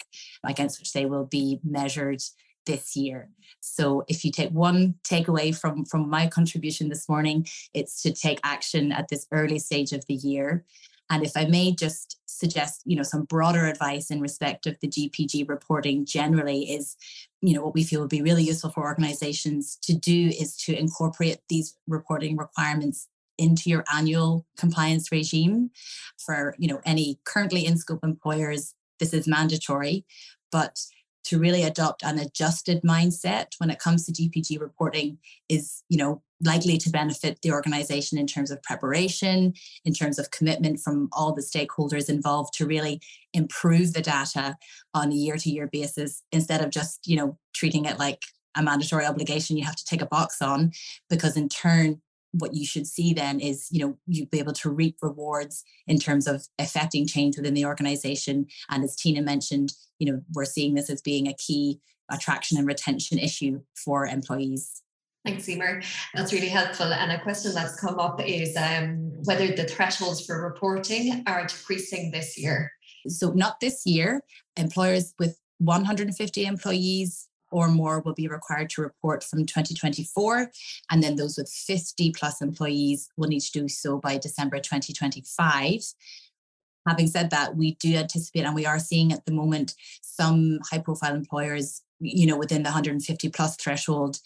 against 0.44 0.78
which 0.78 0.92
they 0.92 1.06
will 1.06 1.24
be 1.24 1.60
measured 1.62 2.22
this 2.66 2.96
year. 2.96 3.30
So 3.60 4.04
if 4.08 4.24
you 4.24 4.32
take 4.32 4.50
one 4.50 4.96
takeaway 5.04 5.56
from 5.56 5.84
from 5.84 6.10
my 6.10 6.26
contribution 6.26 6.88
this 6.88 7.08
morning, 7.08 7.46
it's 7.72 8.02
to 8.02 8.12
take 8.12 8.40
action 8.42 8.92
at 8.92 9.08
this 9.08 9.26
early 9.32 9.58
stage 9.58 9.92
of 9.92 10.04
the 10.06 10.14
year. 10.14 10.64
And 11.08 11.24
if 11.24 11.36
I 11.36 11.44
may 11.44 11.72
just 11.72 12.18
suggest, 12.26 12.82
you 12.84 12.96
know, 12.96 13.04
some 13.04 13.24
broader 13.24 13.66
advice 13.66 14.10
in 14.10 14.20
respect 14.20 14.66
of 14.66 14.76
the 14.80 14.88
GPG 14.88 15.48
reporting 15.48 16.04
generally 16.04 16.64
is, 16.64 16.96
you 17.40 17.54
know, 17.54 17.62
what 17.62 17.74
we 17.74 17.84
feel 17.84 18.00
would 18.00 18.10
be 18.10 18.22
really 18.22 18.42
useful 18.42 18.70
for 18.70 18.82
organizations 18.82 19.76
to 19.82 19.94
do 19.94 20.28
is 20.28 20.56
to 20.64 20.76
incorporate 20.76 21.38
these 21.48 21.76
reporting 21.86 22.36
requirements 22.36 23.08
into 23.38 23.70
your 23.70 23.84
annual 23.94 24.46
compliance 24.56 25.12
regime 25.12 25.70
for 26.18 26.54
you 26.58 26.68
know 26.68 26.80
any 26.84 27.18
currently 27.24 27.66
in 27.66 27.76
scope 27.76 28.04
employers 28.04 28.74
this 28.98 29.12
is 29.12 29.28
mandatory. 29.28 30.04
But 30.50 30.78
to 31.24 31.38
really 31.38 31.64
adopt 31.64 32.02
an 32.04 32.18
adjusted 32.18 32.82
mindset 32.82 33.46
when 33.58 33.68
it 33.68 33.80
comes 33.80 34.06
to 34.06 34.12
gpg 34.12 34.60
reporting 34.60 35.18
is 35.48 35.82
you 35.88 35.98
know 35.98 36.22
likely 36.44 36.78
to 36.78 36.88
benefit 36.88 37.40
the 37.42 37.50
organization 37.50 38.16
in 38.16 38.28
terms 38.28 38.50
of 38.50 38.62
preparation 38.62 39.52
in 39.84 39.92
terms 39.92 40.20
of 40.20 40.30
commitment 40.30 40.78
from 40.78 41.08
all 41.12 41.32
the 41.32 41.42
stakeholders 41.42 42.08
involved 42.08 42.54
to 42.54 42.64
really 42.64 43.00
improve 43.32 43.92
the 43.92 44.00
data 44.00 44.56
on 44.94 45.10
a 45.10 45.16
year 45.16 45.36
to 45.36 45.50
year 45.50 45.68
basis 45.72 46.22
instead 46.30 46.62
of 46.62 46.70
just 46.70 47.00
you 47.06 47.16
know 47.16 47.36
treating 47.54 47.86
it 47.86 47.98
like 47.98 48.22
a 48.56 48.62
mandatory 48.62 49.04
obligation 49.04 49.56
you 49.56 49.64
have 49.64 49.76
to 49.76 49.84
take 49.84 50.02
a 50.02 50.06
box 50.06 50.42
on. 50.42 50.72
Because 51.08 51.36
in 51.36 51.48
turn 51.48 52.00
what 52.38 52.54
you 52.54 52.66
should 52.66 52.86
see 52.86 53.12
then 53.12 53.40
is 53.40 53.68
you 53.70 53.84
know 53.84 53.98
you'd 54.06 54.30
be 54.30 54.38
able 54.38 54.52
to 54.52 54.70
reap 54.70 54.96
rewards 55.02 55.64
in 55.86 55.98
terms 55.98 56.26
of 56.26 56.46
affecting 56.58 57.06
change 57.06 57.36
within 57.36 57.54
the 57.54 57.64
organization 57.64 58.46
and 58.70 58.84
as 58.84 58.96
tina 58.96 59.22
mentioned 59.22 59.72
you 59.98 60.10
know 60.10 60.20
we're 60.34 60.44
seeing 60.44 60.74
this 60.74 60.90
as 60.90 61.02
being 61.02 61.26
a 61.26 61.34
key 61.34 61.80
attraction 62.10 62.56
and 62.58 62.66
retention 62.66 63.18
issue 63.18 63.60
for 63.84 64.06
employees 64.06 64.82
Thanks, 65.24 65.48
Emer. 65.48 65.82
That's 66.14 66.32
really 66.32 66.48
helpful. 66.48 66.86
And 66.86 67.10
a 67.10 67.20
question 67.20 67.52
that's 67.52 67.80
come 67.80 67.98
up 67.98 68.24
is 68.24 68.56
um, 68.56 69.10
whether 69.24 69.48
the 69.48 69.64
thresholds 69.64 70.24
for 70.24 70.40
reporting 70.40 71.24
are 71.26 71.44
decreasing 71.44 72.12
this 72.12 72.38
year. 72.38 72.70
So, 73.08 73.32
not 73.32 73.58
this 73.58 73.84
year. 73.84 74.20
Employers 74.56 75.14
with 75.18 75.36
150 75.58 76.46
employees 76.46 77.28
or 77.50 77.68
more 77.68 78.00
will 78.00 78.14
be 78.14 78.28
required 78.28 78.70
to 78.70 78.82
report 78.82 79.22
from 79.22 79.46
2024. 79.46 80.50
And 80.90 81.02
then 81.02 81.16
those 81.16 81.36
with 81.36 81.50
50 81.50 82.12
plus 82.12 82.42
employees 82.42 83.08
will 83.16 83.28
need 83.28 83.40
to 83.40 83.60
do 83.60 83.68
so 83.68 83.98
by 83.98 84.18
December 84.18 84.58
2025. 84.58 85.80
Having 86.86 87.06
said 87.08 87.30
that, 87.30 87.56
we 87.56 87.74
do 87.76 87.96
anticipate, 87.96 88.44
and 88.44 88.54
we 88.54 88.66
are 88.66 88.78
seeing 88.78 89.12
at 89.12 89.24
the 89.24 89.32
moment 89.32 89.74
some 90.02 90.60
high 90.70 90.78
profile 90.78 91.14
employers, 91.14 91.82
you 91.98 92.26
know, 92.26 92.36
within 92.36 92.62
the 92.62 92.68
150 92.68 93.28
plus 93.30 93.56
threshold, 93.56 94.20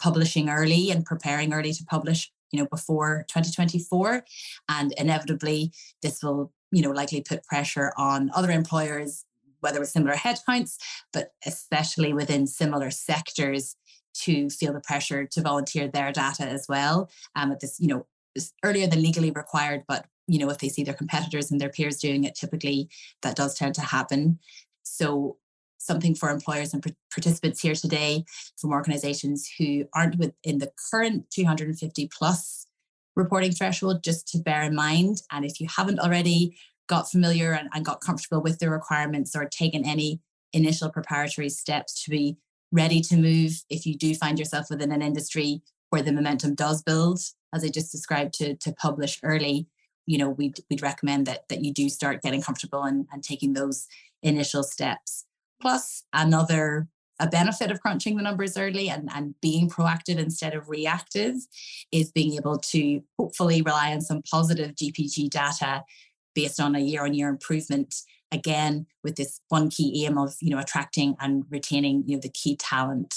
publishing 0.00 0.50
early 0.50 0.90
and 0.90 1.06
preparing 1.06 1.54
early 1.54 1.72
to 1.72 1.84
publish, 1.84 2.30
you 2.50 2.60
know, 2.60 2.68
before 2.70 3.24
2024. 3.28 4.24
And 4.68 4.92
inevitably, 4.98 5.72
this 6.02 6.22
will, 6.22 6.52
you 6.70 6.82
know, 6.82 6.90
likely 6.90 7.22
put 7.22 7.44
pressure 7.44 7.92
on 7.96 8.30
other 8.34 8.50
employers 8.50 9.24
whether 9.62 9.80
with 9.80 9.88
similar 9.88 10.14
headcounts, 10.14 10.76
but 11.12 11.30
especially 11.46 12.12
within 12.12 12.46
similar 12.46 12.90
sectors 12.90 13.76
to 14.14 14.50
feel 14.50 14.72
the 14.72 14.80
pressure 14.80 15.26
to 15.26 15.40
volunteer 15.40 15.88
their 15.88 16.12
data 16.12 16.44
as 16.44 16.66
well. 16.68 17.10
Um, 17.34 17.52
at 17.52 17.60
this, 17.60 17.80
you 17.80 17.88
know, 17.88 18.06
earlier 18.62 18.86
than 18.86 19.02
legally 19.02 19.30
required, 19.30 19.84
but 19.88 20.06
you 20.26 20.38
know, 20.38 20.50
if 20.50 20.58
they 20.58 20.68
see 20.68 20.84
their 20.84 20.94
competitors 20.94 21.50
and 21.50 21.60
their 21.60 21.68
peers 21.68 21.98
doing 21.98 22.24
it, 22.24 22.34
typically 22.34 22.88
that 23.22 23.36
does 23.36 23.54
tend 23.54 23.74
to 23.74 23.80
happen. 23.80 24.38
So 24.82 25.38
something 25.78 26.14
for 26.14 26.30
employers 26.30 26.72
and 26.72 26.84
participants 27.12 27.60
here 27.60 27.74
today 27.74 28.24
from 28.56 28.70
organizations 28.70 29.50
who 29.58 29.84
aren't 29.94 30.16
within 30.16 30.58
the 30.58 30.70
current 30.90 31.28
250 31.30 32.08
plus 32.16 32.66
reporting 33.16 33.52
threshold 33.52 34.02
just 34.02 34.28
to 34.28 34.38
bear 34.38 34.62
in 34.62 34.74
mind 34.74 35.18
and 35.30 35.44
if 35.44 35.60
you 35.60 35.66
haven't 35.76 35.98
already 35.98 36.56
got 36.88 37.10
familiar 37.10 37.52
and, 37.52 37.68
and 37.74 37.84
got 37.84 38.00
comfortable 38.00 38.42
with 38.42 38.58
the 38.58 38.70
requirements 38.70 39.34
or 39.34 39.46
taken 39.46 39.86
any 39.86 40.20
initial 40.52 40.90
preparatory 40.90 41.48
steps 41.48 42.02
to 42.04 42.10
be 42.10 42.36
ready 42.70 43.00
to 43.00 43.16
move 43.16 43.52
if 43.70 43.86
you 43.86 43.96
do 43.96 44.14
find 44.14 44.38
yourself 44.38 44.66
within 44.70 44.92
an 44.92 45.02
industry 45.02 45.62
where 45.90 46.02
the 46.02 46.12
momentum 46.12 46.54
does 46.54 46.82
build 46.82 47.18
as 47.54 47.64
i 47.64 47.68
just 47.68 47.92
described 47.92 48.34
to, 48.34 48.54
to 48.56 48.72
publish 48.72 49.18
early 49.22 49.66
you 50.06 50.18
know 50.18 50.30
we'd, 50.30 50.58
we'd 50.68 50.82
recommend 50.82 51.26
that 51.26 51.48
that 51.48 51.64
you 51.64 51.72
do 51.72 51.88
start 51.88 52.22
getting 52.22 52.42
comfortable 52.42 52.82
and, 52.82 53.06
and 53.12 53.22
taking 53.22 53.52
those 53.52 53.86
initial 54.22 54.62
steps. 54.62 55.24
Plus 55.60 56.04
another 56.12 56.88
a 57.20 57.28
benefit 57.28 57.70
of 57.70 57.80
crunching 57.80 58.16
the 58.16 58.22
numbers 58.22 58.56
early 58.56 58.88
and, 58.88 59.08
and 59.14 59.34
being 59.40 59.68
proactive 59.68 60.18
instead 60.18 60.54
of 60.54 60.68
reactive 60.68 61.36
is 61.92 62.10
being 62.10 62.34
able 62.34 62.58
to 62.58 63.00
hopefully 63.16 63.62
rely 63.62 63.92
on 63.92 64.00
some 64.00 64.22
positive 64.28 64.74
gpg 64.74 65.30
data 65.30 65.84
based 66.34 66.60
on 66.60 66.74
a 66.74 66.80
year 66.80 67.04
on 67.04 67.14
year 67.14 67.28
improvement 67.28 67.94
again 68.30 68.86
with 69.04 69.16
this 69.16 69.40
one 69.48 69.68
key 69.68 70.04
aim 70.04 70.18
of 70.18 70.34
you 70.40 70.50
know 70.50 70.58
attracting 70.58 71.14
and 71.20 71.44
retaining 71.50 72.02
you 72.06 72.16
know 72.16 72.20
the 72.20 72.30
key 72.30 72.56
talent 72.56 73.14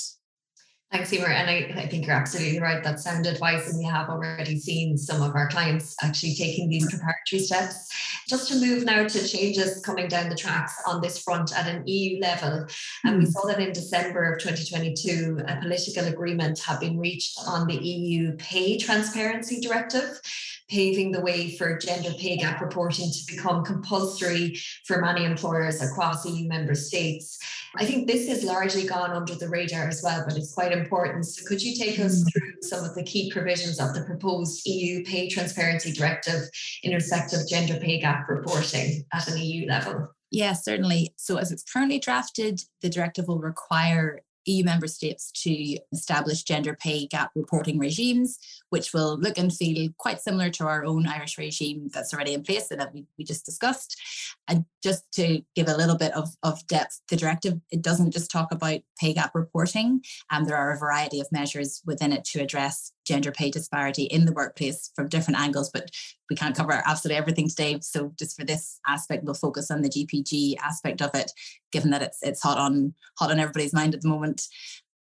Thanks, 0.91 1.11
Emer. 1.11 1.28
And 1.28 1.49
I, 1.49 1.82
I, 1.82 1.88
think 1.88 2.05
you're 2.05 2.16
absolutely 2.16 2.61
right. 2.61 2.82
That's 2.82 3.03
sound 3.03 3.26
advice. 3.26 3.70
And 3.70 3.80
we 3.80 3.86
have 3.86 4.07
already 4.07 4.57
seen 4.57 4.97
some 4.97 5.22
of 5.22 5.36
our 5.36 5.49
clients 5.49 5.95
actually 6.01 6.36
taking 6.36 6.70
these 6.70 6.89
preparatory 6.89 7.39
steps. 7.39 7.89
Just 8.30 8.47
to 8.49 8.55
move 8.55 8.86
now 8.86 9.05
to 9.05 9.28
changes 9.28 9.82
coming 9.82 10.07
down 10.07 10.30
the 10.30 10.36
tracks 10.36 10.82
on 10.88 11.01
this 11.01 11.22
front 11.22 11.57
at 11.57 11.68
an 11.68 11.86
EU 11.86 12.22
level. 12.22 12.66
And 13.03 13.18
we 13.18 13.26
hmm. 13.26 13.32
saw 13.32 13.45
that 13.47 13.59
in 13.59 13.74
December 13.74 14.32
of 14.32 14.39
2022, 14.39 15.41
a 15.45 15.59
political 15.59 16.05
agreement 16.05 16.59
had 16.59 16.80
been 16.80 16.97
reached 16.97 17.39
on 17.45 17.68
the 17.68 17.76
EU 17.76 18.38
Pay 18.38 18.78
Transparency 18.78 19.59
Directive 19.59 20.22
paving 20.70 21.11
the 21.11 21.22
way 21.22 21.55
for 21.55 21.78
gender 21.78 22.11
pay 22.18 22.38
gap 22.38 22.61
reporting 22.61 23.11
to 23.11 23.36
become 23.36 23.63
compulsory 23.63 24.57
for 24.86 25.01
many 25.01 25.24
employers 25.24 25.82
across 25.82 26.26
EU 26.26 26.47
member 26.47 26.76
states. 26.76 27.38
I 27.78 27.86
think 27.86 28.07
this 28.07 28.28
has 28.30 28.43
largely 28.43 28.86
gone 28.86 29.11
under 29.11 29.36
the 29.36 29.49
radar 29.49 29.88
as 29.88 30.01
well, 30.03 30.24
but 30.28 30.38
it's 30.38 30.53
quite 30.53 30.72
important. 30.72 31.26
So, 31.26 31.45
could 31.45 31.61
you 31.61 31.76
take 31.76 31.99
us 31.99 32.24
mm. 32.24 32.32
through 32.32 32.61
some 32.61 32.84
of 32.84 32.95
the 32.95 33.03
key 33.03 33.32
provisions 33.32 33.80
of 33.80 33.93
the 33.93 34.03
proposed 34.03 34.66
EU 34.66 35.03
Pay 35.03 35.30
Transparency 35.30 35.91
Directive 35.91 36.49
in 36.84 36.93
respect 36.93 37.34
of 37.34 37.47
gender 37.47 37.78
pay 37.78 37.99
gap 37.99 38.30
reporting 38.30 39.03
at 39.13 39.28
an 39.28 39.38
EU 39.38 39.68
level? 39.68 40.09
Yes, 40.32 40.63
certainly. 40.63 41.13
So, 41.18 41.38
as 41.38 41.51
it's 41.51 41.63
currently 41.63 41.99
drafted, 41.99 42.61
the 42.82 42.89
directive 42.89 43.28
will 43.28 43.39
require 43.39 44.22
EU 44.46 44.64
member 44.64 44.88
states 44.88 45.32
to 45.43 45.78
establish 45.91 46.43
gender 46.43 46.76
pay 46.80 47.08
gap 47.08 47.32
reporting 47.36 47.80
regimes, 47.80 48.38
which 48.70 48.93
will 48.93 49.18
look 49.20 49.38
and 49.38 49.54
feel 49.54 49.89
quite 49.98 50.22
similar 50.22 50.50
to 50.52 50.66
our 50.68 50.86
own 50.86 51.08
Irish 51.08 51.38
regime 51.38 51.89
that's 51.93 52.14
already 52.14 52.34
in 52.34 52.43
place 52.43 52.72
and 52.72 52.80
that 52.80 52.93
we, 52.93 53.06
we 53.18 53.26
just 53.26 53.46
discussed. 53.46 54.00
And 54.48 54.66
just 54.84 55.04
to 55.14 55.41
give 55.56 55.68
a 55.68 55.78
little 55.78 55.98
bit 55.98 56.14
of, 56.14 56.30
of 56.43 56.66
depth, 56.68 57.02
the 57.10 57.16
directive, 57.16 57.60
it 57.72 57.82
doesn't 57.82 58.12
just 58.12 58.32
talk 58.32 58.52
about 58.52 58.80
pay 59.00 59.14
gap 59.14 59.34
reporting. 59.34 60.02
Um, 60.32 60.46
there 60.46 60.58
are 60.58 60.72
a 60.72 60.80
variety 60.80 61.20
of 61.20 61.32
measures 61.32 61.82
within 61.86 62.12
it 62.12 62.24
to 62.26 62.41
address 62.41 62.91
gender 63.06 63.32
pay 63.32 63.52
disparity 63.52 64.04
in 64.04 64.26
the 64.26 64.34
workplace 64.34 64.91
from 64.96 65.10
different 65.10 65.39
angles, 65.39 65.70
but 65.70 65.91
we 66.30 66.36
can't 66.36 66.56
cover 66.56 66.82
absolutely 66.86 67.18
everything 67.18 67.50
today. 67.50 67.80
So 67.82 68.14
just 68.18 68.38
for 68.38 68.46
this 68.46 68.80
aspect, 68.88 69.24
we'll 69.24 69.34
focus 69.34 69.70
on 69.70 69.82
the 69.82 69.89
GPG 69.89 70.56
aspect 70.64 71.02
of 71.02 71.12
it, 71.14 71.32
given 71.72 71.91
that 71.91 72.02
it's 72.02 72.20
it's 72.22 72.41
hot 72.41 72.58
on 72.58 72.93
hot 73.18 73.32
on 73.32 73.39
everybody's 73.39 73.74
mind 73.74 73.93
at 73.93 74.02
the 74.02 74.10
moment. 74.10 74.43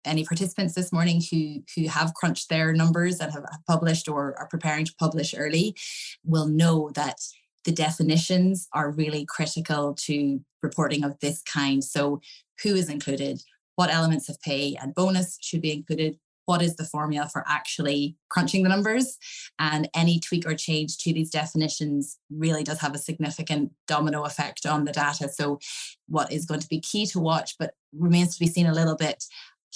Any 0.04 0.26
participants 0.26 0.74
this 0.74 0.92
morning 0.92 1.22
who 1.30 1.64
who 1.76 1.88
have 1.88 2.16
crunched 2.16 2.50
their 2.50 2.74
numbers 2.74 3.20
and 3.20 3.32
have 3.32 3.46
published 3.68 4.08
or 4.08 4.36
are 4.39 4.48
preparing 4.48 4.86
to 4.86 4.96
publish 5.00 5.36
early 5.38 5.76
will 6.24 6.48
know 6.48 6.89
that 6.96 7.20
the 7.64 7.72
definitions 7.72 8.68
are 8.74 8.92
really 8.92 9.26
critical 9.26 9.94
to 9.94 10.42
reporting 10.64 11.04
of 11.04 11.20
this 11.20 11.42
kind. 11.44 11.84
So 11.84 12.22
who 12.64 12.76
is 12.76 12.89
included? 12.89 13.42
What 13.82 13.92
elements 13.92 14.30
of 14.30 14.40
pay 14.42 14.78
and 14.80 14.94
bonus 14.94 15.40
should 15.42 15.64
be 15.64 15.74
included? 15.74 16.20
what 16.46 16.62
is 16.62 16.76
the 16.76 16.84
formula 16.84 17.30
for 17.32 17.46
actually 17.48 18.18
crunching 18.30 18.64
the 18.64 18.70
numbers 18.70 19.18
and 19.60 19.88
any 19.96 20.20
tweak 20.20 20.46
or 20.46 20.56
change 20.56 20.98
to 20.98 21.14
these 21.14 21.30
definitions 21.30 22.18
really 22.30 22.64
does 22.64 22.80
have 22.80 22.96
a 22.96 22.98
significant 22.98 23.72
domino 23.88 24.24
effect 24.24 24.66
on 24.66 24.84
the 24.84 24.92
data 24.92 25.30
so 25.30 25.60
what 26.08 26.32
is 26.32 26.48
going 26.48 26.60
to 26.60 26.68
be 26.68 26.80
key 26.80 27.06
to 27.06 27.20
watch 27.20 27.56
but 27.60 27.76
remains 27.94 28.34
to 28.34 28.40
be 28.40 28.52
seen 28.52 28.66
a 28.66 28.74
little 28.74 28.98
bit 28.98 29.24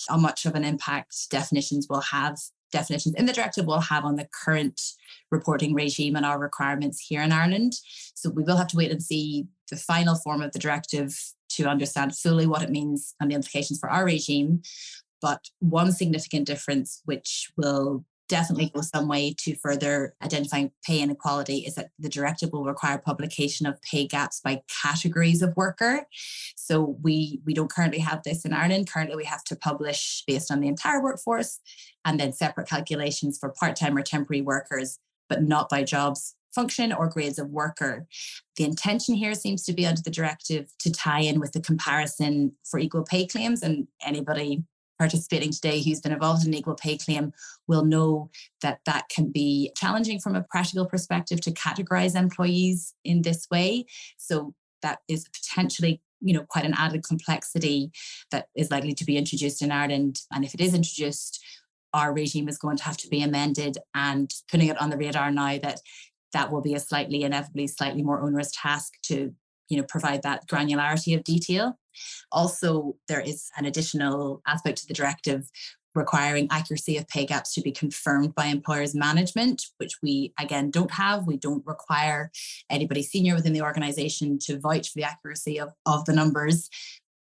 how 0.09 0.17
much 0.17 0.45
of 0.45 0.55
an 0.55 0.65
impact 0.65 1.15
definitions 1.29 1.87
will 1.87 2.01
have 2.01 2.37
definitions 2.71 3.15
in 3.15 3.25
the 3.25 3.33
directive 3.33 3.65
will 3.65 3.79
have 3.79 4.03
on 4.03 4.15
the 4.15 4.27
current 4.43 4.81
reporting 5.31 5.73
regime 5.73 6.15
and 6.15 6.25
our 6.25 6.39
requirements 6.39 6.99
here 6.99 7.21
in 7.21 7.31
Ireland. 7.31 7.73
So 8.15 8.29
we 8.29 8.43
will 8.43 8.57
have 8.57 8.67
to 8.69 8.77
wait 8.77 8.91
and 8.91 9.01
see 9.01 9.47
the 9.69 9.77
final 9.77 10.15
form 10.15 10.41
of 10.41 10.51
the 10.51 10.59
directive 10.59 11.17
to 11.55 11.67
understand 11.67 12.15
fully 12.15 12.47
what 12.47 12.61
it 12.61 12.69
means 12.69 13.15
and 13.19 13.31
the 13.31 13.35
implications 13.35 13.79
for 13.79 13.89
our 13.89 14.05
regime. 14.05 14.61
But 15.21 15.49
one 15.59 15.91
significant 15.91 16.45
difference, 16.45 17.01
which 17.05 17.51
will 17.57 18.05
definitely 18.27 18.71
go 18.73 18.81
some 18.81 19.07
way 19.07 19.35
to 19.37 19.55
further 19.55 20.15
identifying 20.23 20.71
pay 20.85 21.01
inequality 21.01 21.59
is 21.59 21.75
that 21.75 21.89
the 21.99 22.09
directive 22.09 22.51
will 22.51 22.63
require 22.63 22.97
publication 22.97 23.67
of 23.67 23.81
pay 23.81 24.07
gaps 24.07 24.41
by 24.43 24.61
categories 24.81 25.41
of 25.41 25.55
worker. 25.55 26.05
So 26.55 26.97
we 27.03 27.41
we 27.45 27.53
don't 27.53 27.71
currently 27.71 27.99
have 27.99 28.23
this 28.23 28.45
in 28.45 28.53
Ireland. 28.53 28.89
Currently 28.91 29.15
we 29.15 29.25
have 29.25 29.43
to 29.45 29.55
publish 29.55 30.23
based 30.25 30.51
on 30.51 30.59
the 30.59 30.67
entire 30.67 31.01
workforce 31.01 31.59
and 32.03 32.19
then 32.19 32.33
separate 32.33 32.67
calculations 32.67 33.37
for 33.39 33.49
part-time 33.49 33.97
or 33.97 34.01
temporary 34.01 34.41
workers, 34.41 34.99
but 35.29 35.43
not 35.43 35.69
by 35.69 35.83
jobs 35.83 36.34
function 36.55 36.93
or 36.93 37.09
grades 37.09 37.37
of 37.37 37.49
worker. 37.49 38.07
The 38.55 38.63
intention 38.63 39.13
here 39.13 39.35
seems 39.35 39.63
to 39.65 39.73
be 39.73 39.85
under 39.85 40.01
the 40.01 40.09
directive 40.09 40.71
to 40.79 40.91
tie 40.91 41.19
in 41.19 41.39
with 41.39 41.51
the 41.51 41.61
comparison 41.61 42.53
for 42.63 42.79
equal 42.79 43.03
pay 43.03 43.27
claims 43.27 43.61
and 43.61 43.87
anybody 44.03 44.63
participating 44.97 45.51
today 45.51 45.83
who's 45.83 45.99
been 45.99 46.13
involved 46.13 46.43
in 46.43 46.53
an 46.53 46.57
equal 46.57 46.75
pay 46.75 46.97
claim 46.97 47.33
will 47.67 47.83
know 47.83 48.29
that 48.61 48.79
that 48.85 49.09
can 49.09 49.29
be 49.29 49.71
challenging 49.75 50.19
from 50.19 50.35
a 50.35 50.45
practical 50.49 50.85
perspective 50.85 51.41
to 51.41 51.51
categorize 51.51 52.15
employees 52.15 52.93
in 53.03 53.21
this 53.21 53.45
way. 53.51 53.85
So 54.17 54.53
that 54.81 54.99
is 55.07 55.27
potentially 55.27 56.01
you 56.21 56.33
know 56.33 56.45
quite 56.47 56.65
an 56.65 56.73
added 56.77 57.03
complexity 57.03 57.91
that 58.31 58.47
is 58.55 58.71
likely 58.71 58.93
to 58.93 59.05
be 59.05 59.17
introduced 59.17 59.61
in 59.61 59.71
Ireland 59.71 60.21
and 60.31 60.45
if 60.45 60.53
it 60.53 60.61
is 60.61 60.73
introduced 60.73 61.43
our 61.93 62.13
regime 62.13 62.49
is 62.49 62.57
going 62.57 62.77
to 62.77 62.83
have 62.83 62.97
to 62.97 63.07
be 63.07 63.21
amended 63.21 63.77
and 63.93 64.29
putting 64.49 64.67
it 64.67 64.79
on 64.81 64.89
the 64.89 64.97
radar 64.97 65.31
now 65.31 65.57
that 65.59 65.79
that 66.35 66.51
will 66.51 66.61
be 66.61 66.73
a 66.73 66.79
slightly 66.81 67.23
inevitably 67.23 67.65
slightly 67.65 68.03
more 68.03 68.21
onerous 68.21 68.51
task 68.53 68.95
to 69.01 69.33
you 69.69 69.77
know 69.77 69.85
provide 69.87 70.21
that 70.21 70.45
granularity 70.47 71.15
of 71.15 71.23
detail. 71.23 71.79
Also 72.31 72.97
there 73.07 73.21
is 73.21 73.49
an 73.57 73.65
additional 73.65 74.41
aspect 74.45 74.79
to 74.79 74.87
the 74.87 74.93
directive 74.93 75.49
requiring 75.95 76.49
accuracy 76.51 76.97
of 76.97 77.07
pay 77.07 77.25
gaps 77.25 77.53
to 77.53 77.61
be 77.61 77.71
confirmed 77.71 78.35
by 78.35 78.47
employers 78.47 78.93
management 78.93 79.63
which 79.77 79.93
we 80.03 80.33
again 80.37 80.69
don't 80.69 80.91
have. 80.91 81.25
We 81.25 81.37
don't 81.37 81.65
require 81.65 82.31
anybody 82.69 83.01
senior 83.01 83.33
within 83.33 83.53
the 83.53 83.61
organization 83.61 84.37
to 84.39 84.59
vouch 84.59 84.89
for 84.89 84.97
the 84.97 85.05
accuracy 85.05 85.57
of, 85.57 85.71
of 85.85 86.03
the 86.03 86.13
numbers. 86.13 86.69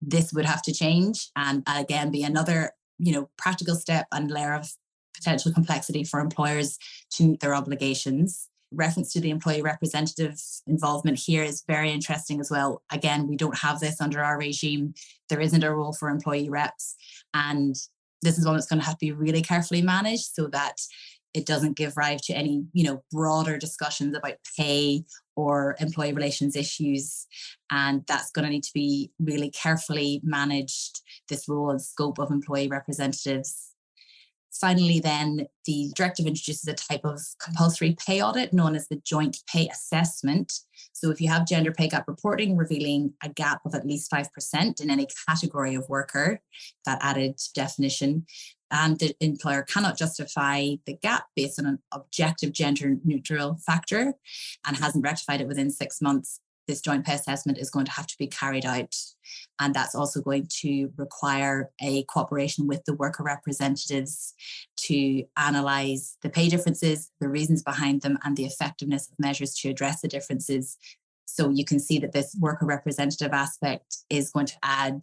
This 0.03 0.31
would 0.33 0.45
have 0.45 0.61
to 0.61 0.71
change 0.71 1.29
and 1.35 1.63
again 1.67 2.11
be 2.11 2.21
another 2.21 2.73
you 2.99 3.11
know 3.11 3.29
practical 3.39 3.73
step 3.73 4.05
and 4.11 4.29
layer 4.29 4.53
of 4.53 4.71
potential 5.15 5.51
complexity 5.51 6.03
for 6.03 6.19
employers 6.19 6.77
to 7.13 7.23
meet 7.23 7.39
their 7.39 7.55
obligations 7.55 8.48
reference 8.71 9.11
to 9.13 9.21
the 9.21 9.29
employee 9.29 9.61
representative 9.61 10.39
involvement 10.67 11.19
here 11.19 11.43
is 11.43 11.63
very 11.67 11.91
interesting 11.91 12.39
as 12.39 12.51
well. 12.51 12.81
Again, 12.91 13.27
we 13.27 13.35
don't 13.35 13.57
have 13.57 13.79
this 13.79 13.99
under 13.99 14.23
our 14.23 14.37
regime. 14.37 14.93
There 15.29 15.41
isn't 15.41 15.63
a 15.63 15.73
role 15.73 15.93
for 15.93 16.09
employee 16.09 16.49
reps. 16.49 16.95
And 17.33 17.75
this 18.21 18.37
is 18.37 18.45
one 18.45 18.55
that's 18.55 18.67
going 18.67 18.79
to 18.79 18.85
have 18.85 18.97
to 18.97 19.05
be 19.05 19.11
really 19.11 19.41
carefully 19.41 19.81
managed 19.81 20.31
so 20.33 20.47
that 20.47 20.75
it 21.33 21.45
doesn't 21.45 21.77
give 21.77 21.95
rise 21.95 22.21
to 22.21 22.33
any 22.33 22.63
you 22.73 22.83
know 22.83 23.03
broader 23.11 23.57
discussions 23.57 24.17
about 24.17 24.33
pay 24.57 25.03
or 25.35 25.75
employee 25.79 26.13
relations 26.13 26.55
issues 26.55 27.27
and 27.69 28.03
that's 28.07 28.31
going 28.31 28.45
to 28.45 28.51
need 28.51 28.63
to 28.63 28.73
be 28.73 29.11
really 29.19 29.51
carefully 29.51 30.21
managed 30.23 31.01
this 31.29 31.47
role 31.47 31.69
and 31.69 31.81
scope 31.81 32.17
of 32.17 32.31
employee 32.31 32.67
representatives 32.67 33.68
Finally, 34.59 34.99
then 34.99 35.47
the 35.65 35.91
directive 35.95 36.25
introduces 36.25 36.67
a 36.67 36.73
type 36.73 37.05
of 37.05 37.21
compulsory 37.41 37.95
pay 38.05 38.21
audit 38.21 38.51
known 38.51 38.75
as 38.75 38.87
the 38.87 39.01
joint 39.05 39.37
pay 39.51 39.69
assessment. 39.69 40.51
So, 40.91 41.11
if 41.11 41.21
you 41.21 41.29
have 41.29 41.47
gender 41.47 41.71
pay 41.71 41.87
gap 41.87 42.07
reporting 42.07 42.57
revealing 42.57 43.13
a 43.23 43.29
gap 43.29 43.61
of 43.65 43.73
at 43.73 43.87
least 43.87 44.11
5% 44.11 44.81
in 44.81 44.89
any 44.89 45.07
category 45.27 45.75
of 45.75 45.87
worker, 45.87 46.41
that 46.85 46.99
added 47.01 47.39
definition, 47.55 48.25
and 48.71 48.99
the 48.99 49.15
employer 49.21 49.63
cannot 49.63 49.97
justify 49.97 50.75
the 50.85 50.93
gap 51.01 51.25
based 51.35 51.59
on 51.59 51.65
an 51.65 51.79
objective 51.93 52.51
gender 52.51 52.97
neutral 53.03 53.57
factor 53.65 54.13
and 54.67 54.77
hasn't 54.77 55.03
rectified 55.03 55.41
it 55.41 55.47
within 55.47 55.71
six 55.71 56.01
months, 56.01 56.41
this 56.69 56.81
joint 56.81 57.03
pay 57.03 57.15
assessment 57.15 57.57
is 57.57 57.71
going 57.71 57.85
to 57.85 57.91
have 57.91 58.05
to 58.05 58.15
be 58.19 58.27
carried 58.27 58.65
out. 58.65 58.95
And 59.59 59.73
that's 59.73 59.95
also 59.95 60.21
going 60.21 60.47
to 60.61 60.89
require 60.97 61.71
a 61.81 62.03
cooperation 62.03 62.67
with 62.67 62.85
the 62.85 62.93
worker 62.93 63.23
representatives 63.23 64.35
to 64.83 65.23
analyse 65.35 66.15
the 66.21 66.29
pay 66.29 66.47
differences, 66.47 67.11
the 67.19 67.27
reasons 67.27 67.63
behind 67.63 68.03
them, 68.03 68.19
and 68.23 68.37
the 68.37 68.45
effectiveness 68.45 69.09
of 69.09 69.19
measures 69.19 69.55
to 69.55 69.69
address 69.69 70.01
the 70.01 70.07
differences. 70.07 70.77
So 71.25 71.49
you 71.49 71.65
can 71.65 71.79
see 71.79 71.97
that 71.99 72.13
this 72.13 72.35
worker 72.39 72.67
representative 72.67 73.33
aspect 73.33 73.97
is 74.11 74.31
going 74.31 74.45
to 74.45 74.57
add, 74.61 75.01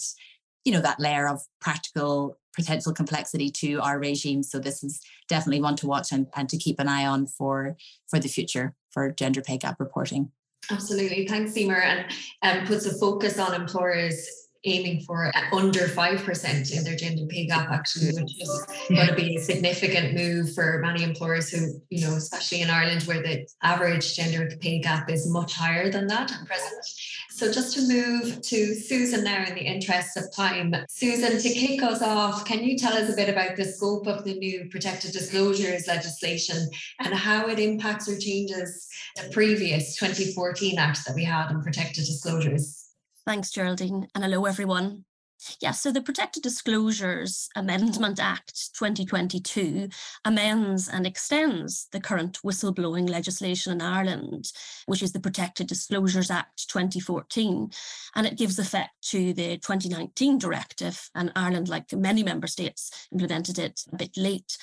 you 0.65 0.73
know, 0.73 0.81
that 0.81 1.01
layer 1.01 1.29
of 1.29 1.43
practical 1.61 2.39
potential 2.55 2.95
complexity 2.95 3.51
to 3.51 3.81
our 3.81 3.99
regime. 3.99 4.43
So 4.43 4.59
this 4.59 4.83
is 4.85 5.01
definitely 5.29 5.61
one 5.61 5.77
to 5.77 5.87
watch 5.87 6.13
and, 6.13 6.29
and 6.37 6.49
to 6.49 6.57
keep 6.57 6.79
an 6.79 6.89
eye 6.89 7.07
on 7.07 7.27
for 7.27 7.77
for 8.09 8.19
the 8.19 8.29
future 8.29 8.75
for 8.91 9.11
gender 9.11 9.43
pay 9.43 9.59
gap 9.59 9.79
reporting. 9.79 10.31
Absolutely. 10.71 11.27
Thanks, 11.27 11.57
Emer. 11.57 11.81
And 11.81 12.13
um, 12.43 12.67
puts 12.67 12.87
a 12.87 12.99
focus 12.99 13.39
on 13.39 13.55
employers 13.55 14.46
aiming 14.67 15.01
for 15.03 15.31
under 15.53 15.87
5% 15.87 16.77
in 16.77 16.85
their 16.85 16.97
gender 16.97 17.27
pay 17.27 17.47
gap 17.47 17.71
actually 17.71 18.13
which 18.21 18.41
is 18.41 18.67
going 18.89 19.07
to 19.07 19.15
be 19.15 19.37
a 19.37 19.41
significant 19.41 20.15
move 20.15 20.53
for 20.55 20.81
many 20.83 21.03
employers 21.03 21.49
who 21.51 21.81
you 21.91 22.07
know 22.07 22.15
especially 22.17 22.61
in 22.61 22.71
ireland 22.71 23.03
where 23.05 23.23
the 23.23 23.47
average 23.63 24.17
gender 24.17 24.51
pay 24.61 24.81
gap 24.81 25.11
is 25.11 25.31
much 25.31 25.55
higher 25.55 25.91
than 25.91 26.07
that 26.07 26.33
at 26.33 26.47
present. 26.47 26.85
So 27.31 27.53
just 27.53 27.75
to 27.75 27.83
move 27.87 28.41
to 28.43 28.75
susan 28.75 29.25
now 29.25 29.45
in 29.45 29.55
the 29.55 29.61
interests 29.61 30.17
of 30.17 30.35
time. 30.35 30.75
Susan 30.89 31.39
to 31.39 31.49
kick 31.51 31.83
us 31.83 32.03
off 32.03 32.45
can 32.45 32.65
you 32.65 32.79
tell 32.79 32.95
us 32.95 33.13
a 33.13 33.17
bit 33.17 33.29
about 33.29 33.57
the 33.57 33.65
scope 33.65 34.07
of 34.07 34.25
the 34.25 34.35
new 34.35 34.69
protected 34.71 35.13
disclosures 35.13 35.87
legislation 35.87 36.69
and 37.01 37.15
how 37.15 37.47
it 37.47 37.59
impacts 37.59 38.09
or 38.09 38.19
changes 38.19 38.89
the 39.17 39.29
previous 39.31 39.97
2014 39.97 40.79
act 40.79 41.05
that 41.07 41.15
we 41.15 41.25
had 41.25 41.49
on 41.49 41.63
protected 41.63 42.05
disclosures 42.05 42.76
Thanks, 43.27 43.51
Geraldine, 43.51 44.07
and 44.15 44.23
hello, 44.23 44.45
everyone. 44.45 45.05
Yeah, 45.61 45.73
so 45.73 45.91
the 45.91 46.01
Protected 46.01 46.45
Disclosures 46.45 47.49
Amendment 47.57 48.21
Act 48.21 48.73
2022 48.79 49.89
amends 50.25 50.89
and 50.89 51.05
extends 51.05 51.89
the 51.91 51.99
current 51.99 52.39
whistleblowing 52.45 53.11
legislation 53.11 53.73
in 53.73 53.81
Ireland, 53.81 54.53
which 54.87 55.03
is 55.03 55.11
the 55.11 55.19
Protected 55.19 55.67
Disclosures 55.67 56.31
Act 56.31 56.69
2014, 56.69 57.69
and 58.15 58.27
it 58.29 58.39
gives 58.39 58.61
effect 58.61 58.93
to 59.11 59.33
the 59.33 59.59
2019 59.59 60.39
directive, 60.39 61.11
and 61.17 61.33
Ireland, 61.35 61.69
like 61.69 61.93
many 61.93 62.23
member 62.23 62.47
states, 62.47 63.09
implemented 63.11 63.59
it 63.59 63.81
a 63.93 63.97
bit 63.97 64.17
late. 64.17 64.57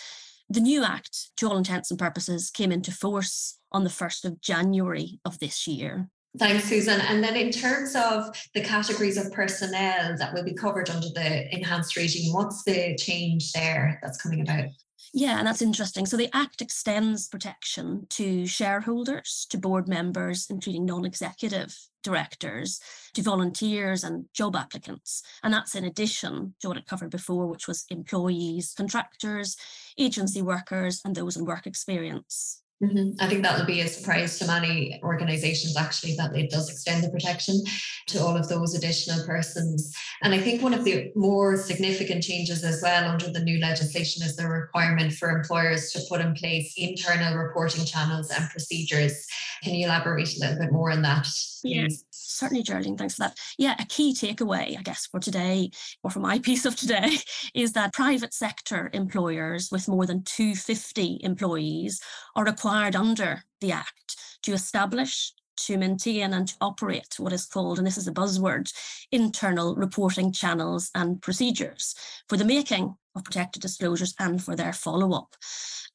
The 0.49 0.61
new 0.61 0.85
act, 0.85 1.31
to 1.35 1.49
all 1.49 1.57
intents 1.57 1.91
and 1.91 1.99
purposes, 1.99 2.49
came 2.49 2.71
into 2.71 2.93
force 2.93 3.59
on 3.73 3.83
the 3.83 3.89
1st 3.89 4.23
of 4.23 4.39
January 4.39 5.19
of 5.25 5.39
this 5.39 5.67
year. 5.67 6.09
Thanks, 6.39 6.63
Susan. 6.63 6.99
And 6.99 7.23
then 7.23 7.35
in 7.35 7.51
terms 7.51 7.95
of 7.95 8.35
the 8.55 8.61
categories 8.61 9.17
of 9.17 9.31
personnel 9.31 10.17
that 10.17 10.33
will 10.33 10.43
be 10.43 10.53
covered 10.53 10.89
under 10.89 11.07
the 11.09 11.53
enhanced 11.55 11.95
regime, 11.95 12.33
what's 12.33 12.63
the 12.63 12.95
change 12.95 13.51
there 13.51 13.99
that's 14.01 14.19
coming 14.19 14.41
about? 14.41 14.69
Yeah, 15.13 15.37
and 15.37 15.45
that's 15.45 15.61
interesting. 15.61 16.07
So 16.07 16.17
the 16.17 16.35
Act 16.35 16.59
extends 16.59 17.27
protection 17.27 18.07
to 18.09 18.47
shareholders, 18.47 19.45
to 19.51 19.59
board 19.59 19.87
members, 19.87 20.47
including 20.49 20.85
non 20.85 21.05
executive 21.05 21.77
directors, 22.01 22.79
to 23.13 23.21
volunteers 23.21 24.03
and 24.03 24.25
job 24.33 24.55
applicants. 24.55 25.21
And 25.43 25.53
that's 25.53 25.75
in 25.75 25.85
addition 25.85 26.55
to 26.61 26.67
what 26.67 26.77
it 26.77 26.87
covered 26.87 27.11
before, 27.11 27.45
which 27.45 27.67
was 27.67 27.85
employees, 27.91 28.73
contractors, 28.75 29.55
agency 29.99 30.41
workers, 30.41 30.99
and 31.05 31.13
those 31.13 31.37
in 31.37 31.45
work 31.45 31.67
experience. 31.67 32.62
Mm-hmm. 32.81 33.21
I 33.21 33.27
think 33.27 33.43
that 33.43 33.57
will 33.57 33.65
be 33.65 33.81
a 33.81 33.87
surprise 33.87 34.37
to 34.39 34.47
many 34.47 34.99
organizations 35.03 35.77
actually 35.77 36.15
that 36.15 36.35
it 36.35 36.49
does 36.49 36.69
extend 36.69 37.03
the 37.03 37.09
protection 37.09 37.61
to 38.07 38.19
all 38.19 38.35
of 38.35 38.49
those 38.49 38.75
additional 38.75 39.25
persons. 39.25 39.95
And 40.21 40.33
I 40.33 40.39
think 40.39 40.61
one 40.61 40.73
of 40.73 40.83
the 40.83 41.11
more 41.15 41.55
significant 41.55 42.23
changes 42.23 42.63
as 42.63 42.81
well 42.81 43.09
under 43.09 43.29
the 43.29 43.43
new 43.43 43.59
legislation 43.59 44.23
is 44.23 44.35
the 44.35 44.47
requirement 44.47 45.13
for 45.13 45.29
employers 45.29 45.91
to 45.91 46.01
put 46.09 46.21
in 46.21 46.33
place 46.33 46.73
internal 46.75 47.37
reporting 47.37 47.85
channels 47.85 48.31
and 48.31 48.49
procedures. 48.49 49.25
Can 49.63 49.75
you 49.75 49.85
elaborate 49.85 50.35
a 50.35 50.39
little 50.39 50.59
bit 50.59 50.71
more 50.71 50.91
on 50.91 51.03
that? 51.03 51.27
Yes 51.63 52.03
certainly, 52.33 52.63
Geraldine, 52.63 52.97
thanks 52.97 53.15
for 53.15 53.21
that. 53.21 53.37
Yeah, 53.57 53.75
a 53.79 53.85
key 53.85 54.13
takeaway, 54.13 54.77
I 54.77 54.81
guess, 54.81 55.07
for 55.07 55.19
today, 55.19 55.71
or 56.03 56.09
for 56.09 56.19
my 56.19 56.39
piece 56.47 56.65
of 56.65 56.75
today, 56.75 57.17
is 57.53 57.73
that 57.73 57.93
private 57.93 58.33
sector 58.33 58.89
employers 58.93 59.69
with 59.71 59.87
more 59.87 60.05
than 60.05 60.23
250 60.23 61.19
employees 61.21 62.01
are 62.35 62.45
required 62.45 62.95
under 62.95 63.43
the 63.61 63.71
Act 63.71 64.17
to 64.43 64.53
establish 64.53 65.31
to 65.55 65.77
maintain 65.77 66.33
and 66.33 66.47
to 66.47 66.55
operate 66.61 67.15
what 67.19 67.31
is 67.31 67.45
called, 67.45 67.77
and 67.77 67.85
this 67.85 67.97
is 67.97 68.07
a 68.07 68.11
buzzword, 68.11 68.73
internal 69.11 69.75
reporting 69.75 70.31
channels 70.31 70.89
and 70.95 71.21
procedures 71.21 71.95
for 72.27 72.37
the 72.37 72.45
making 72.45 72.95
of 73.15 73.23
protected 73.23 73.61
disclosures 73.61 74.15
and 74.19 74.43
for 74.43 74.55
their 74.55 74.73
follow 74.73 75.13
up. 75.13 75.35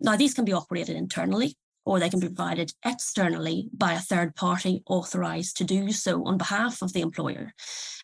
Now, 0.00 0.16
these 0.16 0.34
can 0.34 0.44
be 0.44 0.52
operated 0.52 0.96
internally 0.96 1.56
or 1.88 1.98
they 1.98 2.10
can 2.10 2.20
be 2.20 2.26
provided 2.26 2.70
externally 2.84 3.70
by 3.72 3.94
a 3.94 3.98
third 3.98 4.36
party 4.36 4.82
authorised 4.86 5.56
to 5.56 5.64
do 5.64 5.90
so 5.90 6.22
on 6.26 6.36
behalf 6.36 6.82
of 6.82 6.92
the 6.92 7.00
employer. 7.00 7.54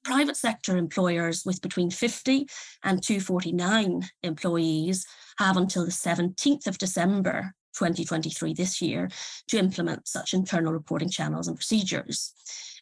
Private 0.02 0.38
sector 0.38 0.78
employers 0.78 1.44
with 1.44 1.60
between 1.60 1.90
50 1.90 2.48
and 2.82 3.02
249 3.02 4.08
employees 4.22 5.06
have 5.36 5.58
until 5.58 5.84
the 5.84 5.90
17th 5.90 6.66
of 6.66 6.78
December 6.78 7.54
2023 7.74 8.54
this 8.54 8.80
year 8.80 9.10
to 9.48 9.58
implement 9.58 10.08
such 10.08 10.32
internal 10.32 10.72
reporting 10.72 11.10
channels 11.10 11.46
and 11.46 11.56
procedures. 11.58 12.32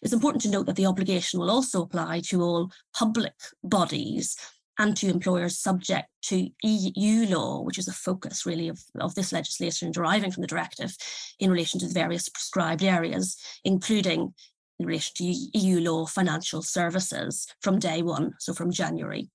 It's 0.02 0.12
important 0.12 0.42
to 0.42 0.50
note 0.50 0.66
that 0.66 0.76
the 0.76 0.86
obligation 0.86 1.40
will 1.40 1.50
also 1.50 1.82
apply 1.82 2.20
to 2.26 2.42
all 2.42 2.70
public 2.94 3.34
bodies 3.64 4.36
and 4.78 4.96
to 4.96 5.08
employers 5.08 5.58
subject 5.58 6.08
to 6.22 6.48
EU 6.62 7.26
law, 7.26 7.62
which 7.62 7.78
is 7.78 7.88
a 7.88 7.92
focus 7.92 8.46
really 8.46 8.68
of, 8.68 8.80
of 9.00 9.14
this 9.14 9.32
legislation 9.32 9.90
deriving 9.90 10.30
from 10.30 10.40
the 10.40 10.46
directive 10.46 10.96
in 11.38 11.50
relation 11.50 11.78
to 11.80 11.86
the 11.86 11.94
various 11.94 12.28
prescribed 12.28 12.82
areas, 12.82 13.36
including 13.64 14.32
in 14.78 14.86
relation 14.86 15.12
to 15.16 15.24
EU 15.58 15.80
law 15.80 16.06
financial 16.06 16.62
services 16.62 17.46
from 17.60 17.78
day 17.78 18.02
one, 18.02 18.34
so 18.38 18.52
from 18.52 18.72
January. 18.72 19.28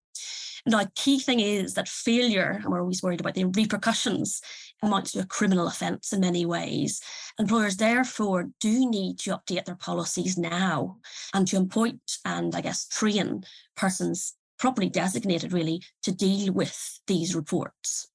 Now, 0.65 0.83
key 0.95 1.19
thing 1.19 1.39
is 1.39 1.75
that 1.75 1.87
failure, 1.87 2.59
and 2.61 2.65
we're 2.65 2.81
always 2.81 3.01
worried 3.01 3.21
about 3.21 3.35
the 3.35 3.45
repercussions, 3.45 4.41
amounts 4.83 5.13
to 5.13 5.19
a 5.19 5.25
criminal 5.25 5.67
offence 5.67 6.11
in 6.11 6.19
many 6.19 6.45
ways. 6.45 7.01
Employers, 7.39 7.77
therefore, 7.77 8.49
do 8.59 8.89
need 8.89 9.17
to 9.19 9.37
update 9.37 9.65
their 9.65 9.75
policies 9.75 10.37
now 10.37 10.97
and 11.33 11.47
to 11.47 11.57
appoint 11.57 12.17
and, 12.25 12.53
I 12.53 12.61
guess, 12.61 12.85
train 12.87 13.43
persons 13.77 14.33
properly 14.57 14.89
designated 14.89 15.53
really 15.53 15.81
to 16.03 16.11
deal 16.11 16.53
with 16.53 16.99
these 17.07 17.35
reports. 17.35 18.07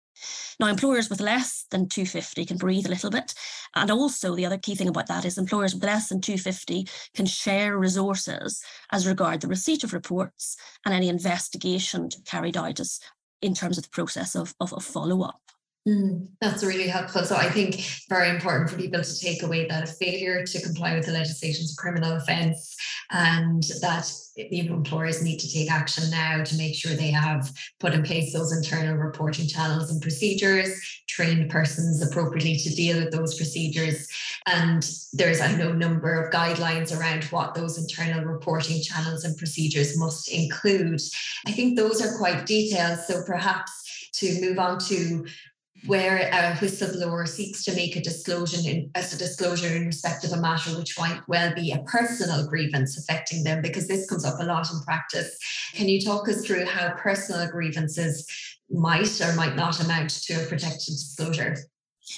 Now, 0.60 0.68
employers 0.68 1.10
with 1.10 1.20
less 1.20 1.66
than 1.70 1.88
250 1.88 2.44
can 2.44 2.56
breathe 2.56 2.86
a 2.86 2.90
little 2.90 3.10
bit. 3.10 3.34
And 3.74 3.90
also, 3.90 4.34
the 4.34 4.46
other 4.46 4.58
key 4.58 4.74
thing 4.74 4.88
about 4.88 5.08
that 5.08 5.24
is 5.24 5.38
employers 5.38 5.74
with 5.74 5.84
less 5.84 6.08
than 6.08 6.20
250 6.20 6.86
can 7.14 7.26
share 7.26 7.76
resources 7.76 8.62
as 8.92 9.06
regard 9.06 9.40
the 9.40 9.48
receipt 9.48 9.82
of 9.82 9.92
reports 9.92 10.56
and 10.84 10.94
any 10.94 11.08
investigation 11.08 12.08
carried 12.24 12.56
out 12.56 12.80
as 12.80 13.00
in 13.40 13.54
terms 13.54 13.76
of 13.76 13.84
the 13.84 13.90
process 13.90 14.36
of, 14.36 14.54
of, 14.60 14.72
of 14.72 14.84
follow 14.84 15.22
up. 15.22 15.40
Mm, 15.86 16.28
that's 16.40 16.62
really 16.62 16.86
helpful. 16.86 17.24
So 17.24 17.34
I 17.34 17.50
think 17.50 17.84
very 18.08 18.28
important 18.28 18.70
for 18.70 18.76
people 18.76 19.02
to 19.02 19.18
take 19.18 19.42
away 19.42 19.66
that 19.66 19.82
a 19.82 19.86
failure 19.92 20.44
to 20.44 20.62
comply 20.62 20.94
with 20.94 21.06
the 21.06 21.12
legislation 21.12 21.64
is 21.64 21.72
a 21.76 21.80
criminal 21.80 22.12
offence 22.12 22.76
and 23.10 23.64
that 23.80 24.08
know 24.36 24.74
employers 24.74 25.22
need 25.22 25.38
to 25.38 25.52
take 25.52 25.70
action 25.70 26.08
now 26.10 26.44
to 26.44 26.56
make 26.56 26.74
sure 26.76 26.92
they 26.92 27.10
have 27.10 27.52
put 27.80 27.94
in 27.94 28.04
place 28.04 28.32
those 28.32 28.56
internal 28.56 28.96
reporting 28.96 29.48
channels 29.48 29.90
and 29.90 30.00
procedures, 30.00 30.70
trained 31.08 31.50
persons 31.50 32.00
appropriately 32.00 32.56
to 32.56 32.74
deal 32.74 32.98
with 32.98 33.12
those 33.12 33.36
procedures. 33.36 34.06
And 34.46 34.88
there's 35.12 35.40
I 35.40 35.52
know 35.56 35.72
number 35.72 36.14
of 36.14 36.32
guidelines 36.32 36.96
around 36.96 37.24
what 37.24 37.54
those 37.54 37.76
internal 37.76 38.24
reporting 38.24 38.80
channels 38.82 39.24
and 39.24 39.36
procedures 39.36 39.98
must 39.98 40.30
include. 40.30 41.00
I 41.46 41.50
think 41.50 41.76
those 41.76 42.00
are 42.00 42.16
quite 42.18 42.46
detailed. 42.46 43.00
So 43.00 43.24
perhaps 43.26 44.08
to 44.14 44.40
move 44.40 44.58
on 44.58 44.78
to 44.78 45.26
where 45.86 46.28
a 46.32 46.54
whistleblower 46.56 47.26
seeks 47.26 47.64
to 47.64 47.74
make 47.74 47.96
a 47.96 48.00
disclosure 48.00 48.68
in, 48.68 48.90
as 48.94 49.12
a 49.12 49.18
disclosure 49.18 49.74
in 49.74 49.86
respect 49.86 50.24
of 50.24 50.32
a 50.32 50.40
matter 50.40 50.70
which 50.76 50.98
might 50.98 51.20
well 51.28 51.52
be 51.54 51.72
a 51.72 51.82
personal 51.82 52.46
grievance 52.46 52.98
affecting 52.98 53.42
them, 53.42 53.62
because 53.62 53.88
this 53.88 54.08
comes 54.08 54.24
up 54.24 54.40
a 54.40 54.44
lot 54.44 54.70
in 54.72 54.80
practice. 54.80 55.36
Can 55.74 55.88
you 55.88 56.00
talk 56.00 56.28
us 56.28 56.44
through 56.44 56.66
how 56.66 56.94
personal 56.94 57.50
grievances 57.50 58.26
might 58.70 59.20
or 59.20 59.34
might 59.34 59.56
not 59.56 59.82
amount 59.82 60.10
to 60.10 60.34
a 60.34 60.46
protected 60.46 60.94
disclosure? 60.94 61.56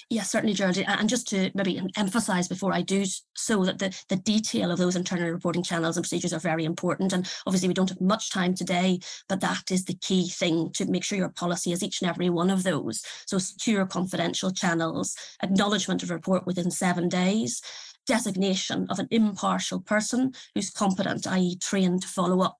Yes, 0.08 0.30
certainly, 0.30 0.54
Geraldine. 0.54 0.86
And 0.86 1.08
just 1.08 1.28
to 1.28 1.50
maybe 1.54 1.80
emphasize 1.96 2.48
before 2.48 2.72
I 2.72 2.82
do 2.82 3.04
so 3.34 3.64
that 3.64 3.78
the, 3.78 3.94
the 4.08 4.16
detail 4.16 4.70
of 4.70 4.78
those 4.78 4.96
internal 4.96 5.30
reporting 5.30 5.62
channels 5.62 5.96
and 5.96 6.04
procedures 6.04 6.32
are 6.32 6.38
very 6.38 6.64
important. 6.64 7.12
And 7.12 7.30
obviously, 7.46 7.68
we 7.68 7.74
don't 7.74 7.90
have 7.90 8.00
much 8.00 8.30
time 8.30 8.54
today, 8.54 9.00
but 9.28 9.40
that 9.40 9.70
is 9.70 9.84
the 9.84 9.94
key 9.94 10.28
thing 10.28 10.70
to 10.74 10.86
make 10.86 11.04
sure 11.04 11.18
your 11.18 11.28
policy 11.28 11.72
is 11.72 11.82
each 11.82 12.00
and 12.00 12.10
every 12.10 12.30
one 12.30 12.50
of 12.50 12.62
those. 12.62 13.02
So, 13.26 13.38
secure 13.38 13.86
confidential 13.86 14.50
channels, 14.50 15.16
acknowledgement 15.42 16.02
of 16.02 16.10
report 16.10 16.46
within 16.46 16.70
seven 16.70 17.08
days, 17.08 17.60
designation 18.06 18.86
of 18.90 18.98
an 18.98 19.08
impartial 19.10 19.80
person 19.80 20.32
who's 20.54 20.70
competent, 20.70 21.26
i.e., 21.26 21.56
trained 21.56 22.02
to 22.02 22.08
follow 22.08 22.40
up. 22.40 22.58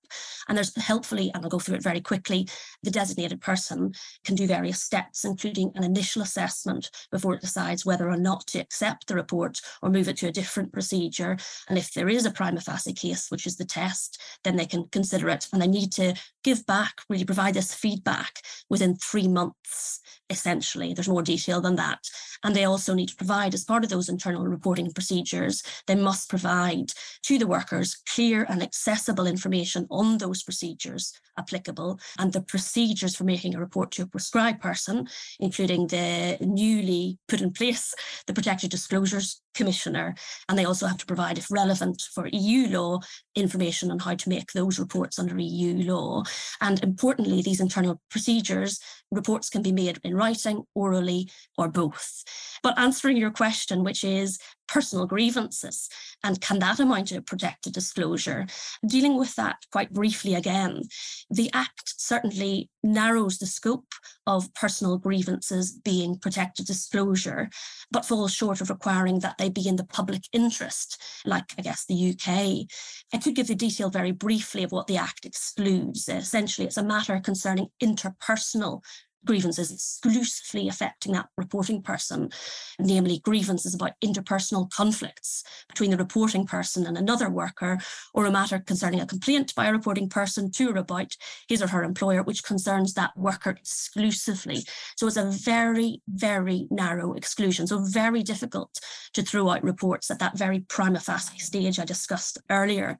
And 0.48 0.56
there's 0.56 0.74
helpfully, 0.76 1.30
and 1.34 1.44
I'll 1.44 1.50
go 1.50 1.58
through 1.58 1.76
it 1.76 1.82
very 1.82 2.00
quickly, 2.00 2.48
the 2.82 2.90
designated 2.90 3.40
person 3.40 3.92
can 4.24 4.34
do 4.34 4.46
various 4.46 4.82
steps, 4.82 5.24
including 5.24 5.72
an 5.74 5.84
initial 5.84 6.22
assessment 6.22 6.90
before 7.10 7.34
it 7.34 7.40
decides 7.40 7.84
whether 7.86 8.08
or 8.08 8.16
not 8.16 8.46
to 8.48 8.60
accept 8.60 9.06
the 9.06 9.14
report 9.14 9.60
or 9.82 9.90
move 9.90 10.08
it 10.08 10.16
to 10.18 10.28
a 10.28 10.32
different 10.32 10.72
procedure. 10.72 11.36
And 11.68 11.78
if 11.78 11.92
there 11.92 12.08
is 12.08 12.26
a 12.26 12.30
prima 12.30 12.60
facie 12.60 12.92
case, 12.92 13.30
which 13.30 13.46
is 13.46 13.56
the 13.56 13.64
test, 13.64 14.20
then 14.44 14.56
they 14.56 14.66
can 14.66 14.88
consider 14.88 15.28
it. 15.28 15.48
And 15.52 15.60
they 15.60 15.66
need 15.66 15.92
to 15.92 16.14
give 16.44 16.64
back, 16.66 17.00
really 17.08 17.24
provide 17.24 17.54
this 17.54 17.74
feedback 17.74 18.40
within 18.70 18.96
three 18.96 19.26
months 19.26 20.00
essentially. 20.30 20.94
There's 20.94 21.08
more 21.08 21.22
detail 21.22 21.60
than 21.60 21.76
that. 21.76 21.98
And 22.42 22.54
they 22.54 22.64
also 22.64 22.94
need 22.94 23.08
to 23.08 23.16
provide, 23.16 23.54
as 23.54 23.64
part 23.64 23.84
of 23.84 23.90
those 23.90 24.08
internal 24.08 24.46
reporting 24.46 24.92
procedures, 24.92 25.62
they 25.86 25.94
must 25.94 26.28
provide 26.28 26.92
to 27.24 27.38
the 27.38 27.46
workers 27.46 27.96
clear 28.14 28.46
and 28.48 28.62
accessible 28.62 29.26
information 29.26 29.86
on 29.90 30.18
those 30.18 30.42
procedures 30.42 31.12
applicable 31.38 31.98
and 32.18 32.32
the 32.32 32.40
procedures 32.40 33.16
for 33.16 33.24
making 33.24 33.54
a 33.54 33.60
report 33.60 33.90
to 33.92 34.02
a 34.02 34.06
prescribed 34.06 34.60
person, 34.60 35.08
including 35.40 35.86
the 35.88 36.36
newly 36.40 37.18
put 37.28 37.40
in 37.40 37.50
place, 37.50 37.94
the 38.26 38.32
Protected 38.32 38.70
Disclosures 38.70 39.40
Commissioner. 39.54 40.14
And 40.48 40.58
they 40.58 40.64
also 40.64 40.86
have 40.86 40.98
to 40.98 41.06
provide, 41.06 41.38
if 41.38 41.50
relevant 41.50 42.02
for 42.14 42.28
EU 42.32 42.68
law, 42.68 43.00
information 43.34 43.90
on 43.90 43.98
how 43.98 44.14
to 44.14 44.28
make 44.28 44.52
those 44.52 44.78
reports 44.78 45.18
under 45.18 45.38
EU 45.38 45.84
law. 45.90 46.22
And 46.60 46.82
importantly, 46.82 47.42
these 47.42 47.60
internal 47.60 48.00
procedures, 48.10 48.80
reports 49.10 49.48
can 49.48 49.62
be 49.62 49.72
made 49.72 49.98
in 50.04 50.16
writing, 50.16 50.64
orally, 50.74 51.30
or 51.58 51.68
both. 51.68 52.24
But 52.62 52.78
answering 52.78 53.16
your 53.16 53.30
question, 53.30 53.84
which 53.84 54.04
is 54.04 54.38
personal 54.68 55.06
grievances, 55.06 55.88
and 56.22 56.40
can 56.40 56.58
that 56.60 56.80
amount 56.80 57.08
to 57.08 57.16
a 57.16 57.22
protected 57.22 57.72
disclosure? 57.72 58.46
Dealing 58.86 59.16
with 59.18 59.34
that 59.36 59.56
quite 59.72 59.92
briefly 59.92 60.34
again, 60.34 60.82
the 61.30 61.50
Act 61.52 61.94
certainly 61.96 62.70
narrows 62.82 63.38
the 63.38 63.46
scope 63.46 63.92
of 64.26 64.52
personal 64.54 64.98
grievances 64.98 65.72
being 65.72 66.18
protected 66.18 66.66
disclosure, 66.66 67.50
but 67.90 68.04
falls 68.04 68.32
short 68.32 68.60
of 68.60 68.70
requiring 68.70 69.20
that 69.20 69.38
they 69.38 69.48
be 69.48 69.66
in 69.66 69.76
the 69.76 69.84
public 69.84 70.22
interest, 70.32 71.00
like 71.24 71.54
I 71.58 71.62
guess 71.62 71.84
the 71.86 72.10
UK. 72.10 72.66
I 73.12 73.18
could 73.18 73.34
give 73.34 73.48
the 73.48 73.54
detail 73.54 73.90
very 73.90 74.12
briefly 74.12 74.62
of 74.62 74.72
what 74.72 74.86
the 74.86 74.96
Act 74.96 75.24
excludes. 75.24 76.08
Essentially, 76.08 76.66
it's 76.66 76.76
a 76.76 76.82
matter 76.82 77.20
concerning 77.20 77.68
interpersonal 77.82 78.82
grievances 79.24 79.70
exclusively 79.70 80.68
affecting 80.68 81.12
that 81.12 81.28
reporting 81.36 81.82
person, 81.82 82.30
namely 82.78 83.20
grievances 83.20 83.74
about 83.74 83.92
interpersonal 84.04 84.70
conflicts 84.70 85.42
between 85.68 85.90
the 85.90 85.96
reporting 85.96 86.46
person 86.46 86.86
and 86.86 86.96
another 86.96 87.30
worker, 87.30 87.78
or 88.12 88.26
a 88.26 88.30
matter 88.30 88.58
concerning 88.58 89.00
a 89.00 89.06
complaint 89.06 89.54
by 89.54 89.66
a 89.66 89.72
reporting 89.72 90.08
person 90.08 90.50
to 90.50 90.70
or 90.70 90.76
about 90.76 91.16
his 91.48 91.62
or 91.62 91.68
her 91.68 91.82
employer, 91.82 92.22
which 92.22 92.44
concerns 92.44 92.94
that 92.94 93.16
worker 93.16 93.50
exclusively. 93.50 94.64
So 94.96 95.06
it's 95.06 95.16
a 95.16 95.24
very, 95.24 96.02
very 96.08 96.66
narrow 96.70 97.14
exclusion. 97.14 97.66
So 97.66 97.84
very 97.84 98.22
difficult 98.22 98.78
to 99.14 99.22
throw 99.22 99.50
out 99.50 99.62
reports 99.62 100.10
at 100.10 100.18
that 100.18 100.38
very 100.38 100.60
prima 100.60 101.00
facie 101.00 101.38
stage 101.38 101.78
I 101.78 101.84
discussed 101.84 102.38
earlier. 102.50 102.98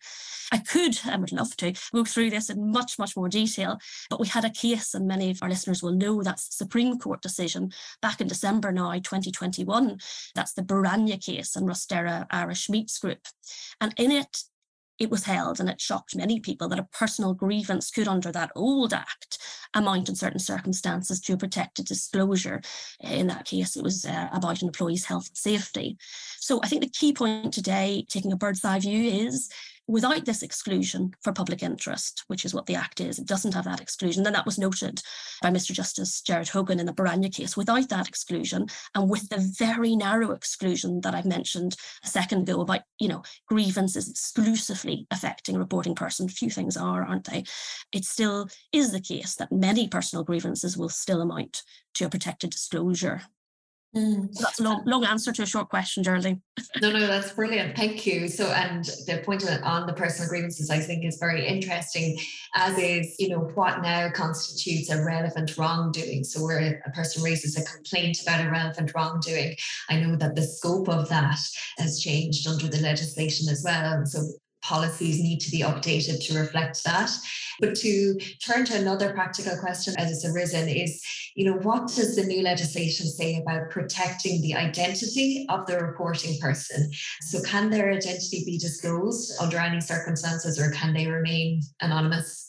I 0.53 0.59
could, 0.59 0.99
I 1.05 1.17
would 1.17 1.33
love 1.33 1.57
to, 1.59 1.73
go 1.93 2.05
through 2.05 2.31
this 2.31 2.51
in 2.51 2.71
much, 2.71 2.99
much 2.99 3.17
more 3.17 3.29
detail, 3.29 3.79
but 4.11 4.21
we 4.21 4.29
had 4.29 4.45
a 4.45 4.51
case, 4.51 4.95
and 4.95 5.07
many 5.07 5.31
of 5.31 5.39
our 5.43 5.49
listeners 5.49 5.83
will 5.83 5.93
know 5.93 6.14
that's 6.23 6.49
the 6.49 6.65
Supreme 6.65 6.99
Court 6.99 7.23
decision 7.23 7.73
back 8.01 8.21
in 8.21 8.29
December 8.29 8.73
now, 8.73 8.93
2021. 8.93 9.99
That's 10.35 10.53
the 10.53 10.63
Baranya 10.63 11.25
case 11.25 11.57
and 11.57 11.69
Rosderra 11.69 12.27
Irish 12.31 12.69
Meats 12.69 12.99
Group. 12.99 13.27
And 13.81 13.95
in 13.97 14.11
it, 14.11 14.45
it 14.99 15.11
was 15.11 15.25
held, 15.25 15.59
and 15.59 15.69
it 15.69 15.81
shocked 15.81 16.15
many 16.15 16.39
people, 16.39 16.69
that 16.69 16.79
a 16.79 16.89
personal 16.93 17.35
grievance 17.35 17.91
could, 17.91 18.07
under 18.07 18.31
that 18.31 18.53
old 18.55 18.93
act, 18.93 19.39
amount 19.75 20.09
in 20.09 20.15
certain 20.15 20.39
circumstances 20.39 21.21
to 21.21 21.33
a 21.33 21.37
protected 21.37 21.87
disclosure. 21.87 22.63
In 23.01 23.27
that 23.27 23.45
case, 23.45 23.77
it 23.77 23.83
was 23.83 24.05
uh, 24.05 24.29
about 24.33 24.63
an 24.63 24.69
employee's 24.69 25.05
health 25.05 25.29
and 25.29 25.37
safety. 25.37 25.97
So 26.39 26.61
I 26.63 26.69
think 26.69 26.83
the 26.83 26.89
key 26.89 27.13
point 27.13 27.53
today, 27.53 28.07
taking 28.09 28.33
a 28.33 28.37
bird's 28.37 28.65
eye 28.65 28.79
view, 28.79 29.11
is 29.11 29.51
without 29.87 30.25
this 30.25 30.43
exclusion 30.43 31.13
for 31.23 31.33
public 31.33 31.63
interest, 31.63 32.25
which 32.29 32.45
is 32.45 32.55
what 32.55 32.67
the 32.67 32.75
Act 32.75 33.01
is, 33.01 33.19
it 33.19 33.27
doesn't 33.27 33.55
have 33.55 33.65
that 33.65 33.81
exclusion. 33.81 34.27
And 34.27 34.35
that 34.35 34.47
was 34.47 34.59
noted 34.59 35.03
by 35.43 35.51
Mr. 35.51 35.73
Justice 35.73 36.23
Gerard 36.23 36.49
Hogan 36.49 36.81
in 36.81 36.87
the 36.87 36.93
Baranya 36.93 37.33
case. 37.33 37.57
Without 37.57 37.89
that 37.91 38.09
exclusion, 38.09 38.67
and 38.95 39.11
with 39.11 39.29
the 39.29 39.53
very 39.59 39.95
narrow 39.95 40.33
exclusion 40.33 41.01
that 41.03 41.15
I've 41.15 41.27
mentioned 41.27 41.77
a 42.03 42.09
second 42.09 42.49
ago 42.49 42.61
about, 42.61 42.83
you 42.99 43.09
know, 43.09 43.23
grievances 43.47 44.09
exclusively 44.09 45.07
affecting 45.11 45.57
a 45.57 45.59
reporting 45.61 45.95
person, 45.95 46.29
few 46.29 46.51
things 46.51 46.77
are, 46.77 47.05
aren't 47.05 47.25
they? 47.25 47.45
It 47.93 48.05
still 48.05 48.49
is 48.73 48.93
the 48.93 49.01
case 49.01 49.37
that 49.37 49.53
many 49.53 49.89
personal 49.89 50.25
grievances 50.25 50.77
will 50.77 50.89
still 50.89 51.21
amount 51.21 51.63
to 51.95 52.07
a 52.07 52.09
protected 52.09 52.51
disclosure. 52.51 53.23
Mm. 53.95 54.33
That's 54.41 54.59
a 54.59 54.65
long, 54.65 54.83
long 54.87 55.05
answer 55.05 55.33
to 55.33 55.43
a 55.43 55.47
short 55.47 55.69
question, 55.69 56.03
Geraldine. 56.03 56.43
no, 56.83 56.91
no, 56.91 57.07
that's 57.07 57.33
brilliant. 57.33 57.77
Thank 57.77 58.05
you. 58.07 58.27
So, 58.27 58.47
and 58.49 58.85
the 59.07 59.23
point 59.25 59.45
on 59.63 59.87
the 59.87 59.93
personal 59.93 60.29
grievances, 60.29 60.69
I 60.69 60.81
think, 60.81 61.05
is 61.05 61.19
very 61.19 61.47
interesting, 61.47 62.19
as 62.57 62.77
is, 62.77 63.15
you 63.21 63.29
know, 63.29 63.51
what 63.55 63.83
now 63.83 64.11
constitutes 64.11 64.91
a 64.91 65.05
relevant 65.05 65.57
wrongdoing. 65.57 66.25
So, 66.25 66.43
where 66.43 66.83
a 66.85 66.91
person 66.91 67.23
raises 67.23 67.57
a 67.57 67.65
complaint 67.65 68.21
about 68.23 68.45
a 68.45 68.51
relevant 68.51 68.93
wrongdoing, 68.95 69.55
I 69.89 70.01
know 70.01 70.17
that 70.17 70.35
the 70.35 70.43
scope 70.43 70.89
of 70.89 71.09
that 71.11 71.39
has 71.79 72.01
changed 72.01 72.49
under 72.49 72.67
the 72.67 72.81
legislation 72.81 73.49
as 73.49 73.63
well. 73.65 73.93
And 73.93 74.09
So, 74.09 74.23
policies 74.65 75.21
need 75.21 75.41
to 75.41 75.51
be 75.51 75.61
updated 75.61 76.25
to 76.27 76.39
reflect 76.39 76.83
that. 76.85 77.11
But 77.61 77.75
to 77.77 78.19
turn 78.45 78.65
to 78.67 78.77
another 78.77 79.13
practical 79.13 79.57
question 79.59 79.95
as 79.99 80.11
it's 80.11 80.25
arisen 80.25 80.69
is, 80.69 81.03
you 81.37 81.45
know, 81.45 81.59
what 81.59 81.89
does 81.89 82.17
the 82.17 82.25
new 82.25 82.43
legislation 82.43 83.07
say 83.07 83.37
about 83.37 83.71
protecting 83.71 84.41
the 84.41 84.55
identity 84.55 85.47
of 85.49 85.67
the 85.67 85.79
reporting 85.79 86.39
person? 86.41 86.91
So 87.21 87.43
can 87.43 87.71
their 87.71 87.93
identity 87.93 88.43
be 88.47 88.59
disclosed 88.59 89.35
under 89.41 89.59
any 89.59 89.81
circumstances 89.81 90.59
or 90.59 90.71
can 90.71 90.95
they 90.95 91.07
remain 91.07 91.61
anonymous? 91.81 92.44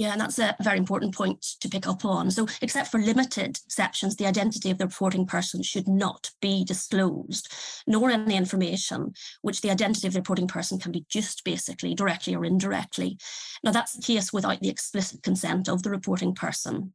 Yeah, 0.00 0.12
and 0.12 0.20
that's 0.22 0.38
a 0.38 0.56
very 0.62 0.78
important 0.78 1.14
point 1.14 1.42
to 1.60 1.68
pick 1.68 1.86
up 1.86 2.06
on. 2.06 2.30
So, 2.30 2.46
except 2.62 2.90
for 2.90 2.98
limited 2.98 3.58
exceptions, 3.66 4.16
the 4.16 4.24
identity 4.24 4.70
of 4.70 4.78
the 4.78 4.86
reporting 4.86 5.26
person 5.26 5.62
should 5.62 5.86
not 5.86 6.30
be 6.40 6.64
disclosed, 6.64 7.52
nor 7.86 8.08
any 8.08 8.34
information 8.34 9.12
which 9.42 9.60
the 9.60 9.70
identity 9.70 10.06
of 10.06 10.14
the 10.14 10.20
reporting 10.20 10.48
person 10.48 10.78
can 10.78 10.90
be 10.90 11.04
just 11.10 11.44
basically 11.44 11.94
directly 11.94 12.34
or 12.34 12.46
indirectly. 12.46 13.18
Now, 13.62 13.72
that's 13.72 13.94
the 13.94 14.02
case 14.02 14.32
without 14.32 14.60
the 14.60 14.70
explicit 14.70 15.22
consent 15.22 15.68
of 15.68 15.82
the 15.82 15.90
reporting 15.90 16.34
person. 16.34 16.94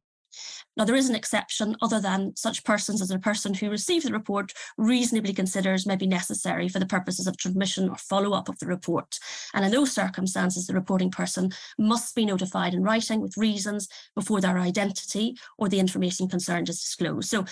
Now, 0.76 0.84
there 0.84 0.96
is 0.96 1.08
an 1.08 1.14
exception 1.14 1.76
other 1.80 2.00
than 2.00 2.34
such 2.36 2.64
persons 2.64 3.00
as 3.00 3.10
a 3.10 3.18
person 3.18 3.54
who 3.54 3.70
receives 3.70 4.04
the 4.04 4.12
report 4.12 4.52
reasonably 4.76 5.32
considers 5.32 5.86
may 5.86 5.96
be 5.96 6.06
necessary 6.06 6.68
for 6.68 6.78
the 6.78 6.86
purposes 6.86 7.26
of 7.26 7.36
transmission 7.36 7.88
or 7.88 7.96
follow 7.96 8.32
up 8.32 8.48
of 8.48 8.58
the 8.58 8.66
report. 8.66 9.18
And 9.54 9.64
in 9.64 9.70
those 9.70 9.92
circumstances, 9.92 10.66
the 10.66 10.74
reporting 10.74 11.10
person 11.10 11.52
must 11.78 12.14
be 12.14 12.26
notified 12.26 12.74
in 12.74 12.82
writing 12.82 13.20
with 13.20 13.36
reasons 13.36 13.88
before 14.14 14.40
their 14.40 14.58
identity 14.58 15.36
or 15.58 15.68
the 15.68 15.80
information 15.80 16.28
concerned 16.28 16.68
is 16.68 16.80
disclosed. 16.80 17.28
So 17.28 17.44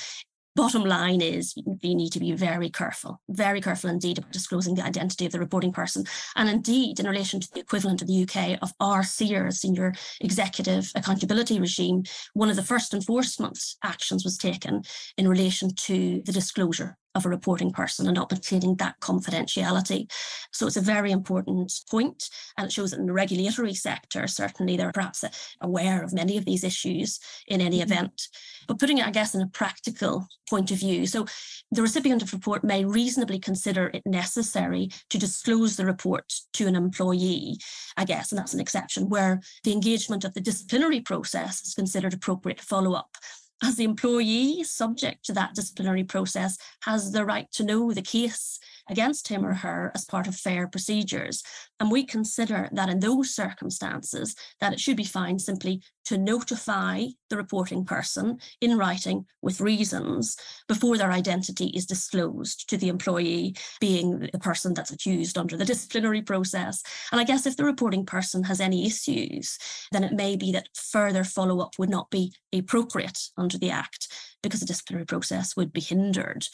bottom 0.57 0.85
line 0.85 1.21
is 1.21 1.55
you 1.57 1.95
need 1.95 2.11
to 2.13 2.21
be 2.21 2.33
very 2.33 2.71
careful, 2.71 3.21
very 3.29 3.61
careful 3.61 3.91
indeed 3.91 4.19
about 4.19 4.33
disclosing 4.33 4.75
the 4.75 4.85
identity 4.85 5.27
of 5.27 5.33
the 5.33 5.39
reporting 5.39 5.73
person. 5.73 6.05
And 6.37 6.49
indeed, 6.49 7.01
in 7.01 7.07
relation 7.07 7.41
to 7.41 7.49
the 7.53 7.61
equivalent 7.61 8.03
in 8.03 8.09
the 8.09 8.23
UK 8.23 8.59
of 8.63 8.73
our 8.81 9.03
SEAR, 9.03 9.51
Senior 9.51 9.95
Executive 10.21 10.91
Accountability 10.95 11.61
Regime, 11.61 12.05
one 12.35 12.51
of 12.51 12.57
the 12.57 12.63
first 12.63 12.95
enforcement 12.95 13.59
actions 13.83 14.25
was 14.25 14.39
taken 14.39 14.83
in 15.19 15.29
relation 15.29 15.75
to 15.75 16.23
the 16.25 16.33
disclosure 16.33 16.97
of 17.15 17.25
a 17.25 17.29
reporting 17.29 17.71
person 17.71 18.07
and 18.07 18.17
not 18.17 18.31
maintaining 18.31 18.75
that 18.77 18.99
confidentiality. 19.01 20.11
So 20.53 20.67
it's 20.67 20.77
a 20.77 20.81
very 20.81 21.13
important 21.13 21.73
point, 21.91 22.29
and 22.57 22.67
it 22.67 22.73
shows 22.73 22.91
that 22.91 23.01
in 23.01 23.07
the 23.07 23.13
regulatory 23.13 23.75
sector, 23.75 24.27
certainly 24.27 24.77
they're 24.77 24.93
perhaps 24.93 25.25
aware 25.61 26.03
of 26.03 26.13
many 26.13 26.37
of 26.37 26.45
these 26.45 26.65
issues 26.65 27.21
in 27.47 27.61
any 27.61 27.79
mm-hmm. 27.79 27.93
event. 27.93 28.29
But 28.67 28.79
putting 28.79 28.99
it, 28.99 29.07
I 29.07 29.11
guess, 29.11 29.35
in 29.35 29.43
a 29.43 29.47
practical 29.47 30.27
point 30.49 30.71
of 30.71 30.79
view, 30.79 31.07
so 31.07 31.27
the 31.71 31.83
recipient 31.83 32.23
of 32.23 32.33
report 32.33 32.65
may 32.65 32.85
reasonably 32.85 33.39
consider 33.39 33.91
it 33.93 34.03
necessary 34.07 34.91
to 35.11 35.19
disclose 35.19 35.77
the 35.77 35.87
report 35.87 36.33
to 36.55 36.67
an 36.67 36.77
employee, 36.77 37.59
I 37.97 38.05
guess, 38.05 38.33
and 38.33 38.39
that's 38.39 38.55
an 38.55 38.61
exception 38.61 39.09
where 39.09 39.41
the 39.65 39.73
engagement 39.73 40.25
of 40.25 40.35
the 40.35 40.41
disciplinary 40.41 41.01
process 41.01 41.65
is 41.67 41.75
considered 41.75 42.15
appropriate 42.15 42.61
follow 42.61 42.95
up 42.95 43.17
as 43.65 43.77
the 43.77 43.85
employee 43.85 44.63
subject 44.63 45.25
to 45.25 45.33
that 45.33 45.55
disciplinary 45.55 46.05
process 46.05 46.59
has 46.81 47.13
the 47.13 47.25
right 47.25 47.51
to 47.53 47.65
know 47.65 47.93
the 47.93 48.03
case 48.03 48.59
against 48.89 49.29
him 49.29 49.45
or 49.45 49.55
her 49.55 49.91
as 49.95 50.05
part 50.05 50.27
of 50.27 50.37
fair 50.37 50.67
procedures. 50.67 51.43
And 51.81 51.91
we 51.91 52.05
consider 52.05 52.69
that 52.73 52.89
in 52.89 53.01
those 53.01 53.35
circumstances, 53.35 54.35
that 54.61 54.73
it 54.73 54.81
should 54.81 54.97
be 54.97 55.05
fine 55.05 55.39
simply 55.39 55.83
to 56.07 56.19
notify 56.19 57.07
the 57.31 57.37
reporting 57.37 57.85
person 57.85 58.39
in 58.61 58.77
writing 58.77 59.25
with 59.41 59.61
reasons 59.61 60.37
before 60.69 60.99
their 60.99 61.11
identity 61.11 61.69
is 61.69 61.87
disclosed 61.87 62.69
to 62.69 62.77
the 62.77 62.89
employee, 62.89 63.57
being 63.81 64.29
the 64.33 64.39
person 64.39 64.75
that's 64.75 64.93
accused 64.93 65.39
under 65.39 65.57
the 65.57 65.65
disciplinary 65.65 66.21
process. 66.23 66.83
And 67.11 67.21
I 67.21 67.25
guess 67.25 67.47
if 67.47 67.57
the 67.57 67.65
reporting 67.65 68.05
person 68.05 68.45
has 68.45 68.61
any 68.61 68.87
issues, 68.87 69.59
then 69.93 70.05
it 70.05 70.13
may 70.13 70.37
be 70.37 70.53
that 70.53 70.69
further 70.75 71.25
follow 71.25 71.61
up 71.61 71.79
would 71.79 71.91
not 71.91 72.11
be 72.11 72.35
appropriate 72.53 73.31
under 73.37 73.59
the 73.59 73.71
Act 73.71 74.09
because 74.43 74.61
the 74.61 74.67
disciplinary 74.67 75.07
process 75.07 75.57
would 75.57 75.73
be 75.73 75.81
hindered. 75.81 76.47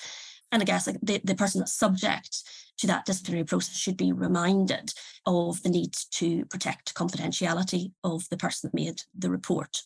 And 0.52 0.62
I 0.62 0.64
guess 0.64 0.86
like, 0.86 0.98
the, 1.02 1.20
the 1.22 1.34
person 1.34 1.60
that's 1.60 1.72
subject 1.72 2.42
to 2.78 2.86
that 2.86 3.04
disciplinary 3.04 3.44
process 3.44 3.76
should 3.76 3.96
be 3.96 4.12
reminded 4.12 4.92
of 5.26 5.62
the 5.62 5.68
need 5.68 5.94
to 6.12 6.44
protect 6.46 6.94
confidentiality 6.94 7.92
of 8.02 8.28
the 8.30 8.36
person 8.36 8.68
that 8.68 8.74
made 8.74 9.02
the 9.16 9.30
report. 9.30 9.82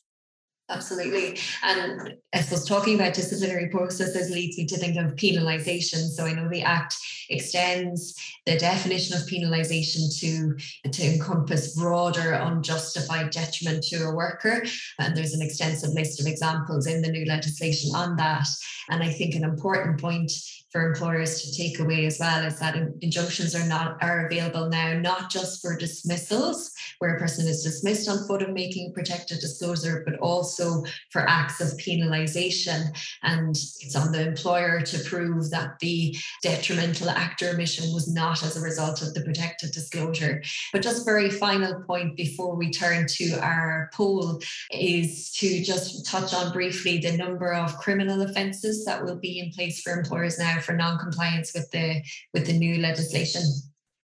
Absolutely. 0.71 1.39
And 1.63 2.15
I 2.33 2.41
suppose 2.41 2.67
talking 2.67 2.95
about 2.95 3.13
disciplinary 3.13 3.69
processes 3.69 4.31
leads 4.31 4.57
me 4.57 4.65
to 4.67 4.79
think 4.79 4.97
of 4.97 5.15
penalisation. 5.17 6.09
So 6.09 6.25
I 6.25 6.33
know 6.33 6.49
the 6.49 6.63
Act 6.63 6.97
extends 7.29 8.19
the 8.47 8.57
definition 8.57 9.15
of 9.15 9.29
penalisation 9.29 10.19
to, 10.21 10.91
to 10.91 11.03
encompass 11.05 11.77
broader 11.79 12.33
unjustified 12.33 13.31
detriment 13.31 13.85
to 13.85 14.05
a 14.05 14.15
worker. 14.15 14.65
And 14.99 15.15
there's 15.15 15.35
an 15.35 15.43
extensive 15.43 15.91
list 15.91 16.19
of 16.19 16.27
examples 16.27 16.87
in 16.87 17.03
the 17.03 17.11
new 17.11 17.27
legislation 17.27 17.95
on 17.95 18.17
that. 18.17 18.47
And 18.89 19.03
I 19.03 19.11
think 19.11 19.35
an 19.35 19.45
important 19.45 20.01
point 20.01 20.33
for 20.75 20.89
employers 20.89 21.41
to 21.41 21.57
take 21.57 21.79
away 21.79 22.05
as 22.05 22.19
well 22.19 22.45
is 22.45 22.59
that 22.59 22.75
injunctions 23.01 23.55
are 23.55 23.67
not 23.69 23.97
are 24.03 24.27
available 24.27 24.69
now 24.69 24.93
not 24.93 25.31
just 25.31 25.63
for 25.63 25.79
dismissals 25.79 26.73
where 26.99 27.15
a 27.15 27.19
person 27.21 27.47
is 27.47 27.63
dismissed 27.63 28.09
on 28.09 28.27
foot 28.27 28.43
of 28.43 28.51
making 28.51 28.91
a 28.91 28.93
protected 28.93 29.39
disclosure 29.39 30.03
but 30.05 30.19
also 30.19 30.83
for 31.13 31.29
acts 31.29 31.61
of 31.61 31.79
penalization 31.79 32.89
and 33.23 33.51
it's 33.51 33.95
on 33.95 34.11
the 34.11 34.27
employer 34.27 34.81
to 34.81 34.99
prove 35.05 35.49
that 35.51 35.79
the 35.79 36.17
detrimental 36.43 37.09
act 37.09 37.41
or 37.41 37.51
omission 37.51 37.95
was 37.95 38.13
not 38.13 38.43
as 38.43 38.57
a 38.57 38.61
result 38.61 39.01
of 39.01 39.15
the 39.15 39.21
protected 39.21 39.71
disclosure. 39.71 40.43
But 40.73 40.83
just 40.83 41.05
very 41.05 41.31
final 41.31 41.83
point 41.83 42.17
before 42.17 42.57
we 42.57 42.71
turn 42.71 43.07
to 43.09 43.39
our 43.41 43.91
poll 43.95 44.41
is 44.73 45.31
to 45.35 45.63
just 45.63 46.07
touch 46.07 46.35
on 46.35 46.53
briefly 46.53 46.99
the 46.99 47.17
number 47.17 47.53
of 47.53 47.79
criminal 47.79 48.23
offences 48.23 48.85
that 48.87 49.05
will 49.05 49.17
be 49.17 49.39
in 49.39 49.51
place 49.51 49.81
for 49.81 49.93
employers 49.93 50.39
now 50.39 50.59
for 50.65 50.75
non-compliance 50.75 51.53
with 51.55 51.71
the 51.71 52.03
with 52.33 52.47
the 52.47 52.53
new 52.53 52.79
legislation. 52.79 53.43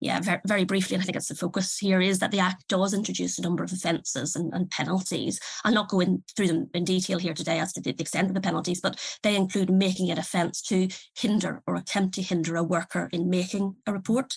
Yeah, 0.00 0.20
very, 0.20 0.40
very 0.46 0.64
briefly, 0.64 0.94
and 0.94 1.02
I 1.02 1.06
think 1.06 1.16
it's 1.16 1.26
the 1.26 1.34
focus 1.34 1.76
here 1.76 2.00
is 2.00 2.20
that 2.20 2.30
the 2.30 2.38
Act 2.38 2.68
does 2.68 2.94
introduce 2.94 3.36
a 3.36 3.42
number 3.42 3.64
of 3.64 3.72
offences 3.72 4.36
and, 4.36 4.54
and, 4.54 4.70
penalties. 4.70 5.40
I'll 5.64 5.74
not 5.74 5.88
go 5.88 5.98
in 5.98 6.22
through 6.36 6.46
them 6.46 6.70
in 6.72 6.84
detail 6.84 7.18
here 7.18 7.34
today 7.34 7.58
as 7.58 7.72
to 7.72 7.80
the 7.80 7.90
extent 7.98 8.28
of 8.28 8.34
the 8.34 8.40
penalties, 8.40 8.80
but 8.80 9.00
they 9.24 9.34
include 9.34 9.70
making 9.70 10.06
it 10.06 10.18
offence 10.18 10.62
to 10.62 10.86
hinder 11.16 11.62
or 11.66 11.74
attempt 11.74 12.14
to 12.14 12.22
hinder 12.22 12.54
a 12.54 12.62
worker 12.62 13.08
in 13.12 13.28
making 13.28 13.74
a 13.88 13.92
report, 13.92 14.36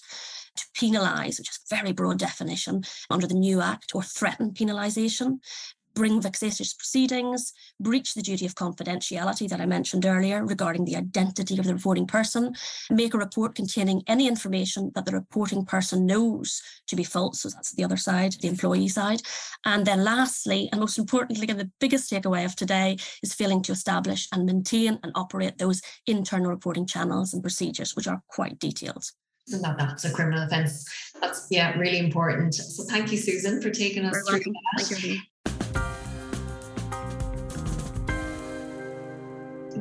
to 0.56 0.66
penalise, 0.76 1.38
which 1.38 1.50
is 1.50 1.60
a 1.72 1.76
very 1.76 1.92
broad 1.92 2.18
definition 2.18 2.82
under 3.12 3.28
the 3.28 3.36
new 3.36 3.62
Act, 3.62 3.92
or 3.94 4.02
threaten 4.02 4.52
penalisation, 4.52 5.38
bring 5.94 6.22
vexatious 6.22 6.74
proceedings, 6.74 7.54
breach 7.80 8.14
the 8.14 8.22
duty 8.22 8.46
of 8.46 8.56
confidentiality 8.56 9.48
that 9.50 9.62
I 9.62 9.66
mentioned 9.66 10.06
earlier 10.06 10.46
regarding 10.46 10.86
the 10.86 10.96
identity 10.96 11.58
of 11.58 11.66
the 11.66 11.74
reporting 11.74 12.08
person, 12.08 12.54
make 12.90 13.14
a 13.14 13.18
report 13.18 13.56
containing 13.56 14.04
any 14.08 14.28
information 14.28 14.92
that 14.96 15.06
the 15.06 15.12
reporting 15.12 15.66
person 15.66 16.06
knows 16.06 16.62
to 16.88 16.96
be 16.96 17.04
false. 17.04 17.42
So 17.42 17.50
that's 17.50 17.74
the 17.74 17.84
other 17.84 17.98
side, 17.98 18.34
the 18.42 18.48
employee 18.48 18.88
side. 18.88 19.22
And 19.66 19.86
then 19.86 20.04
lastly, 20.04 20.70
and 20.72 20.82
most 20.82 20.98
importantly, 20.98 21.48
and 21.50 21.60
the 21.60 21.72
biggest 21.80 22.12
takeaway 22.12 22.46
of 22.46 22.56
today 22.56 22.98
is 23.24 23.34
failing 23.34 23.62
to 23.64 23.72
establish 23.72 24.28
and 24.32 24.46
maintain 24.46 25.00
and 25.04 25.12
operate 25.16 25.58
those 25.58 25.82
internal 26.08 26.50
reporting 26.50 26.86
channels 26.86 27.34
and 27.34 27.42
procedures, 27.42 27.96
which 27.96 28.08
are 28.08 28.22
quite 28.28 28.60
detailed. 28.60 29.04
That 29.48 29.78
that's 29.78 30.06
a 30.06 30.12
criminal 30.12 30.44
offence. 30.44 30.86
That's 31.20 31.48
yeah, 31.50 31.78
really 31.78 31.98
important. 31.98 32.54
So 32.54 32.84
thank 32.84 33.12
you, 33.12 33.18
Susan, 33.18 33.62
for 33.62 33.70
taking 33.70 34.06
us 34.06 34.18
through 34.28 34.40
that. 34.40 35.81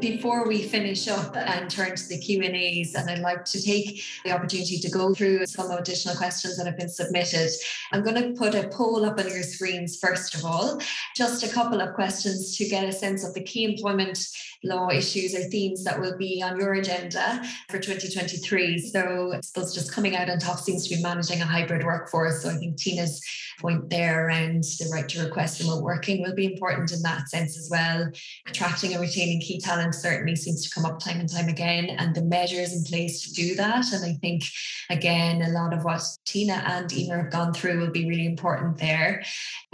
Before 0.01 0.47
we 0.49 0.63
finish 0.63 1.09
up 1.09 1.37
and 1.37 1.71
turn 1.71 1.95
to 1.95 2.09
the 2.09 2.19
Q 2.19 2.43
and 2.43 2.57
A's, 2.57 2.95
and 2.95 3.09
I'd 3.11 3.21
like 3.21 3.45
to 3.47 3.63
take 3.63 4.03
the 4.25 4.33
opportunity 4.33 4.79
to 4.79 4.91
go 4.91 5.15
through 5.15 5.47
some 5.47 5.71
additional 5.71 6.17
questions 6.17 6.57
that 6.57 6.67
have 6.67 6.79
been 6.79 6.89
submitted. 6.89 7.51
I'm 7.93 8.03
going 8.03 8.21
to 8.21 8.39
put 8.39 8.55
a 8.55 8.69
poll 8.69 9.05
up 9.05 9.19
on 9.19 9.29
your 9.29 9.43
screens 9.43 9.99
first 9.99 10.35
of 10.35 10.45
all, 10.45 10.81
just 11.15 11.43
a 11.43 11.49
couple 11.49 11.81
of 11.81 11.95
questions 11.95 12.57
to 12.57 12.69
get 12.69 12.85
a 12.85 12.93
sense 12.93 13.27
of 13.27 13.35
the 13.35 13.43
key 13.43 13.65
employment 13.65 14.19
law 14.63 14.91
issues 14.91 15.35
or 15.35 15.43
themes 15.45 15.85
that 15.85 15.99
will 15.99 16.17
be 16.19 16.43
on 16.43 16.59
your 16.59 16.75
agenda 16.75 17.43
for 17.69 17.79
2023. 17.79 18.79
So 18.79 19.33
I 19.35 19.41
suppose 19.41 19.75
just 19.75 19.93
coming 19.93 20.17
out 20.17 20.29
on 20.29 20.39
top 20.39 20.59
seems 20.59 20.87
to 20.87 20.97
be 20.97 21.03
managing 21.03 21.41
a 21.41 21.47
hybrid 21.47 21.85
workforce. 21.85 22.43
So 22.43 22.51
I 22.51 22.55
think 22.55 22.77
Tina's 22.77 23.23
point 23.59 23.89
there 23.91 24.27
around 24.27 24.65
the 24.65 24.91
right 24.93 25.09
to 25.09 25.25
request 25.25 25.61
remote 25.61 25.83
working 25.83 26.23
will 26.23 26.35
be 26.35 26.53
important 26.53 26.93
in 26.93 27.03
that 27.03 27.29
sense 27.29 27.59
as 27.59 27.69
well. 27.71 28.11
Attracting 28.47 28.93
and 28.93 29.01
retaining 29.01 29.41
key 29.41 29.61
talent 29.61 29.90
certainly 29.95 30.37
seems 30.37 30.63
to 30.65 30.75
come 30.75 30.85
up 30.85 31.01
time 31.01 31.21
and 31.21 31.29
time 31.29 31.49
again, 31.49 31.91
and 31.91 32.15
the 32.15 32.23
measures 32.23 32.73
in 32.73 32.85
place 32.85 33.23
to 33.23 33.33
do 33.33 33.55
that. 33.57 33.93
And 33.93 34.05
I 34.05 34.15
think, 34.15 34.43
again, 34.91 35.43
a 35.43 35.51
lot 35.51 35.73
of 35.73 35.85
what 35.85 36.03
Tina 36.27 36.63
and 36.67 36.93
Emer 36.93 37.23
have 37.23 37.33
gone 37.33 37.53
through 37.53 37.81
will 37.81 37.91
be 37.91 38.09
really 38.09 38.27
important 38.27 38.79
there. 38.79 39.23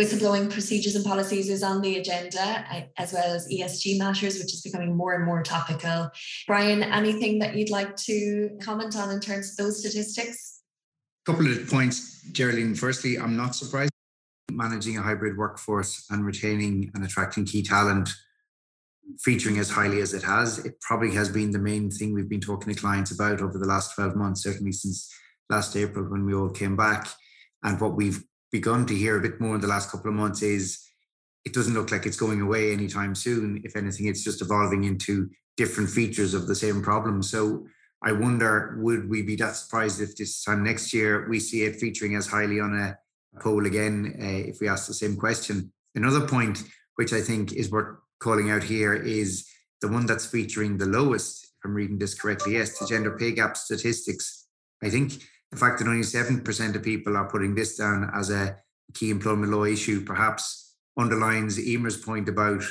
Whistleblowing 0.00 0.50
procedures 0.50 0.94
and 0.94 1.04
policies 1.04 1.48
is 1.48 1.62
on 1.62 1.80
the 1.80 1.98
agenda, 1.98 2.88
as 2.98 3.12
well 3.12 3.34
as 3.34 3.48
ESG 3.48 3.98
matters, 3.98 4.38
which 4.38 4.52
is 4.54 4.62
becoming 4.62 4.96
more 4.96 5.14
and 5.14 5.24
more 5.24 5.42
topical. 5.42 6.10
Bryan, 6.46 6.82
anything 6.82 7.38
that 7.40 7.56
you'd 7.56 7.70
like 7.70 7.96
to 7.96 8.50
comment 8.60 8.96
on 8.96 9.10
in 9.10 9.20
terms 9.20 9.50
of 9.50 9.56
those 9.56 9.80
statistics? 9.80 10.62
A 11.26 11.32
couple 11.32 11.50
of 11.50 11.68
points, 11.68 12.22
Geraldine. 12.32 12.74
Firstly, 12.74 13.18
I'm 13.18 13.36
not 13.36 13.54
surprised 13.54 13.90
managing 14.52 14.96
a 14.96 15.02
hybrid 15.02 15.36
workforce 15.36 16.06
and 16.10 16.24
retaining 16.24 16.90
and 16.94 17.04
attracting 17.04 17.44
key 17.44 17.62
talent 17.62 18.10
featuring 19.20 19.58
as 19.58 19.70
highly 19.70 20.00
as 20.00 20.14
it 20.14 20.22
has. 20.22 20.64
It 20.64 20.80
probably 20.80 21.14
has 21.14 21.28
been 21.28 21.50
the 21.50 21.58
main 21.58 21.90
thing 21.90 22.12
we've 22.12 22.28
been 22.28 22.40
talking 22.40 22.72
to 22.72 22.80
clients 22.80 23.12
about 23.12 23.40
over 23.40 23.58
the 23.58 23.66
last 23.66 23.94
12 23.94 24.16
months, 24.16 24.42
certainly 24.42 24.72
since 24.72 25.12
last 25.48 25.76
April 25.76 26.04
when 26.06 26.24
we 26.24 26.34
all 26.34 26.50
came 26.50 26.76
back. 26.76 27.08
And 27.62 27.80
what 27.80 27.96
we've 27.96 28.22
begun 28.52 28.86
to 28.86 28.94
hear 28.94 29.16
a 29.16 29.22
bit 29.22 29.40
more 29.40 29.54
in 29.54 29.60
the 29.60 29.66
last 29.66 29.90
couple 29.90 30.10
of 30.10 30.16
months 30.16 30.42
is 30.42 30.82
it 31.44 31.52
doesn't 31.52 31.74
look 31.74 31.92
like 31.92 32.06
it's 32.06 32.16
going 32.16 32.40
away 32.40 32.72
anytime 32.72 33.14
soon. 33.14 33.62
If 33.64 33.76
anything, 33.76 34.06
it's 34.06 34.24
just 34.24 34.42
evolving 34.42 34.84
into 34.84 35.30
different 35.56 35.90
features 35.90 36.34
of 36.34 36.46
the 36.46 36.54
same 36.54 36.82
problem. 36.82 37.22
So 37.22 37.66
I 38.02 38.12
wonder, 38.12 38.76
would 38.80 39.08
we 39.08 39.22
be 39.22 39.36
that 39.36 39.56
surprised 39.56 40.00
if 40.00 40.16
this 40.16 40.42
time 40.42 40.64
next 40.64 40.92
year 40.92 41.28
we 41.28 41.40
see 41.40 41.62
it 41.62 41.76
featuring 41.76 42.14
as 42.14 42.26
highly 42.26 42.60
on 42.60 42.76
a 42.76 42.98
poll 43.40 43.66
again 43.66 44.16
uh, 44.20 44.48
if 44.48 44.58
we 44.60 44.68
ask 44.68 44.86
the 44.86 44.94
same 44.94 45.16
question? 45.16 45.72
Another 45.94 46.26
point, 46.26 46.62
which 46.96 47.12
I 47.12 47.20
think 47.20 47.52
is 47.52 47.70
worth 47.70 47.96
calling 48.18 48.50
out 48.50 48.62
here 48.62 48.94
is 48.94 49.46
the 49.80 49.88
one 49.88 50.06
that's 50.06 50.26
featuring 50.26 50.78
the 50.78 50.86
lowest, 50.86 51.44
if 51.44 51.64
I'm 51.64 51.74
reading 51.74 51.98
this 51.98 52.14
correctly, 52.14 52.54
yes, 52.54 52.78
the 52.78 52.86
gender 52.86 53.16
pay 53.16 53.32
gap 53.32 53.56
statistics. 53.56 54.46
I 54.82 54.90
think 54.90 55.22
the 55.50 55.58
fact 55.58 55.78
that 55.78 55.88
only 55.88 56.02
7% 56.02 56.74
of 56.74 56.82
people 56.82 57.16
are 57.16 57.30
putting 57.30 57.54
this 57.54 57.76
down 57.76 58.10
as 58.14 58.30
a 58.30 58.56
key 58.94 59.10
employment 59.10 59.52
law 59.52 59.64
issue 59.64 60.04
perhaps 60.04 60.74
underlines 60.96 61.58
Emer's 61.58 61.96
point 61.96 62.28
about 62.28 62.62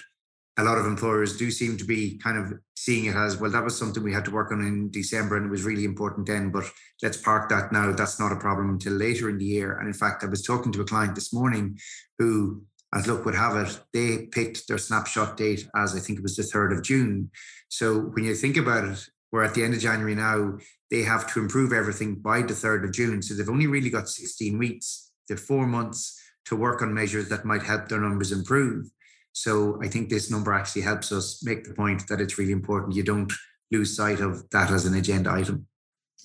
a 0.57 0.63
lot 0.63 0.77
of 0.77 0.85
employers 0.85 1.37
do 1.37 1.51
seem 1.51 1.77
to 1.77 1.83
be 1.83 2.17
kind 2.17 2.37
of 2.37 2.57
seeing 2.75 3.05
it 3.05 3.15
as 3.15 3.37
well 3.37 3.51
that 3.51 3.63
was 3.63 3.77
something 3.77 4.03
we 4.03 4.13
had 4.13 4.25
to 4.25 4.31
work 4.31 4.51
on 4.51 4.61
in 4.61 4.89
december 4.89 5.35
and 5.35 5.45
it 5.45 5.51
was 5.51 5.63
really 5.63 5.83
important 5.83 6.25
then 6.25 6.49
but 6.49 6.63
let's 7.03 7.17
park 7.17 7.49
that 7.49 7.71
now 7.71 7.91
that's 7.91 8.19
not 8.19 8.31
a 8.31 8.37
problem 8.37 8.69
until 8.69 8.93
later 8.93 9.29
in 9.29 9.37
the 9.37 9.45
year 9.45 9.77
and 9.79 9.87
in 9.87 9.93
fact 9.93 10.23
i 10.23 10.27
was 10.27 10.43
talking 10.43 10.71
to 10.71 10.81
a 10.81 10.85
client 10.85 11.13
this 11.13 11.33
morning 11.33 11.77
who 12.17 12.63
as 12.95 13.07
luck 13.07 13.25
would 13.25 13.35
have 13.35 13.55
it 13.55 13.79
they 13.93 14.25
picked 14.27 14.67
their 14.67 14.77
snapshot 14.77 15.37
date 15.37 15.67
as 15.75 15.95
i 15.95 15.99
think 15.99 16.17
it 16.17 16.23
was 16.23 16.35
the 16.35 16.43
3rd 16.43 16.77
of 16.77 16.83
june. 16.83 17.29
So 17.69 17.99
when 17.99 18.23
you 18.23 18.35
think 18.35 18.57
about 18.57 18.85
it 18.85 19.09
we're 19.31 19.43
at 19.43 19.53
the 19.53 19.63
end 19.63 19.73
of 19.73 19.81
january 19.81 20.15
now. 20.15 20.57
They 20.91 21.01
have 21.01 21.31
to 21.33 21.39
improve 21.39 21.73
everything 21.73 22.15
by 22.15 22.41
the 22.41 22.53
3rd 22.53 22.85
of 22.85 22.93
june. 22.93 23.21
So 23.21 23.33
they've 23.33 23.49
only 23.49 23.67
really 23.67 23.89
got 23.89 24.07
16 24.07 24.57
weeks 24.57 25.11
they've 25.27 25.39
four 25.39 25.65
months 25.65 26.21
to 26.45 26.55
work 26.55 26.81
on 26.81 26.93
measures 26.93 27.29
that 27.29 27.45
might 27.45 27.63
help 27.63 27.89
their 27.89 27.99
numbers 27.99 28.31
improve. 28.31 28.87
So 29.33 29.79
I 29.83 29.87
think 29.87 30.09
this 30.09 30.31
number 30.31 30.53
actually 30.53 30.83
helps 30.83 31.11
us 31.11 31.43
make 31.43 31.63
the 31.63 31.73
point 31.73 32.07
that 32.07 32.21
it's 32.21 32.37
really 32.37 32.51
important 32.51 32.95
you 32.95 33.03
don't 33.03 33.31
lose 33.71 33.95
sight 33.95 34.19
of 34.19 34.49
that 34.51 34.71
as 34.71 34.85
an 34.85 34.95
agenda 34.95 35.31
item. 35.31 35.67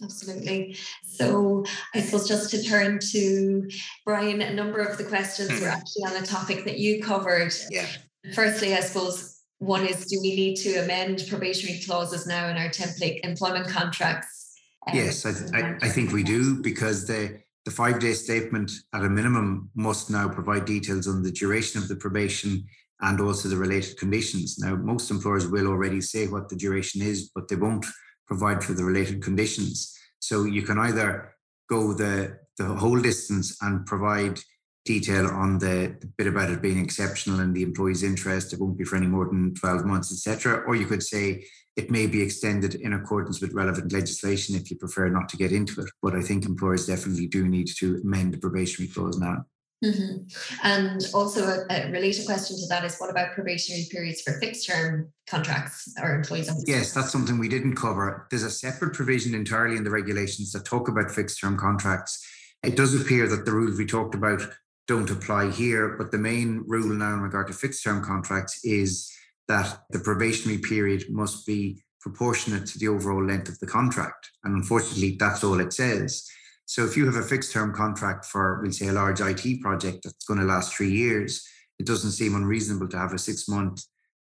Absolutely. 0.03 0.77
So 1.05 1.65
I 1.95 2.01
suppose 2.01 2.27
just 2.27 2.51
to 2.51 2.63
turn 2.63 2.99
to 3.13 3.69
Bryan, 4.05 4.41
a 4.41 4.53
number 4.55 4.81
of 4.81 4.97
the 4.97 5.05
questions 5.05 5.61
were 5.61 5.69
actually 5.69 6.05
on 6.05 6.23
a 6.23 6.27
topic 6.27 6.65
that 6.65 6.79
you 6.79 7.03
covered. 7.03 7.53
Yeah. 7.71 7.87
Firstly, 8.35 8.75
I 8.75 8.81
suppose 8.81 9.41
one 9.59 9.87
is 9.87 10.07
do 10.07 10.19
we 10.23 10.35
need 10.35 10.57
to 10.57 10.77
amend 10.77 11.25
probationary 11.29 11.81
clauses 11.81 12.27
now 12.27 12.49
in 12.49 12.57
our 12.57 12.71
template 12.71 13.21
employment 13.25 13.69
contracts? 13.69 14.55
Um, 14.89 14.97
yes, 14.97 15.27
I, 15.27 15.59
I, 15.59 15.77
I 15.83 15.89
think 15.89 16.13
we 16.13 16.23
do 16.23 16.63
because 16.63 17.07
the 17.07 17.41
the 17.67 17.71
five 17.71 18.01
day 18.01 18.15
statement 18.15 18.73
at 18.95 19.05
a 19.05 19.09
minimum 19.09 19.71
must 19.75 20.11
now 20.11 20.29
provide 20.29 20.65
details 20.65 21.07
on 21.07 21.23
the 21.23 21.31
duration 21.31 21.81
of 21.81 21.89
the 21.89 21.97
probation 21.97 22.65
and 23.03 23.21
also 23.21 23.49
the 23.49 23.57
related 23.57 23.99
conditions. 23.99 24.59
Now, 24.59 24.77
most 24.77 25.11
employers 25.11 25.47
will 25.47 25.67
already 25.67 26.01
say 26.01 26.27
what 26.27 26.49
the 26.49 26.57
duration 26.57 27.03
is, 27.03 27.31
but 27.35 27.49
they 27.49 27.57
won't 27.57 27.87
provide 28.31 28.63
for 28.63 28.73
the 28.73 28.85
related 28.85 29.23
conditions. 29.23 29.99
So 30.21 30.45
you 30.45 30.63
can 30.63 30.79
either 30.79 31.35
go 31.69 31.93
the, 31.93 32.39
the 32.59 32.67
whole 32.67 33.01
distance 33.01 33.57
and 33.61 33.85
provide 33.85 34.39
detail 34.85 35.27
on 35.27 35.59
the, 35.59 35.97
the 36.01 36.07
bit 36.17 36.27
about 36.27 36.51
it 36.51 36.63
being 36.63 36.83
exceptional 36.83 37.41
and 37.41 37.55
the 37.55 37.63
employee's 37.63 38.03
interest, 38.03 38.53
it 38.53 38.61
won't 38.61 38.79
be 38.79 38.85
for 38.85 38.97
any 38.97 39.07
more 39.07 39.27
than 39.27 39.55
12 39.55 39.85
months, 39.85 40.13
etc. 40.13 40.63
Or 40.67 40.75
you 40.75 40.87
could 40.87 41.03
say 41.03 41.45
it 41.77 41.91
may 41.91 42.07
be 42.07 42.23
extended 42.23 42.77
in 42.77 42.93
accordance 42.93 43.41
with 43.41 43.53
relevant 43.53 43.93
legislation 43.93 44.57
if 44.57 44.71
you 44.71 44.77
prefer 44.77 45.09
not 45.09 45.29
to 45.31 45.37
get 45.37 45.53
into 45.53 45.81
it. 45.81 45.91
But 46.03 46.15
I 46.15 46.23
think 46.23 46.45
employers 46.45 46.87
definitely 46.87 47.27
do 47.27 47.47
need 47.47 47.69
to 47.79 48.01
amend 48.05 48.33
the 48.33 48.39
probationary 48.39 48.93
clause 48.93 49.19
now. 49.19 49.45
Mm-hmm. 49.83 50.27
And 50.63 51.07
also, 51.15 51.47
a, 51.47 51.65
a, 51.71 51.91
related 51.91 52.27
question 52.27 52.57
to 52.59 52.67
that 52.69 52.85
is 52.85 52.99
what 52.99 53.09
about 53.09 53.33
probationary 53.33 53.87
periods 53.91 54.21
for 54.21 54.39
fixed 54.39 54.69
term 54.69 55.11
contracts 55.27 55.95
or 56.03 56.15
employees? 56.15 56.51
yes, 56.67 56.93
that's 56.93 57.11
something 57.11 57.39
we 57.39 57.49
didn't 57.49 57.77
cover. 57.77 58.27
There's 58.31 58.43
a 58.43 58.51
separate 58.51 58.93
provision 58.93 59.35
entirely 59.35 59.77
in 59.77 59.85
the 59.85 59.91
regulations 59.91 60.53
that 60.53 60.67
talk 60.67 60.89
about 60.89 61.11
fixed 61.11 61.41
term 61.41 61.57
contracts. 61.57 62.23
It 62.63 62.77
does 62.77 62.95
appear 62.95 63.27
that 63.29 63.47
the 63.47 63.53
rules 63.53 63.79
we 63.79 63.87
talked 63.87 64.15
about 64.15 64.43
don't 64.87 65.11
apply 65.11 65.51
here, 65.51 65.97
but 65.97 66.11
the 66.11 66.19
main 66.19 66.63
rule 66.67 66.93
now 66.95 67.15
in 67.15 67.21
regard 67.21 67.47
to 67.47 67.55
fixed 67.55 67.83
term 67.83 68.05
contracts 68.05 68.63
is 68.65 69.11
that 69.49 69.81
the 69.91 69.99
probationary 69.99 70.59
period 70.59 71.05
must 71.09 71.47
be 71.47 71.83
proportionate 72.01 72.67
to 72.67 72.79
the 72.79 72.89
overall 72.89 73.25
length 73.25 73.49
of 73.49 73.59
the 73.61 73.67
contract. 73.67 74.31
And 74.45 74.57
unfortunately, 74.57 75.17
that's 75.19 75.43
all 75.43 75.61
it 75.61 75.73
says. 75.73 76.29
So 76.71 76.85
if 76.85 76.97
you 76.97 77.05
have 77.07 77.17
a 77.17 77.23
fixed 77.23 77.53
term 77.53 77.75
contract 77.75 78.25
for, 78.25 78.61
we'll 78.63 78.71
say, 78.71 78.87
a 78.87 78.93
large 78.93 79.21
IT 79.21 79.61
project 79.61 80.05
that's 80.05 80.25
going 80.25 80.39
to 80.39 80.47
last 80.47 80.73
three 80.73 80.93
years, 80.93 81.45
it 81.81 81.85
doesn't 81.85 82.13
seem 82.13 82.37
unreasonable 82.37 82.87
to 82.91 82.97
have 82.97 83.13
a 83.13 83.19
six 83.19 83.49
month 83.49 83.85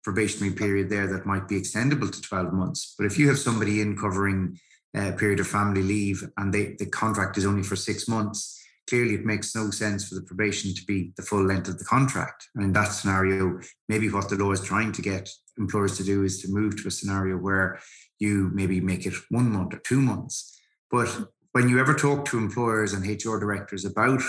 probationary 0.05 0.55
period 0.55 0.89
there 0.89 1.09
that 1.09 1.27
might 1.27 1.49
be 1.49 1.61
extendable 1.61 2.09
to 2.09 2.21
12 2.21 2.53
months. 2.53 2.95
But 2.97 3.07
if 3.07 3.19
you 3.19 3.27
have 3.27 3.39
somebody 3.41 3.81
in 3.81 3.97
covering 3.97 4.57
a 4.95 5.11
period 5.11 5.41
of 5.41 5.49
family 5.49 5.83
leave 5.83 6.23
and 6.37 6.55
they, 6.55 6.77
the 6.79 6.87
contract 6.87 7.37
is 7.37 7.45
only 7.45 7.65
for 7.65 7.75
six 7.75 8.07
months, 8.07 8.63
clearly 8.89 9.15
it 9.15 9.27
makes 9.27 9.57
no 9.57 9.73
sense 9.73 10.09
for 10.09 10.15
the 10.15 10.23
probation 10.23 10.73
to 10.73 10.85
be 10.85 11.13
the 11.17 11.25
full 11.25 11.45
length 11.45 11.67
of 11.67 11.81
the 11.81 11.85
contract. 11.85 12.47
And 12.55 12.63
in 12.63 12.73
that 12.75 12.93
scenario, 12.93 13.59
maybe 13.89 14.09
what 14.09 14.29
the 14.29 14.37
law 14.37 14.53
is 14.53 14.61
trying 14.61 14.93
to 14.93 15.03
get 15.03 15.29
employers 15.59 15.97
to 15.97 16.05
do 16.05 16.23
is 16.23 16.41
to 16.43 16.49
move 16.49 16.81
to 16.81 16.87
a 16.87 16.93
scenario 16.93 17.39
where 17.39 17.81
you 18.21 18.53
maybe 18.55 18.81
make 18.81 19.05
it 19.05 19.15
one 19.31 19.51
month 19.51 19.75
or 19.75 19.81
two 19.81 20.01
months. 20.01 20.57
But 20.93 21.29
when 21.53 21.69
you 21.69 21.81
ever 21.81 21.95
talk 21.95 22.25
to 22.27 22.39
employers 22.39 22.93
and 22.93 23.05
HR 23.05 23.39
directors 23.39 23.85
about 23.85 24.23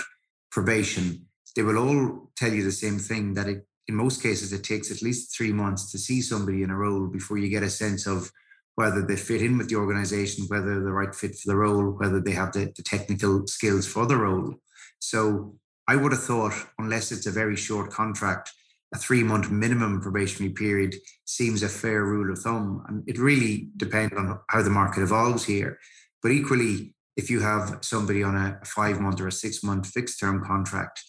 probation, 0.50 1.26
they 1.54 1.62
will 1.62 1.78
all 1.78 2.30
tell 2.36 2.52
you 2.52 2.64
the 2.64 2.72
same 2.72 2.98
thing 2.98 3.34
that 3.34 3.48
it, 3.48 3.66
in 3.88 3.94
most 3.94 4.22
cases 4.22 4.52
it 4.52 4.64
takes 4.64 4.90
at 4.90 5.02
least 5.02 5.36
three 5.36 5.52
months 5.52 5.90
to 5.92 5.98
see 5.98 6.20
somebody 6.20 6.62
in 6.62 6.70
a 6.70 6.76
role 6.76 7.06
before 7.06 7.38
you 7.38 7.48
get 7.48 7.62
a 7.62 7.70
sense 7.70 8.06
of 8.06 8.30
whether 8.74 9.02
they 9.02 9.16
fit 9.16 9.42
in 9.42 9.58
with 9.58 9.68
the 9.68 9.76
organization, 9.76 10.46
whether 10.48 10.66
they're 10.66 10.84
the 10.84 10.92
right 10.92 11.14
fit 11.14 11.36
for 11.36 11.50
the 11.50 11.56
role, 11.56 11.90
whether 11.90 12.20
they 12.20 12.32
have 12.32 12.52
the, 12.52 12.72
the 12.74 12.82
technical 12.82 13.46
skills 13.46 13.86
for 13.86 14.06
the 14.06 14.16
role. 14.16 14.54
So 14.98 15.56
I 15.86 15.96
would 15.96 16.12
have 16.12 16.24
thought, 16.24 16.54
unless 16.78 17.12
it's 17.12 17.26
a 17.26 17.30
very 17.30 17.56
short 17.56 17.90
contract, 17.90 18.50
a 18.94 18.98
three 18.98 19.22
month 19.22 19.50
minimum 19.50 20.00
probationary 20.00 20.52
period 20.52 20.94
seems 21.24 21.62
a 21.62 21.68
fair 21.68 22.04
rule 22.04 22.32
of 22.32 22.38
thumb. 22.38 22.84
And 22.88 23.04
it 23.06 23.18
really 23.18 23.68
depends 23.76 24.14
on 24.16 24.40
how 24.48 24.62
the 24.62 24.70
market 24.70 25.02
evolves 25.02 25.44
here. 25.44 25.78
But 26.22 26.32
equally, 26.32 26.94
if 27.16 27.30
you 27.30 27.40
have 27.40 27.78
somebody 27.82 28.22
on 28.22 28.36
a 28.36 28.58
five 28.64 29.00
month 29.00 29.20
or 29.20 29.28
a 29.28 29.32
six 29.32 29.62
month 29.62 29.86
fixed 29.88 30.18
term 30.18 30.44
contract, 30.44 31.02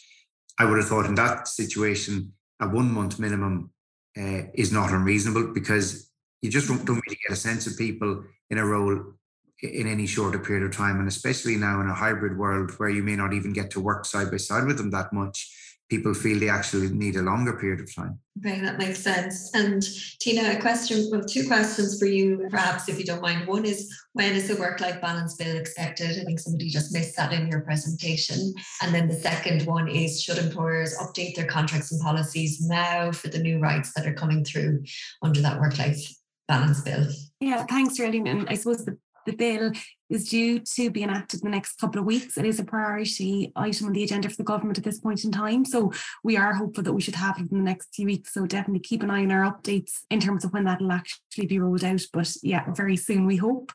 I 0.60 0.66
would 0.66 0.78
have 0.78 0.88
thought 0.88 1.06
in 1.06 1.16
that 1.16 1.47
situation, 1.47 2.34
a 2.62 2.68
one 2.68 2.91
month 2.91 3.20
minimum 3.20 3.72
uh, 4.18 4.43
is 4.54 4.72
not 4.72 4.91
unreasonable 4.91 5.54
because 5.54 6.12
you 6.41 6.51
just 6.51 6.68
don't, 6.68 6.86
don't 6.86 7.01
really 7.06 7.20
get 7.28 7.34
a 7.34 7.39
sense 7.39 7.66
of 7.68 7.78
people 7.78 8.24
in 8.49 8.58
a 8.58 8.66
role 8.66 9.14
in 9.62 9.88
any 9.88 10.06
shorter 10.06 10.39
period 10.39 10.64
of 10.64 10.76
time. 10.76 10.99
And 10.99 11.08
especially 11.08 11.56
now 11.56 11.80
in 11.82 11.88
a 11.88 11.93
hybrid 11.93 12.38
world 12.38 12.72
where 12.78 12.89
you 12.89 13.01
may 13.01 13.16
not 13.16 13.34
even 13.34 13.54
get 13.54 13.72
to 13.72 13.80
work 13.80 14.06
side 14.06 14.30
by 14.30 14.38
side 14.38 14.66
with 14.66 14.78
them 14.78 14.91
that 14.91 15.14
much, 15.14 15.49
people 15.89 16.13
feel 16.13 16.39
they 16.39 16.49
actually 16.49 16.89
need 16.89 17.15
a 17.15 17.21
longer 17.21 17.53
period 17.53 17.79
of 17.79 17.93
time. 17.93 18.19
Okay, 18.39 18.59
that 18.61 18.79
makes 18.79 18.99
sense. 18.99 19.53
And 19.53 19.84
Tina, 20.19 20.57
a 20.57 20.59
question, 20.59 21.09
well, 21.11 21.23
two 21.23 21.47
questions 21.47 21.99
for 21.99 22.05
you, 22.05 22.47
perhaps, 22.49 22.89
if 22.89 22.97
you 22.97 23.05
don't 23.05 23.21
mind. 23.21 23.47
One 23.47 23.63
is 23.65 23.95
when 24.13 24.34
is 24.34 24.47
the 24.47 24.55
work 24.55 24.79
life 24.79 24.99
balance 25.01 25.36
bill 25.36 25.55
expected? 25.55 26.19
I 26.19 26.23
think 26.23 26.39
somebody 26.39 26.69
just 26.69 26.93
missed 26.93 27.15
that 27.17 27.31
in 27.31 27.47
your 27.47 27.61
presentation. 27.61 28.53
And 28.81 28.93
then 28.93 29.07
the 29.07 29.15
second 29.15 29.67
one 29.67 29.88
is 29.88 30.21
should 30.21 30.39
employers 30.39 30.97
update 30.97 31.36
their 31.36 31.45
contracts 31.45 31.91
and 31.91 32.01
policies 32.01 32.61
now 32.61 33.11
for 33.11 33.27
the 33.27 33.39
new 33.39 33.59
rights 33.59 33.93
that 33.93 34.07
are 34.07 34.13
coming 34.13 34.43
through 34.43 34.84
under 35.21 35.41
that 35.41 35.59
work 35.59 35.77
life 35.77 36.01
balance 36.47 36.81
bill? 36.81 37.07
Yeah, 37.39 37.65
thanks, 37.65 37.95
Geraldine. 37.95 38.27
And 38.27 38.49
I 38.49 38.55
suppose 38.55 38.84
the 38.84 38.97
the 39.25 39.34
bill 39.34 39.71
is 40.14 40.30
due 40.30 40.59
to 40.59 40.91
be 40.91 41.03
enacted 41.03 41.41
in 41.41 41.49
the 41.49 41.55
next 41.55 41.80
couple 41.80 41.99
of 41.99 42.05
weeks. 42.05 42.38
It 42.38 42.45
is 42.45 42.59
a 42.59 42.64
priority 42.64 43.51
item 43.55 43.88
on 43.88 43.93
the 43.93 44.03
agenda 44.03 44.30
for 44.30 44.36
the 44.36 44.43
government 44.43 44.78
at 44.78 44.84
this 44.84 44.99
point 44.99 45.24
in 45.24 45.32
time. 45.32 45.66
So 45.66 45.91
we 46.24 46.38
are 46.38 46.53
hopeful 46.53 46.84
that 46.84 46.93
we 46.93 47.01
should 47.01 47.16
have 47.16 47.38
it 47.39 47.51
in 47.51 47.57
the 47.57 47.64
next 47.64 47.95
few 47.95 48.05
weeks. 48.05 48.34
So 48.34 48.45
definitely 48.45 48.82
keep 48.82 49.03
an 49.03 49.09
eye 49.09 49.24
on 49.24 49.32
our 49.32 49.51
updates 49.51 50.01
in 50.09 50.20
terms 50.20 50.45
of 50.45 50.53
when 50.53 50.66
that 50.66 50.82
will 50.82 50.91
actually 50.91 51.47
be 51.47 51.59
rolled 51.59 51.84
out. 51.84 52.01
But 52.14 52.32
yeah, 52.43 52.66
very 52.74 52.95
soon 52.95 53.26
we 53.26 53.38
hope. 53.38 53.72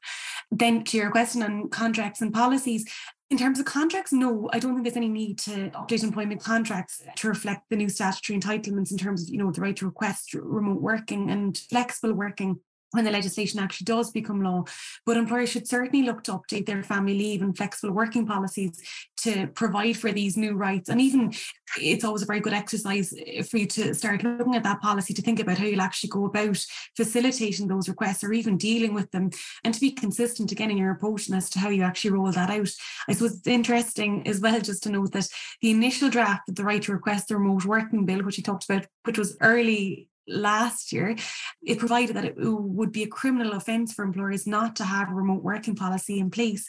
Then 0.50 0.84
to 0.84 0.96
your 0.96 1.10
question 1.10 1.42
on 1.42 1.68
contracts 1.68 2.20
and 2.20 2.32
policies, 2.32 2.84
in 3.30 3.36
terms 3.36 3.58
of 3.58 3.66
contracts, 3.66 4.10
no, 4.10 4.48
I 4.54 4.58
don't 4.58 4.72
think 4.72 4.84
there's 4.84 4.96
any 4.96 5.08
need 5.08 5.38
to 5.40 5.70
update 5.70 6.02
employment 6.02 6.42
contracts 6.42 7.02
to 7.16 7.28
reflect 7.28 7.68
the 7.68 7.76
new 7.76 7.90
statutory 7.90 8.38
entitlements 8.38 8.90
in 8.90 8.96
terms 8.96 9.22
of, 9.22 9.28
you 9.28 9.36
know, 9.36 9.50
the 9.52 9.60
right 9.60 9.76
to 9.76 9.84
request 9.84 10.32
remote 10.32 10.80
working 10.80 11.28
and 11.30 11.58
flexible 11.68 12.14
working 12.14 12.58
when 12.92 13.04
the 13.04 13.10
legislation 13.10 13.60
actually 13.60 13.84
does 13.84 14.10
become 14.10 14.42
law. 14.42 14.64
But 15.04 15.16
employers 15.16 15.50
should 15.50 15.68
certainly 15.68 16.06
look 16.06 16.24
to 16.24 16.32
update 16.32 16.66
their 16.66 16.82
family 16.82 17.18
leave 17.18 17.42
and 17.42 17.56
flexible 17.56 17.92
working 17.94 18.26
policies 18.26 18.80
to 19.18 19.48
provide 19.48 19.96
for 19.96 20.10
these 20.10 20.36
new 20.36 20.54
rights. 20.54 20.88
And 20.88 21.00
even 21.00 21.32
it's 21.76 22.04
always 22.04 22.22
a 22.22 22.26
very 22.26 22.40
good 22.40 22.54
exercise 22.54 23.12
eh, 23.26 23.42
for 23.42 23.58
you 23.58 23.66
to 23.66 23.94
start 23.94 24.22
looking 24.22 24.54
at 24.54 24.62
that 24.62 24.80
policy 24.80 25.12
to 25.14 25.22
think 25.22 25.40
about 25.40 25.58
how 25.58 25.64
you'll 25.64 25.80
actually 25.80 26.10
go 26.10 26.24
about 26.24 26.64
facilitating 26.96 27.68
those 27.68 27.88
requests 27.88 28.24
or 28.24 28.32
even 28.32 28.56
dealing 28.56 28.94
with 28.94 29.10
them 29.10 29.30
and 29.64 29.74
to 29.74 29.80
be 29.80 29.90
consistent 29.90 30.50
again 30.52 30.70
in 30.70 30.78
your 30.78 30.92
approach 30.92 31.30
as 31.30 31.50
to 31.50 31.58
how 31.58 31.68
you 31.68 31.82
actually 31.82 32.12
roll 32.12 32.30
that 32.32 32.50
out. 32.50 32.70
I 33.08 33.12
suppose 33.12 33.38
it's 33.38 33.46
interesting 33.46 34.26
as 34.26 34.40
well 34.40 34.60
just 34.60 34.82
to 34.84 34.90
note 34.90 35.12
that 35.12 35.28
the 35.60 35.70
initial 35.70 36.08
draft 36.08 36.48
of 36.48 36.54
the 36.54 36.64
right 36.64 36.82
to 36.82 36.92
request 36.92 37.28
the 37.28 37.36
remote 37.36 37.64
working 37.64 38.06
bill, 38.06 38.22
which 38.22 38.38
we 38.38 38.42
talked 38.42 38.64
about, 38.68 38.86
which 39.04 39.18
was 39.18 39.36
early 39.40 40.08
last 40.28 40.92
year, 40.92 41.16
it 41.64 41.78
provided 41.78 42.16
that 42.16 42.24
it 42.24 42.34
would 42.36 42.92
be 42.92 43.02
a 43.02 43.08
criminal 43.08 43.52
offence 43.52 43.92
for 43.92 44.04
employers 44.04 44.46
not 44.46 44.76
to 44.76 44.84
have 44.84 45.10
a 45.10 45.14
remote 45.14 45.42
working 45.42 45.74
policy 45.74 46.18
in 46.18 46.30
place. 46.30 46.68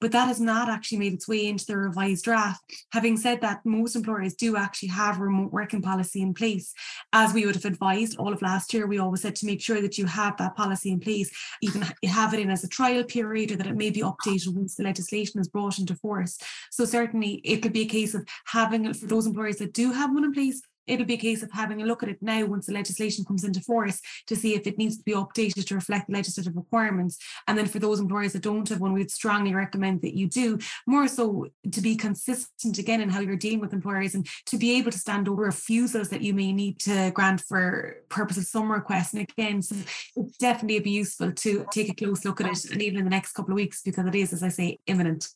But 0.00 0.12
that 0.12 0.28
has 0.28 0.40
not 0.40 0.68
actually 0.68 0.98
made 0.98 1.14
its 1.14 1.28
way 1.28 1.46
into 1.46 1.66
the 1.66 1.76
revised 1.76 2.24
draft. 2.24 2.60
Having 2.92 3.18
said 3.18 3.40
that, 3.40 3.64
most 3.64 3.96
employers 3.96 4.34
do 4.34 4.56
actually 4.56 4.88
have 4.88 5.20
remote 5.20 5.52
working 5.52 5.82
policy 5.82 6.20
in 6.20 6.34
place. 6.34 6.74
As 7.12 7.32
we 7.32 7.46
would 7.46 7.54
have 7.54 7.64
advised 7.64 8.16
all 8.18 8.32
of 8.32 8.42
last 8.42 8.74
year, 8.74 8.86
we 8.86 8.98
always 8.98 9.22
said 9.22 9.36
to 9.36 9.46
make 9.46 9.62
sure 9.62 9.80
that 9.80 9.96
you 9.96 10.06
have 10.06 10.36
that 10.38 10.56
policy 10.56 10.90
in 10.90 11.00
place, 11.00 11.30
even 11.62 11.86
have 12.04 12.34
it 12.34 12.40
in 12.40 12.50
as 12.50 12.64
a 12.64 12.68
trial 12.68 13.04
period 13.04 13.52
or 13.52 13.56
that 13.56 13.66
it 13.66 13.76
may 13.76 13.90
be 13.90 14.00
updated 14.00 14.54
once 14.54 14.74
the 14.74 14.82
legislation 14.82 15.40
is 15.40 15.48
brought 15.48 15.78
into 15.78 15.94
force. 15.96 16.38
So 16.70 16.84
certainly 16.84 17.40
it 17.44 17.62
could 17.62 17.72
be 17.72 17.82
a 17.82 17.86
case 17.86 18.14
of 18.14 18.26
having 18.46 18.86
it 18.86 18.96
for 18.96 19.06
those 19.06 19.26
employers 19.26 19.56
that 19.56 19.72
do 19.72 19.92
have 19.92 20.12
one 20.12 20.24
in 20.24 20.32
place 20.32 20.60
it'll 20.86 21.06
be 21.06 21.14
a 21.14 21.18
case 21.18 21.42
of 21.42 21.50
having 21.52 21.82
a 21.82 21.86
look 21.86 22.02
at 22.02 22.08
it 22.08 22.18
now 22.20 22.44
once 22.44 22.66
the 22.66 22.72
legislation 22.72 23.24
comes 23.24 23.44
into 23.44 23.60
force 23.60 24.00
to 24.26 24.36
see 24.36 24.54
if 24.54 24.66
it 24.66 24.78
needs 24.78 24.96
to 24.96 25.04
be 25.04 25.12
updated 25.12 25.66
to 25.66 25.74
reflect 25.74 26.06
the 26.06 26.12
legislative 26.12 26.56
requirements. 26.56 27.18
And 27.46 27.56
then 27.56 27.66
for 27.66 27.78
those 27.78 28.00
employers 28.00 28.32
that 28.32 28.42
don't 28.42 28.68
have 28.68 28.80
one, 28.80 28.92
we'd 28.92 29.10
strongly 29.10 29.54
recommend 29.54 30.02
that 30.02 30.16
you 30.16 30.28
do, 30.28 30.58
more 30.86 31.08
so 31.08 31.48
to 31.70 31.80
be 31.80 31.96
consistent 31.96 32.78
again 32.78 33.00
in 33.00 33.08
how 33.08 33.20
you're 33.20 33.36
dealing 33.36 33.60
with 33.60 33.72
employers 33.72 34.14
and 34.14 34.26
to 34.46 34.58
be 34.58 34.76
able 34.78 34.90
to 34.90 34.98
stand 34.98 35.28
over 35.28 35.42
refusals 35.42 36.08
that 36.08 36.22
you 36.22 36.34
may 36.34 36.52
need 36.52 36.78
to 36.80 37.10
grant 37.12 37.40
for 37.40 37.96
purpose 38.08 38.36
of 38.36 38.46
some 38.46 38.70
requests. 38.70 39.12
And 39.12 39.22
again, 39.22 39.62
so 39.62 39.76
it's 40.16 40.36
definitely 40.38 40.80
be 40.80 40.90
useful 40.90 41.32
to 41.32 41.66
take 41.70 41.90
a 41.90 41.94
close 41.94 42.24
look 42.24 42.40
at 42.40 42.50
it 42.50 42.70
and 42.70 42.82
even 42.82 42.98
in 42.98 43.04
the 43.04 43.10
next 43.10 43.32
couple 43.32 43.52
of 43.52 43.56
weeks 43.56 43.82
because 43.82 44.06
it 44.06 44.14
is, 44.14 44.32
as 44.32 44.42
I 44.42 44.48
say, 44.48 44.78
imminent. 44.86 45.28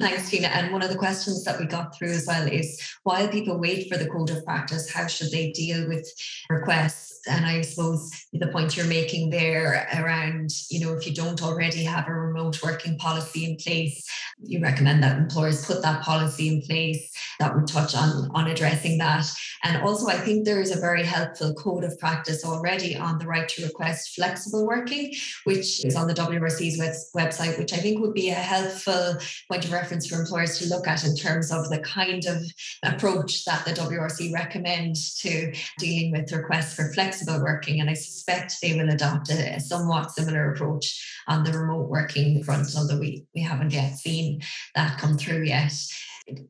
Thanks, 0.00 0.28
Tina. 0.28 0.48
And 0.48 0.72
one 0.72 0.82
of 0.82 0.90
the 0.90 0.96
questions 0.96 1.44
that 1.44 1.60
we 1.60 1.66
got 1.66 1.96
through 1.96 2.10
as 2.10 2.26
well 2.26 2.48
is 2.48 2.80
while 3.04 3.28
people 3.28 3.60
wait 3.60 3.88
for 3.88 3.96
the 3.96 4.08
code 4.08 4.30
of 4.30 4.44
practice, 4.44 4.92
how 4.92 5.06
should 5.06 5.30
they 5.30 5.52
deal 5.52 5.88
with 5.88 6.10
requests? 6.50 7.20
And 7.28 7.46
I 7.46 7.60
suppose 7.62 8.10
the 8.32 8.48
point 8.48 8.76
you're 8.76 8.86
making 8.86 9.30
there 9.30 9.88
around, 9.96 10.50
you 10.68 10.84
know, 10.84 10.94
if 10.94 11.06
you 11.06 11.14
don't 11.14 11.42
already 11.42 11.84
have 11.84 12.08
a 12.08 12.12
remote 12.12 12.60
working 12.62 12.98
policy 12.98 13.44
in 13.44 13.56
place, 13.56 14.04
you 14.42 14.60
recommend 14.60 15.02
that 15.04 15.16
employers 15.16 15.64
put 15.64 15.80
that 15.82 16.02
policy 16.02 16.48
in 16.48 16.60
place. 16.62 17.10
That 17.38 17.54
would 17.54 17.66
touch 17.66 17.94
on, 17.94 18.30
on 18.34 18.48
addressing 18.48 18.98
that. 18.98 19.26
And 19.62 19.80
also, 19.82 20.08
I 20.08 20.18
think 20.18 20.44
there 20.44 20.60
is 20.60 20.76
a 20.76 20.80
very 20.80 21.04
helpful 21.04 21.54
code 21.54 21.84
of 21.84 21.98
practice 21.98 22.44
already 22.44 22.96
on 22.96 23.18
the 23.18 23.26
right 23.26 23.48
to 23.48 23.64
request 23.64 24.14
flexible 24.16 24.66
working, 24.66 25.14
which 25.44 25.84
is 25.84 25.96
on 25.96 26.08
the 26.08 26.14
WRC's 26.14 26.78
website, 27.14 27.58
which 27.58 27.72
I 27.72 27.76
think 27.76 28.00
would 28.00 28.12
be 28.12 28.30
a 28.30 28.34
helpful 28.34 29.16
point 29.48 29.64
of 29.64 29.72
reference 29.72 29.83
for 29.88 30.20
employers 30.20 30.58
to 30.58 30.68
look 30.68 30.86
at 30.86 31.04
in 31.04 31.16
terms 31.16 31.50
of 31.50 31.68
the 31.70 31.80
kind 31.80 32.24
of 32.26 32.42
approach 32.82 33.44
that 33.44 33.64
the 33.64 33.72
WRC 33.72 34.32
recommend 34.32 34.96
to 35.18 35.54
dealing 35.78 36.12
with 36.12 36.32
requests 36.32 36.74
for 36.74 36.92
flexible 36.92 37.40
working. 37.42 37.80
And 37.80 37.90
I 37.90 37.94
suspect 37.94 38.54
they 38.60 38.74
will 38.74 38.90
adopt 38.90 39.30
a, 39.30 39.56
a 39.56 39.60
somewhat 39.60 40.12
similar 40.12 40.52
approach 40.52 41.22
on 41.26 41.44
the 41.44 41.52
remote 41.52 41.88
working 41.88 42.42
front, 42.44 42.68
although 42.76 42.98
we, 42.98 43.24
we 43.34 43.42
haven't 43.42 43.72
yet 43.72 43.96
seen 43.96 44.40
that 44.74 44.98
come 44.98 45.16
through 45.16 45.42
yet. 45.42 45.72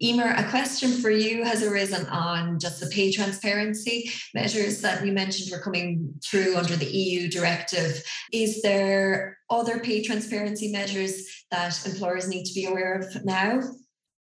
Emer, 0.00 0.34
a 0.36 0.48
question 0.50 0.92
for 0.92 1.10
you 1.10 1.42
has 1.42 1.62
arisen 1.62 2.06
on 2.06 2.60
just 2.60 2.78
the 2.78 2.86
pay 2.86 3.10
transparency 3.10 4.08
measures 4.32 4.80
that 4.82 5.04
you 5.04 5.10
mentioned 5.10 5.50
were 5.50 5.62
coming 5.62 6.14
through 6.24 6.56
under 6.56 6.76
the 6.76 6.86
EU 6.86 7.28
directive. 7.28 8.04
Is 8.32 8.62
there 8.62 9.38
other 9.60 9.78
pay 9.78 10.02
transparency 10.02 10.70
measures 10.70 11.44
that 11.50 11.86
employers 11.86 12.28
need 12.28 12.44
to 12.44 12.54
be 12.54 12.66
aware 12.66 12.94
of 12.94 13.24
now? 13.24 13.60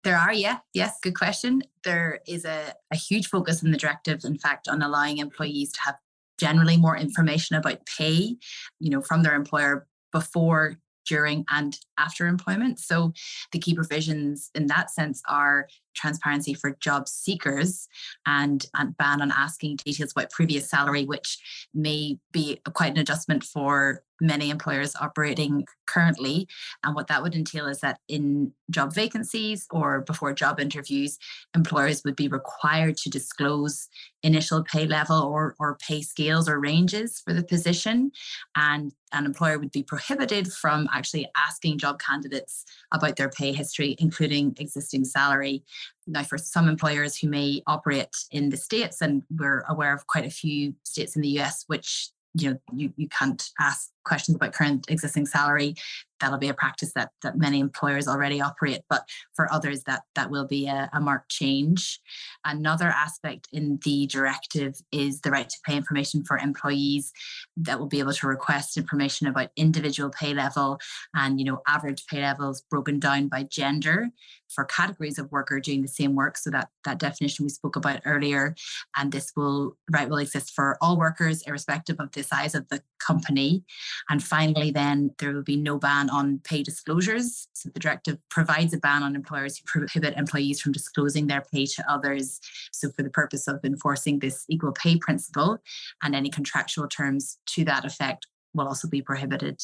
There 0.03 0.17
are, 0.17 0.33
yeah, 0.33 0.59
yes, 0.73 0.97
good 1.01 1.15
question. 1.15 1.61
There 1.83 2.19
is 2.27 2.43
a, 2.43 2.73
a 2.91 2.95
huge 2.95 3.27
focus 3.27 3.61
in 3.61 3.71
the 3.71 3.77
directive, 3.77 4.21
in 4.23 4.37
fact, 4.37 4.67
on 4.67 4.81
allowing 4.81 5.19
employees 5.19 5.71
to 5.73 5.81
have 5.81 5.95
generally 6.39 6.75
more 6.75 6.97
information 6.97 7.55
about 7.55 7.85
pay, 7.85 8.35
you 8.79 8.89
know, 8.89 9.01
from 9.01 9.21
their 9.21 9.35
employer 9.35 9.87
before 10.11 10.77
during 11.05 11.45
and 11.49 11.77
after 11.97 12.25
employment. 12.25 12.79
So 12.79 13.13
the 13.51 13.59
key 13.59 13.75
provisions 13.75 14.49
in 14.55 14.67
that 14.67 14.89
sense 14.89 15.21
are 15.27 15.67
transparency 15.93 16.53
for 16.53 16.77
job 16.79 17.07
seekers 17.07 17.87
and, 18.25 18.65
and 18.75 18.97
ban 18.97 19.21
on 19.21 19.31
asking 19.31 19.77
details 19.77 20.11
about 20.11 20.31
previous 20.31 20.69
salary, 20.69 21.05
which 21.05 21.39
may 21.73 22.17
be 22.31 22.59
quite 22.73 22.93
an 22.93 22.99
adjustment 22.99 23.43
for 23.43 24.03
many 24.21 24.51
employers 24.51 24.95
operating 25.01 25.65
currently. 25.87 26.47
And 26.83 26.95
what 26.95 27.07
that 27.07 27.23
would 27.23 27.35
entail 27.35 27.65
is 27.65 27.79
that 27.79 27.99
in 28.07 28.53
job 28.69 28.93
vacancies 28.93 29.65
or 29.71 30.01
before 30.01 30.33
job 30.33 30.59
interviews, 30.59 31.17
employers 31.55 32.03
would 32.05 32.15
be 32.15 32.27
required 32.27 32.97
to 32.97 33.09
disclose 33.09 33.89
initial 34.23 34.63
pay 34.63 34.85
level 34.85 35.21
or, 35.23 35.55
or 35.59 35.77
pay 35.77 36.01
scales 36.01 36.47
or 36.47 36.59
ranges 36.59 37.19
for 37.19 37.33
the 37.33 37.43
position. 37.43 38.11
And 38.55 38.93
an 39.11 39.25
employer 39.25 39.59
would 39.59 39.71
be 39.71 39.83
prohibited 39.83 40.53
from 40.53 40.87
actually 40.93 41.27
asking 41.35 41.79
job 41.79 41.99
candidates 41.99 42.63
about 42.91 43.17
their 43.17 43.29
pay 43.29 43.51
history, 43.51 43.95
including 43.99 44.55
existing 44.59 45.03
salary. 45.03 45.63
Now, 46.07 46.23
for 46.23 46.37
some 46.37 46.67
employers 46.67 47.17
who 47.17 47.29
may 47.29 47.61
operate 47.67 48.15
in 48.31 48.49
the 48.49 48.57
States, 48.57 49.01
and 49.01 49.23
we're 49.29 49.63
aware 49.69 49.93
of 49.93 50.07
quite 50.07 50.25
a 50.25 50.29
few 50.29 50.73
states 50.83 51.15
in 51.15 51.21
the 51.21 51.39
US 51.39 51.63
which 51.67 52.09
you 52.33 52.51
know 52.51 52.57
you, 52.73 52.93
you 52.95 53.09
can't 53.09 53.49
ask 53.59 53.91
questions 54.03 54.35
about 54.35 54.53
current 54.53 54.85
existing 54.89 55.25
salary 55.25 55.75
that'll 56.21 56.37
be 56.37 56.49
a 56.49 56.53
practice 56.53 56.93
that 56.93 57.09
that 57.23 57.37
many 57.37 57.59
employers 57.59 58.07
already 58.07 58.39
operate 58.39 58.81
but 58.89 59.03
for 59.35 59.51
others 59.51 59.83
that 59.83 60.03
that 60.15 60.29
will 60.29 60.47
be 60.47 60.67
a, 60.67 60.89
a, 60.93 61.01
marked 61.01 61.29
change. 61.29 61.99
Another 62.45 62.87
aspect 62.87 63.47
in 63.51 63.79
the 63.83 64.05
directive 64.05 64.75
is 64.91 65.21
the 65.21 65.31
right 65.31 65.49
to 65.49 65.57
pay 65.65 65.75
information 65.75 66.23
for 66.23 66.37
employees 66.37 67.11
that 67.57 67.79
will 67.79 67.87
be 67.87 67.99
able 67.99 68.13
to 68.13 68.27
request 68.27 68.77
information 68.77 69.27
about 69.27 69.49
individual 69.55 70.09
pay 70.09 70.33
level 70.33 70.79
and 71.15 71.39
you 71.39 71.45
know 71.45 71.61
average 71.67 72.05
pay 72.05 72.21
levels 72.21 72.61
broken 72.69 72.99
down 72.99 73.27
by 73.27 73.43
gender 73.43 74.09
for 74.53 74.65
categories 74.65 75.17
of 75.17 75.31
worker 75.31 75.59
doing 75.59 75.81
the 75.81 75.87
same 75.87 76.15
work. 76.15 76.37
So 76.37 76.51
that 76.51 76.69
that 76.85 76.99
definition 76.99 77.43
we 77.43 77.49
spoke 77.49 77.75
about 77.75 78.01
earlier 78.05 78.55
and 78.95 79.11
this 79.11 79.31
will 79.35 79.77
right 79.91 80.09
will 80.09 80.17
exist 80.17 80.53
for 80.53 80.77
all 80.81 80.97
workers 80.97 81.41
irrespective 81.47 81.97
of 81.99 82.11
the 82.11 82.23
size 82.23 82.53
of 82.53 82.67
the 82.69 82.83
company 83.05 83.63
and 84.09 84.23
finally, 84.23 84.71
then 84.71 85.11
there 85.19 85.33
will 85.33 85.43
be 85.43 85.57
no 85.57 85.77
ban 85.77 86.09
on 86.09 86.39
pay 86.43 86.63
disclosures. 86.63 87.47
So 87.53 87.69
the 87.69 87.79
directive 87.79 88.17
provides 88.29 88.73
a 88.73 88.77
ban 88.77 89.03
on 89.03 89.15
employers 89.15 89.57
who 89.57 89.63
prohibit 89.65 90.17
employees 90.17 90.61
from 90.61 90.71
disclosing 90.71 91.27
their 91.27 91.43
pay 91.53 91.65
to 91.65 91.91
others. 91.91 92.39
So 92.71 92.89
for 92.91 93.03
the 93.03 93.09
purpose 93.09 93.47
of 93.47 93.59
enforcing 93.63 94.19
this 94.19 94.45
equal 94.49 94.71
pay 94.71 94.97
principle, 94.97 95.59
and 96.03 96.15
any 96.15 96.29
contractual 96.29 96.87
terms 96.87 97.37
to 97.47 97.63
that 97.65 97.85
effect 97.85 98.27
will 98.53 98.67
also 98.67 98.87
be 98.87 99.01
prohibited. 99.01 99.61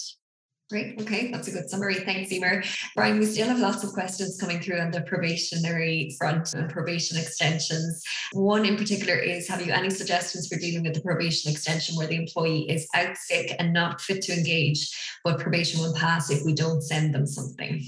Great. 0.70 0.99
Okay, 0.99 1.32
that's 1.32 1.47
a 1.47 1.51
good 1.51 1.70
summary. 1.70 1.95
Thanks, 1.95 2.30
Emer. 2.30 2.61
Bryan, 2.93 3.20
we 3.20 3.26
still 3.26 3.47
have 3.47 3.59
lots 3.59 3.86
of 3.86 3.93
questions 3.93 4.38
coming 4.38 4.59
through 4.59 4.80
on 4.80 4.91
the 4.91 4.99
probationary 4.99 6.13
front 6.18 6.53
and 6.53 6.70
probation 6.70 7.18
extensions. 7.18 8.03
One 8.34 8.65
in 8.65 8.76
particular 8.76 9.15
is 9.15 9.47
Have 9.47 9.65
you 9.65 9.72
any 9.72 9.89
suggestions 9.89 10.49
for 10.49 10.59
dealing 10.59 10.84
with 10.84 10.93
the 10.93 10.99
probation 10.99 11.49
extension 11.49 11.95
where 11.95 12.07
the 12.07 12.18
employee 12.18 12.70
is 12.70 12.86
out 12.93 13.15
sick 13.15 13.55
and 13.59 13.72
not 13.72 14.01
fit 14.01 14.22
to 14.24 14.34
engage, 14.34 14.93
but 15.24 15.39
probation 15.39 15.80
will 15.80 15.93
pass 15.93 16.30
if 16.30 16.43
we 16.43 16.53
don't 16.53 16.82
send 16.82 17.15
them 17.15 17.26
something? 17.26 17.82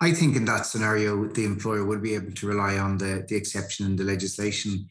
I 0.00 0.12
think 0.12 0.36
in 0.36 0.44
that 0.44 0.66
scenario, 0.66 1.26
the 1.26 1.44
employer 1.44 1.84
would 1.84 2.02
be 2.02 2.14
able 2.14 2.32
to 2.32 2.46
rely 2.46 2.78
on 2.78 2.98
the, 2.98 3.26
the 3.28 3.34
exception 3.34 3.84
in 3.86 3.96
the 3.96 4.04
legislation. 4.04 4.88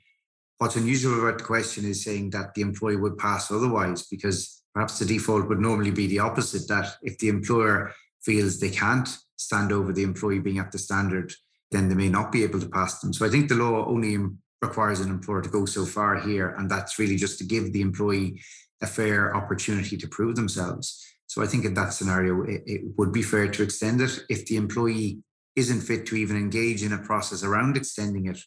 What's 0.58 0.76
unusual 0.76 1.22
about 1.22 1.38
the 1.38 1.46
question 1.46 1.86
is 1.86 2.04
saying 2.04 2.32
that 2.32 2.56
the 2.56 2.62
employee 2.62 2.98
would 2.98 3.18
pass 3.18 3.52
otherwise, 3.52 4.04
because 4.04 4.61
Perhaps 4.74 5.00
the 5.00 5.06
default 5.06 5.48
would 5.50 5.60
normally 5.60 5.92
be 5.92 6.08
the 6.08 6.20
opposite 6.20 6.68
that 6.68 6.96
if 7.02 7.18
the 7.18 7.28
employer 7.28 7.94
feels 8.24 8.60
they 8.60 8.70
can't 8.70 9.10
stand 9.36 9.72
over 9.72 9.92
the 9.92 10.04
employee 10.04 10.40
being 10.40 10.60
at 10.60 10.72
the 10.72 10.78
standard, 10.78 11.34
then 11.72 11.90
they 11.90 11.96
may 11.96 12.10
not 12.10 12.32
be 12.32 12.44
able 12.44 12.60
to 12.60 12.70
pass 12.70 13.00
them. 13.00 13.14
So 13.14 13.26
I 13.26 13.30
think 13.30 13.50
the 13.50 13.56
law 13.56 13.86
only 13.86 14.18
requires 14.62 15.00
an 15.00 15.10
employer 15.10 15.42
to 15.42 15.50
go 15.50 15.66
so 15.66 15.86
far 15.86 16.20
here, 16.20 16.50
and 16.58 16.70
that's 16.70 17.00
really 17.00 17.16
just 17.16 17.38
to 17.40 17.44
give 17.44 17.74
the 17.74 17.82
employee 17.82 18.42
a 18.82 18.88
fair 18.88 19.36
opportunity 19.36 19.98
to 19.98 20.08
prove 20.08 20.36
themselves. 20.36 21.04
So 21.28 21.42
I 21.42 21.48
think 21.48 21.66
in 21.66 21.74
that 21.76 21.94
scenario, 21.94 22.44
it, 22.44 22.62
it 22.66 22.82
would 22.98 23.12
be 23.12 23.22
fair 23.22 23.48
to 23.48 23.64
extend 23.64 24.02
it. 24.02 24.20
If 24.30 24.46
the 24.46 24.58
employee 24.58 25.24
isn't 25.56 25.82
fit 25.82 26.06
to 26.08 26.16
even 26.16 26.38
engage 26.38 26.84
in 26.84 26.94
a 26.94 26.98
process 26.98 27.44
around 27.44 27.78
extending 27.78 28.28
it, 28.28 28.40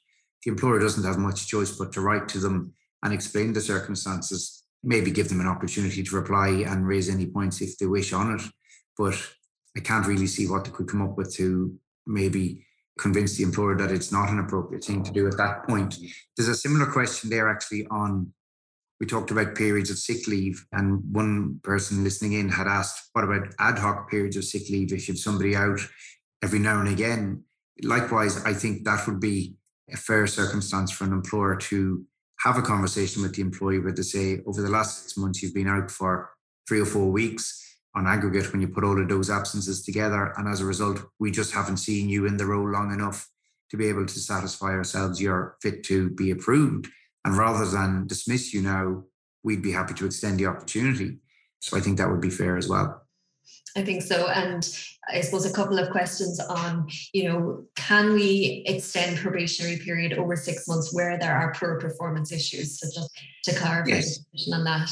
the 0.45 0.51
employer 0.51 0.79
doesn't 0.79 1.05
have 1.05 1.19
much 1.19 1.49
choice 1.49 1.77
but 1.77 1.93
to 1.93 2.01
write 2.01 2.29
to 2.29 2.39
them 2.39 2.75
and 3.03 3.13
explain 3.13 3.53
the 3.53 3.61
circumstances 3.61 4.54
maybe 4.85 5.11
give 5.11 5.29
them 5.29 5.41
an 5.41 5.49
opportunity 5.49 6.03
to 6.03 6.17
reply 6.17 6.49
and 6.67 6.87
raise 6.87 7.09
any 7.09 7.27
points 7.27 7.61
if 7.61 7.79
they 7.79 7.87
wish 7.87 8.13
on 8.13 8.35
it. 8.39 8.43
But 8.97 9.15
I 9.77 9.81
can't 9.81 10.07
really 10.07 10.27
see 10.27 10.47
what 10.47 10.65
they 10.65 10.71
could 10.71 10.89
come 10.89 11.03
up 11.03 11.17
with 11.17 11.35
to 11.37 11.75
maybe 12.07 12.67
convince 12.99 13.37
the 13.37 13.43
employer 13.43 13.77
that 13.77 13.91
it's 13.91 14.13
not 14.13 14.31
an 14.31 14.39
appropriate 14.39 14.85
thing 14.85 15.03
to 15.03 15.11
do 15.11 15.27
at 15.27 15.37
that 15.37 15.67
point. 15.67 15.97
There's 16.37 16.49
a 16.49 16.55
similar 16.55 16.87
question 16.87 17.31
there 17.31 17.49
actually 17.49 17.87
on 17.91 18.33
we 19.01 19.07
talked 19.07 19.31
about 19.31 19.57
periods 19.57 19.91
of 19.91 19.99
sick 19.99 20.27
leave, 20.29 20.65
and 20.73 21.03
one 21.13 21.61
person 21.63 22.05
listening 22.05 22.35
in 22.35 22.49
had 22.49 22.67
asked, 22.67 23.11
what 23.13 23.25
about 23.25 23.53
ad 23.59 23.79
hoc 23.79 24.09
periods 24.09 24.37
of 24.37 24.45
sick 24.45 24.71
leave 24.71 24.93
if 24.93 25.09
you 25.09 25.15
have 25.15 25.19
somebody 25.19 25.57
out 25.57 25.81
every 26.43 26.59
now 26.59 26.81
and 26.81 26.89
again? 26.89 27.43
Likewise, 27.83 28.45
I 28.45 28.55
think 28.55 28.85
that 28.85 29.07
would 29.07 29.21
be 29.21 29.57
a 29.93 29.97
fair 29.97 30.27
circumstance 30.27 30.93
for 30.93 31.05
an 31.05 31.13
employer 31.13 31.57
to 31.57 32.05
have 32.45 32.59
a 32.59 32.63
conversation 32.63 33.23
with 33.23 33.35
the 33.35 33.41
employee 33.41 33.79
where 33.79 33.93
they 33.93 34.03
say, 34.03 34.41
over 34.47 34.61
the 34.61 34.69
last 34.69 35.03
six 35.03 35.17
months, 35.17 35.43
you've 35.43 35.55
been 35.55 35.67
out 35.67 35.91
for 35.91 36.31
three 36.69 36.81
or 36.81 36.85
four 36.85 37.11
weeks 37.11 37.79
on 37.97 38.07
aggregate 38.07 38.53
when 38.53 38.61
you 38.61 38.69
put 38.69 38.85
all 38.85 39.01
of 39.01 39.09
those 39.09 39.31
absences 39.31 39.83
together. 39.83 40.35
And 40.37 40.47
as 40.47 40.61
a 40.61 40.67
result, 40.67 41.01
we 41.19 41.31
just 41.31 41.55
haven't 41.55 41.79
seen 41.79 42.09
you 42.09 42.27
in 42.27 42.37
the 42.37 42.45
role 42.45 42.69
long 42.71 42.93
enough 42.93 43.29
to 43.71 43.79
be 43.79 43.89
able 43.89 44.05
to 44.05 44.19
satisfy 44.19 44.73
ourselves 44.73 45.21
you're 45.21 45.57
fit 45.63 45.85
to 45.85 46.11
be 46.11 46.31
approved. 46.31 46.89
And 47.25 47.37
rather 47.37 47.65
than 47.65 48.07
dismiss 48.07 48.53
you 48.53 48.61
now, 48.61 49.05
we'd 49.43 49.63
be 49.63 49.73
happy 49.73 49.95
to 49.95 50.07
extend 50.07 50.39
the 50.39 50.47
opportunity. 50.47 51.19
So 51.61 51.79
I 51.79 51.81
think 51.81 51.97
that 51.97 52.11
would 52.11 52.21
be 52.21 52.31
fair 52.31 52.59
as 52.59 52.69
well. 52.69 53.04
I 53.77 53.83
think 53.83 54.03
so. 54.03 54.29
And 54.29 54.69
I 55.13 55.21
suppose 55.21 55.45
a 55.45 55.53
couple 55.53 55.79
of 55.79 55.91
questions 55.91 56.39
on, 56.39 56.89
you 57.13 57.29
know, 57.29 57.65
can 57.75 58.13
we 58.13 58.63
extend 58.67 59.19
probationary 59.19 59.79
period 59.79 60.13
over 60.13 60.37
six 60.37 60.69
months 60.69 60.95
where 60.95 61.19
there 61.19 61.37
are 61.37 61.53
poor 61.55 61.81
performance 61.81 62.31
issues? 62.31 62.79
So 62.79 62.87
just 62.95 63.11
to 63.45 63.55
clarify 63.55 63.91
yes. 63.91 64.21
on 64.53 64.65
that. 64.65 64.91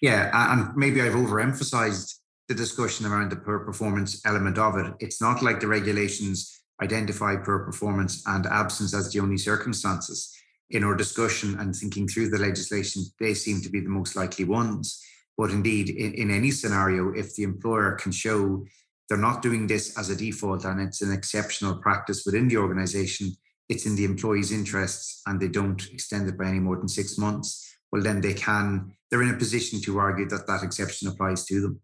Yeah, 0.00 0.30
and 0.52 0.76
maybe 0.76 1.00
I've 1.00 1.14
overemphasized 1.14 2.14
the 2.48 2.54
discussion 2.54 3.06
around 3.06 3.30
the 3.30 3.36
poor 3.36 3.60
performance 3.60 4.20
element 4.24 4.58
of 4.58 4.76
it. 4.76 4.92
It's 5.00 5.20
not 5.20 5.42
like 5.42 5.60
the 5.60 5.68
regulations 5.68 6.60
identify 6.82 7.36
poor 7.36 7.60
performance 7.60 8.22
and 8.26 8.46
absence 8.46 8.94
as 8.94 9.12
the 9.12 9.20
only 9.20 9.38
circumstances. 9.38 10.32
In 10.70 10.84
our 10.84 10.94
discussion 10.94 11.58
and 11.60 11.74
thinking 11.74 12.08
through 12.08 12.30
the 12.30 12.38
legislation, 12.38 13.04
they 13.20 13.34
seem 13.34 13.60
to 13.62 13.68
be 13.68 13.80
the 13.80 13.88
most 13.88 14.16
likely 14.16 14.44
ones. 14.44 15.02
But 15.36 15.50
indeed, 15.50 15.88
in, 15.90 16.14
in 16.14 16.30
any 16.30 16.50
scenario, 16.50 17.12
if 17.12 17.34
the 17.34 17.42
employer 17.42 17.92
can 17.92 18.12
show 18.12 18.64
they're 19.08 19.18
not 19.18 19.42
doing 19.42 19.66
this 19.66 19.98
as 19.98 20.10
a 20.10 20.16
default 20.16 20.64
and 20.64 20.80
it's 20.80 21.02
an 21.02 21.12
exceptional 21.12 21.76
practice 21.76 22.24
within 22.24 22.48
the 22.48 22.56
organization, 22.56 23.32
it's 23.68 23.86
in 23.86 23.96
the 23.96 24.04
employee's 24.04 24.52
interests 24.52 25.22
and 25.26 25.40
they 25.40 25.48
don't 25.48 25.86
extend 25.90 26.28
it 26.28 26.38
by 26.38 26.46
any 26.46 26.60
more 26.60 26.76
than 26.76 26.88
six 26.88 27.18
months, 27.18 27.76
well, 27.90 28.02
then 28.02 28.20
they 28.20 28.34
can, 28.34 28.92
they're 29.10 29.22
in 29.22 29.34
a 29.34 29.36
position 29.36 29.80
to 29.82 29.98
argue 29.98 30.28
that 30.28 30.46
that 30.46 30.62
exception 30.62 31.08
applies 31.08 31.44
to 31.44 31.60
them. 31.60 31.80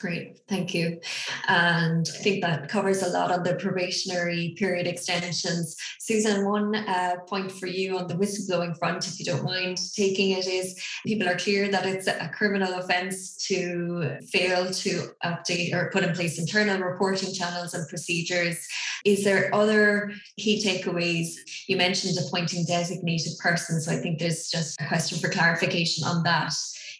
Great, 0.00 0.38
thank 0.48 0.74
you. 0.74 1.00
And 1.48 2.08
I 2.08 2.18
think 2.18 2.40
that 2.42 2.68
covers 2.68 3.02
a 3.02 3.08
lot 3.08 3.32
on 3.32 3.42
the 3.42 3.56
probationary 3.56 4.54
period 4.56 4.86
extensions. 4.86 5.74
Susan, 5.98 6.46
one 6.46 6.76
uh, 6.76 7.16
point 7.26 7.50
for 7.50 7.66
you 7.66 7.98
on 7.98 8.06
the 8.06 8.14
whistleblowing 8.14 8.78
front, 8.78 9.08
if 9.08 9.18
you 9.18 9.24
don't 9.24 9.42
mind 9.42 9.76
taking 9.96 10.30
it, 10.30 10.46
is 10.46 10.80
people 11.04 11.28
are 11.28 11.36
clear 11.36 11.68
that 11.68 11.84
it's 11.84 12.06
a 12.06 12.30
criminal 12.32 12.74
offence 12.74 13.44
to 13.48 14.18
fail 14.30 14.70
to 14.70 15.08
update 15.24 15.74
or 15.74 15.90
put 15.92 16.04
in 16.04 16.14
place 16.14 16.38
internal 16.38 16.78
reporting 16.80 17.34
channels 17.34 17.74
and 17.74 17.88
procedures. 17.88 18.64
Is 19.04 19.24
there 19.24 19.52
other 19.52 20.12
key 20.38 20.62
takeaways? 20.64 21.30
You 21.66 21.76
mentioned 21.76 22.16
appointing 22.24 22.66
designated 22.66 23.32
persons, 23.40 23.86
so 23.86 23.92
I 23.92 23.96
think 23.96 24.20
there's 24.20 24.48
just 24.48 24.80
a 24.80 24.86
question 24.86 25.18
for 25.18 25.28
clarification 25.28 26.06
on 26.06 26.22
that 26.22 26.52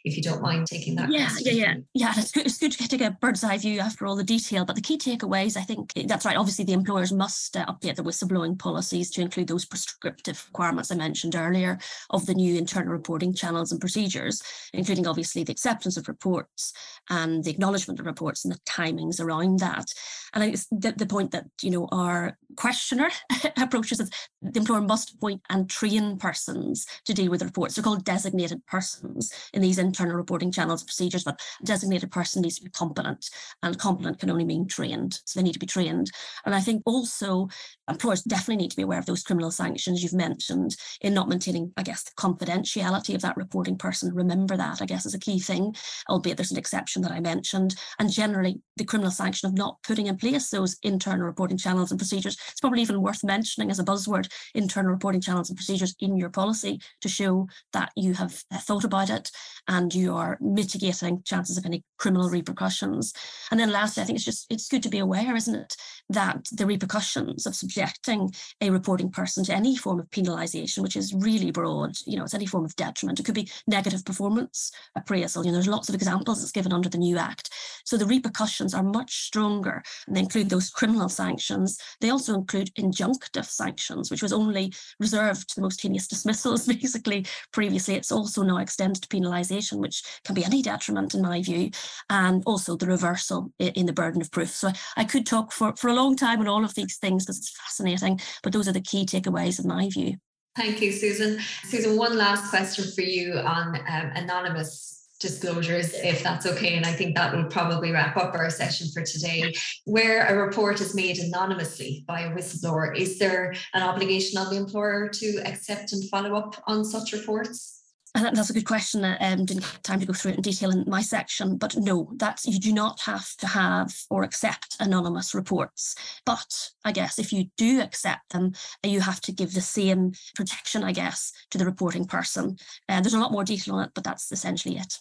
if 0.08 0.16
you 0.16 0.22
don't 0.22 0.42
mind 0.42 0.66
taking 0.66 0.96
that. 0.96 1.10
Yeah, 1.10 1.28
question. 1.28 1.56
yeah, 1.56 1.64
yeah, 1.66 1.74
yeah. 1.94 2.12
It's 2.16 2.32
good, 2.32 2.46
it's 2.46 2.58
good 2.58 2.72
to 2.72 2.96
get 2.96 3.12
a 3.12 3.16
bird's 3.20 3.44
eye 3.44 3.58
view 3.58 3.80
after 3.80 4.06
all 4.06 4.16
the 4.16 4.24
detail. 4.24 4.64
But 4.64 4.76
the 4.76 4.82
key 4.82 4.98
takeaways, 4.98 5.56
I 5.56 5.62
think 5.62 5.92
that's 6.06 6.24
right. 6.24 6.36
Obviously, 6.36 6.64
the 6.64 6.72
employers 6.72 7.12
must 7.12 7.56
uh, 7.56 7.66
update 7.66 7.96
the 7.96 8.02
whistleblowing 8.02 8.58
policies 8.58 9.10
to 9.12 9.20
include 9.20 9.48
those 9.48 9.64
prescriptive 9.64 10.44
requirements 10.48 10.90
I 10.90 10.96
mentioned 10.96 11.36
earlier 11.36 11.78
of 12.10 12.26
the 12.26 12.34
new 12.34 12.56
internal 12.56 12.92
reporting 12.92 13.34
channels 13.34 13.70
and 13.70 13.80
procedures, 13.80 14.42
including 14.72 15.06
obviously 15.06 15.44
the 15.44 15.52
acceptance 15.52 15.96
of 15.96 16.08
reports 16.08 16.72
and 17.10 17.44
the 17.44 17.50
acknowledgement 17.50 18.00
of 18.00 18.06
reports 18.06 18.44
and 18.44 18.52
the 18.52 18.58
timings 18.60 19.20
around 19.20 19.60
that. 19.60 19.86
And 20.34 20.44
I 20.44 20.50
the, 20.70 20.92
the 20.96 21.06
point 21.06 21.30
that 21.32 21.46
you 21.62 21.70
know 21.70 21.88
our 21.92 22.36
questioner 22.56 23.08
approaches 23.56 24.00
is 24.00 24.10
the 24.42 24.58
employer 24.58 24.80
must 24.80 25.14
appoint 25.14 25.42
and 25.50 25.68
train 25.68 26.16
persons 26.16 26.86
to 27.04 27.14
deal 27.14 27.30
with 27.30 27.40
the 27.40 27.46
reports. 27.46 27.74
They're 27.74 27.84
called 27.84 28.04
designated 28.04 28.64
persons 28.66 29.32
in 29.52 29.62
these 29.62 29.78
internal 29.78 30.16
reporting 30.16 30.52
channels 30.52 30.82
procedures, 30.82 31.24
but 31.24 31.40
designated 31.64 32.10
person 32.10 32.42
needs 32.42 32.56
to 32.58 32.64
be 32.64 32.70
competent, 32.70 33.30
and 33.62 33.78
competent 33.78 34.18
can 34.18 34.30
only 34.30 34.44
mean 34.44 34.66
trained. 34.66 35.20
So 35.24 35.38
they 35.38 35.44
need 35.44 35.54
to 35.54 35.58
be 35.58 35.66
trained. 35.66 36.10
And 36.44 36.54
I 36.54 36.60
think 36.60 36.82
also 36.84 37.48
employers 37.88 38.22
definitely 38.22 38.56
need 38.56 38.70
to 38.70 38.76
be 38.76 38.82
aware 38.82 38.98
of 38.98 39.06
those 39.06 39.22
criminal 39.22 39.50
sanctions 39.50 40.02
you've 40.02 40.12
mentioned 40.12 40.76
in 41.00 41.14
not 41.14 41.28
maintaining, 41.28 41.72
I 41.76 41.82
guess, 41.82 42.04
the 42.04 42.10
confidentiality 42.12 43.14
of 43.14 43.22
that 43.22 43.36
reporting 43.36 43.76
person. 43.76 44.14
Remember 44.14 44.56
that, 44.56 44.82
I 44.82 44.86
guess, 44.86 45.06
is 45.06 45.14
a 45.14 45.18
key 45.18 45.38
thing, 45.38 45.74
albeit 46.08 46.36
there's 46.36 46.52
an 46.52 46.58
exception 46.58 47.02
that 47.02 47.12
I 47.12 47.20
mentioned. 47.20 47.76
And 47.98 48.10
generally, 48.10 48.60
the 48.76 48.84
criminal 48.84 49.10
sanction 49.10 49.48
of 49.48 49.56
not 49.56 49.78
putting 49.82 50.06
in 50.06 50.17
place 50.18 50.50
those 50.50 50.76
internal 50.82 51.26
reporting 51.26 51.56
channels 51.56 51.90
and 51.90 51.98
procedures. 51.98 52.36
It's 52.50 52.60
probably 52.60 52.82
even 52.82 53.02
worth 53.02 53.24
mentioning 53.24 53.70
as 53.70 53.78
a 53.78 53.84
buzzword 53.84 54.30
internal 54.54 54.90
reporting 54.90 55.20
channels 55.20 55.50
and 55.50 55.56
procedures 55.56 55.94
in 56.00 56.16
your 56.16 56.30
policy 56.30 56.80
to 57.00 57.08
show 57.08 57.48
that 57.72 57.90
you 57.96 58.14
have 58.14 58.42
uh, 58.52 58.58
thought 58.58 58.84
about 58.84 59.10
it 59.10 59.30
and 59.66 59.94
you 59.94 60.14
are 60.14 60.38
mitigating 60.40 61.22
chances 61.24 61.56
of 61.56 61.66
any 61.66 61.84
criminal 61.98 62.30
repercussions. 62.30 63.12
And 63.50 63.58
then 63.58 63.70
lastly, 63.70 64.02
I 64.02 64.06
think 64.06 64.16
it's 64.16 64.24
just 64.24 64.46
it's 64.50 64.68
good 64.68 64.82
to 64.82 64.88
be 64.88 64.98
aware, 64.98 65.36
isn't 65.36 65.54
it, 65.54 65.76
that 66.10 66.46
the 66.52 66.66
repercussions 66.66 67.46
of 67.46 67.54
subjecting 67.54 68.32
a 68.60 68.70
reporting 68.70 69.10
person 69.10 69.44
to 69.44 69.54
any 69.54 69.76
form 69.76 70.00
of 70.00 70.10
penalisation, 70.10 70.82
which 70.82 70.96
is 70.96 71.14
really 71.14 71.50
broad, 71.50 71.96
you 72.06 72.16
know, 72.16 72.24
it's 72.24 72.34
any 72.34 72.46
form 72.46 72.64
of 72.64 72.76
detriment. 72.76 73.20
It 73.20 73.24
could 73.24 73.34
be 73.34 73.50
negative 73.66 74.04
performance 74.04 74.72
appraisal. 74.96 75.44
You 75.44 75.50
know, 75.50 75.56
there's 75.56 75.68
lots 75.68 75.88
of 75.88 75.94
examples 75.94 76.40
that's 76.40 76.52
given 76.52 76.72
under 76.72 76.88
the 76.88 76.98
new 76.98 77.18
act. 77.18 77.50
So 77.84 77.96
the 77.96 78.06
repercussions 78.06 78.74
are 78.74 78.82
much 78.82 79.26
stronger 79.26 79.82
and 80.08 80.16
they 80.16 80.20
include 80.20 80.50
those 80.50 80.70
criminal 80.70 81.08
sanctions. 81.08 81.78
They 82.00 82.10
also 82.10 82.34
include 82.34 82.74
injunctive 82.74 83.44
sanctions, 83.44 84.10
which 84.10 84.22
was 84.22 84.32
only 84.32 84.72
reserved 84.98 85.48
to 85.50 85.56
the 85.56 85.62
most 85.62 85.80
heinous 85.80 86.08
dismissals, 86.08 86.66
basically, 86.66 87.26
previously. 87.52 87.94
It's 87.94 88.12
also 88.12 88.42
now 88.42 88.58
extended 88.58 89.02
to 89.02 89.08
penalisation, 89.08 89.78
which 89.78 90.02
can 90.24 90.34
be 90.34 90.44
any 90.44 90.62
detriment 90.62 91.14
in 91.14 91.22
my 91.22 91.42
view, 91.42 91.70
and 92.10 92.42
also 92.46 92.76
the 92.76 92.86
reversal 92.86 93.52
in 93.58 93.86
the 93.86 93.92
burden 93.92 94.20
of 94.20 94.30
proof. 94.30 94.50
So 94.50 94.70
I 94.96 95.04
could 95.04 95.26
talk 95.26 95.52
for, 95.52 95.76
for 95.76 95.88
a 95.88 95.94
long 95.94 96.16
time 96.16 96.40
on 96.40 96.48
all 96.48 96.64
of 96.64 96.74
these 96.74 96.96
things 96.96 97.24
because 97.24 97.38
it's 97.38 97.50
fascinating, 97.50 98.20
but 98.42 98.52
those 98.52 98.66
are 98.66 98.72
the 98.72 98.80
key 98.80 99.04
takeaways 99.04 99.60
in 99.62 99.68
my 99.68 99.88
view. 99.90 100.16
Thank 100.56 100.82
you, 100.82 100.90
Susan. 100.90 101.38
Susan, 101.64 101.96
one 101.96 102.16
last 102.16 102.50
question 102.50 102.90
for 102.90 103.02
you 103.02 103.34
on 103.34 103.76
um, 103.76 104.10
anonymous 104.16 104.97
disclosures, 105.20 105.94
if 105.94 106.22
that's 106.22 106.46
okay. 106.46 106.76
And 106.76 106.86
I 106.86 106.92
think 106.92 107.16
that 107.16 107.34
will 107.34 107.44
probably 107.44 107.92
wrap 107.92 108.16
up 108.16 108.34
our 108.34 108.50
session 108.50 108.88
for 108.92 109.02
today. 109.02 109.54
Where 109.84 110.26
a 110.26 110.46
report 110.46 110.80
is 110.80 110.94
made 110.94 111.18
anonymously 111.18 112.04
by 112.06 112.20
a 112.22 112.30
whistleblower, 112.30 112.96
is 112.96 113.18
there 113.18 113.54
an 113.74 113.82
obligation 113.82 114.38
on 114.38 114.50
the 114.50 114.56
employer 114.56 115.08
to 115.08 115.42
accept 115.44 115.92
and 115.92 116.08
follow 116.08 116.34
up 116.34 116.62
on 116.66 116.84
such 116.84 117.12
reports? 117.12 117.78
And 118.14 118.36
that's 118.36 118.50
a 118.50 118.54
good 118.54 118.64
question. 118.64 119.04
I 119.04 119.16
um, 119.18 119.44
didn't 119.44 119.64
have 119.64 119.82
time 119.82 120.00
to 120.00 120.06
go 120.06 120.12
through 120.12 120.32
it 120.32 120.36
in 120.36 120.42
detail 120.42 120.70
in 120.70 120.84
my 120.86 121.02
section, 121.02 121.56
but 121.56 121.76
no, 121.76 122.10
that's 122.16 122.46
you 122.46 122.58
do 122.58 122.72
not 122.72 123.00
have 123.02 123.36
to 123.36 123.46
have 123.46 123.94
or 124.10 124.22
accept 124.22 124.76
anonymous 124.80 125.34
reports. 125.34 125.94
But 126.24 126.70
I 126.84 126.92
guess 126.92 127.18
if 127.18 127.32
you 127.32 127.46
do 127.56 127.80
accept 127.80 128.30
them, 128.30 128.52
you 128.82 129.00
have 129.00 129.20
to 129.22 129.32
give 129.32 129.52
the 129.52 129.60
same 129.60 130.12
protection, 130.34 130.84
I 130.84 130.92
guess, 130.92 131.32
to 131.50 131.58
the 131.58 131.66
reporting 131.66 132.06
person. 132.06 132.56
Uh, 132.88 133.00
there's 133.00 133.14
a 133.14 133.20
lot 133.20 133.32
more 133.32 133.44
detail 133.44 133.76
on 133.76 133.84
it, 133.84 133.90
but 133.94 134.04
that's 134.04 134.32
essentially 134.32 134.78
it. 134.78 135.00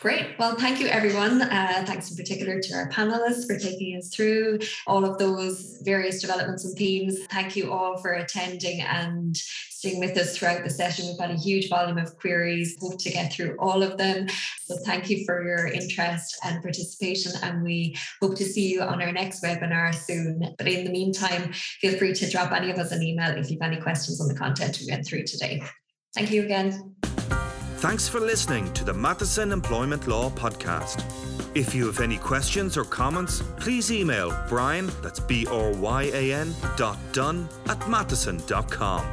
Great. 0.00 0.38
Well, 0.38 0.56
thank 0.56 0.80
you, 0.80 0.88
everyone. 0.88 1.40
Uh, 1.40 1.84
thanks 1.86 2.10
in 2.10 2.16
particular 2.16 2.60
to 2.60 2.74
our 2.74 2.90
panelists 2.90 3.46
for 3.46 3.58
taking 3.58 3.96
us 3.96 4.14
through 4.14 4.58
all 4.86 5.04
of 5.04 5.18
those 5.18 5.78
various 5.82 6.20
developments 6.20 6.64
and 6.64 6.76
themes. 6.76 7.24
Thank 7.30 7.56
you 7.56 7.72
all 7.72 7.96
for 7.98 8.12
attending 8.12 8.82
and 8.82 9.34
staying 9.36 10.00
with 10.00 10.16
us 10.18 10.36
throughout 10.36 10.64
the 10.64 10.70
session. 10.70 11.06
We've 11.06 11.18
had 11.18 11.30
a 11.30 11.40
huge 11.40 11.68
volume 11.68 11.96
of 11.96 12.16
queries. 12.16 12.76
Hope 12.80 12.98
to 12.98 13.10
get 13.10 13.32
through 13.32 13.56
all 13.58 13.82
of 13.82 13.96
them. 13.96 14.28
So, 14.64 14.76
thank 14.84 15.08
you 15.08 15.24
for 15.24 15.42
your 15.42 15.68
interest 15.68 16.36
and 16.44 16.60
participation. 16.60 17.32
And 17.42 17.62
we 17.62 17.96
hope 18.20 18.36
to 18.36 18.44
see 18.44 18.72
you 18.72 18.82
on 18.82 19.00
our 19.00 19.12
next 19.12 19.42
webinar 19.42 19.94
soon. 19.94 20.54
But 20.58 20.68
in 20.68 20.84
the 20.84 20.90
meantime, 20.90 21.52
feel 21.80 21.96
free 21.96 22.14
to 22.14 22.30
drop 22.30 22.52
any 22.52 22.70
of 22.70 22.78
us 22.78 22.92
an 22.92 23.02
email 23.02 23.30
if 23.38 23.50
you 23.50 23.58
have 23.60 23.72
any 23.72 23.80
questions 23.80 24.20
on 24.20 24.28
the 24.28 24.34
content 24.34 24.78
we 24.80 24.90
went 24.90 25.06
through 25.06 25.24
today. 25.24 25.62
Thank 26.14 26.30
you 26.30 26.42
again. 26.42 26.94
Thanks 27.84 28.08
for 28.08 28.18
listening 28.18 28.72
to 28.72 28.82
the 28.82 28.94
Matheson 28.94 29.52
Employment 29.52 30.08
Law 30.08 30.30
Podcast. 30.30 31.04
If 31.54 31.74
you 31.74 31.84
have 31.84 32.00
any 32.00 32.16
questions 32.16 32.78
or 32.78 32.84
comments, 32.84 33.42
please 33.58 33.92
email 33.92 34.34
Bryan, 34.48 34.90
that's 35.02 35.20
B 35.20 35.46
R 35.50 35.70
Y 35.70 36.04
A 36.04 36.32
N, 36.32 36.54
dot 36.78 36.96
Dunne 37.12 37.46
at 37.66 37.86
matheson.com. 37.86 39.06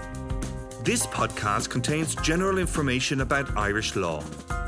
This 0.85 1.05
podcast 1.07 1.69
contains 1.69 2.15
general 2.15 2.59
information 2.59 3.19
about 3.19 3.57
Irish 3.57 3.97
law. 3.97 4.23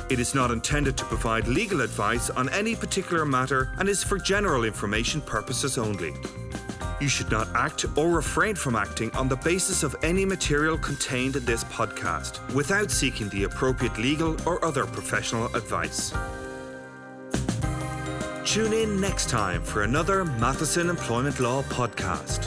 It 0.10 0.20
is 0.20 0.36
not 0.36 0.52
intended 0.52 0.98
to 0.98 1.06
provide 1.06 1.48
legal 1.48 1.80
advice 1.80 2.30
on 2.30 2.50
any 2.50 2.76
particular 2.76 3.24
matter 3.24 3.72
and 3.80 3.88
is 3.88 4.04
for 4.04 4.18
general 4.18 4.66
information 4.66 5.22
purposes 5.22 5.78
only. 5.78 6.14
You 7.00 7.10
should 7.10 7.32
not 7.32 7.48
act 7.56 7.86
or 7.98 8.10
refrain 8.10 8.56
from 8.56 8.76
acting 8.76 9.12
on 9.16 9.28
the 9.28 9.36
basis 9.38 9.84
of 9.84 9.96
any 10.04 10.26
material 10.26 10.78
contained 10.78 11.36
in 11.36 11.46
this 11.46 11.64
podcast 11.66 12.40
without 12.54 12.92
seeking 12.92 13.30
the 13.30 13.44
appropriate 13.44 13.98
legal 13.98 14.38
or 14.48 14.64
other 14.64 14.86
professional 14.86 15.54
advice. 15.56 16.14
Tune 18.46 18.74
in 18.74 19.02
next 19.02 19.30
time 19.30 19.64
for 19.64 19.84
another 19.84 20.26
Matheson 20.26 20.90
Employment 20.90 21.40
Law 21.40 21.64
podcast. 21.64 22.46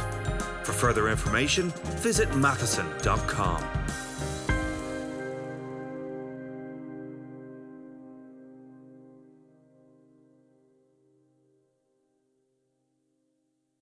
For 0.65 0.73
further 0.73 1.09
information, 1.09 1.71
visit 2.01 2.35
matheson.com. 2.37 3.63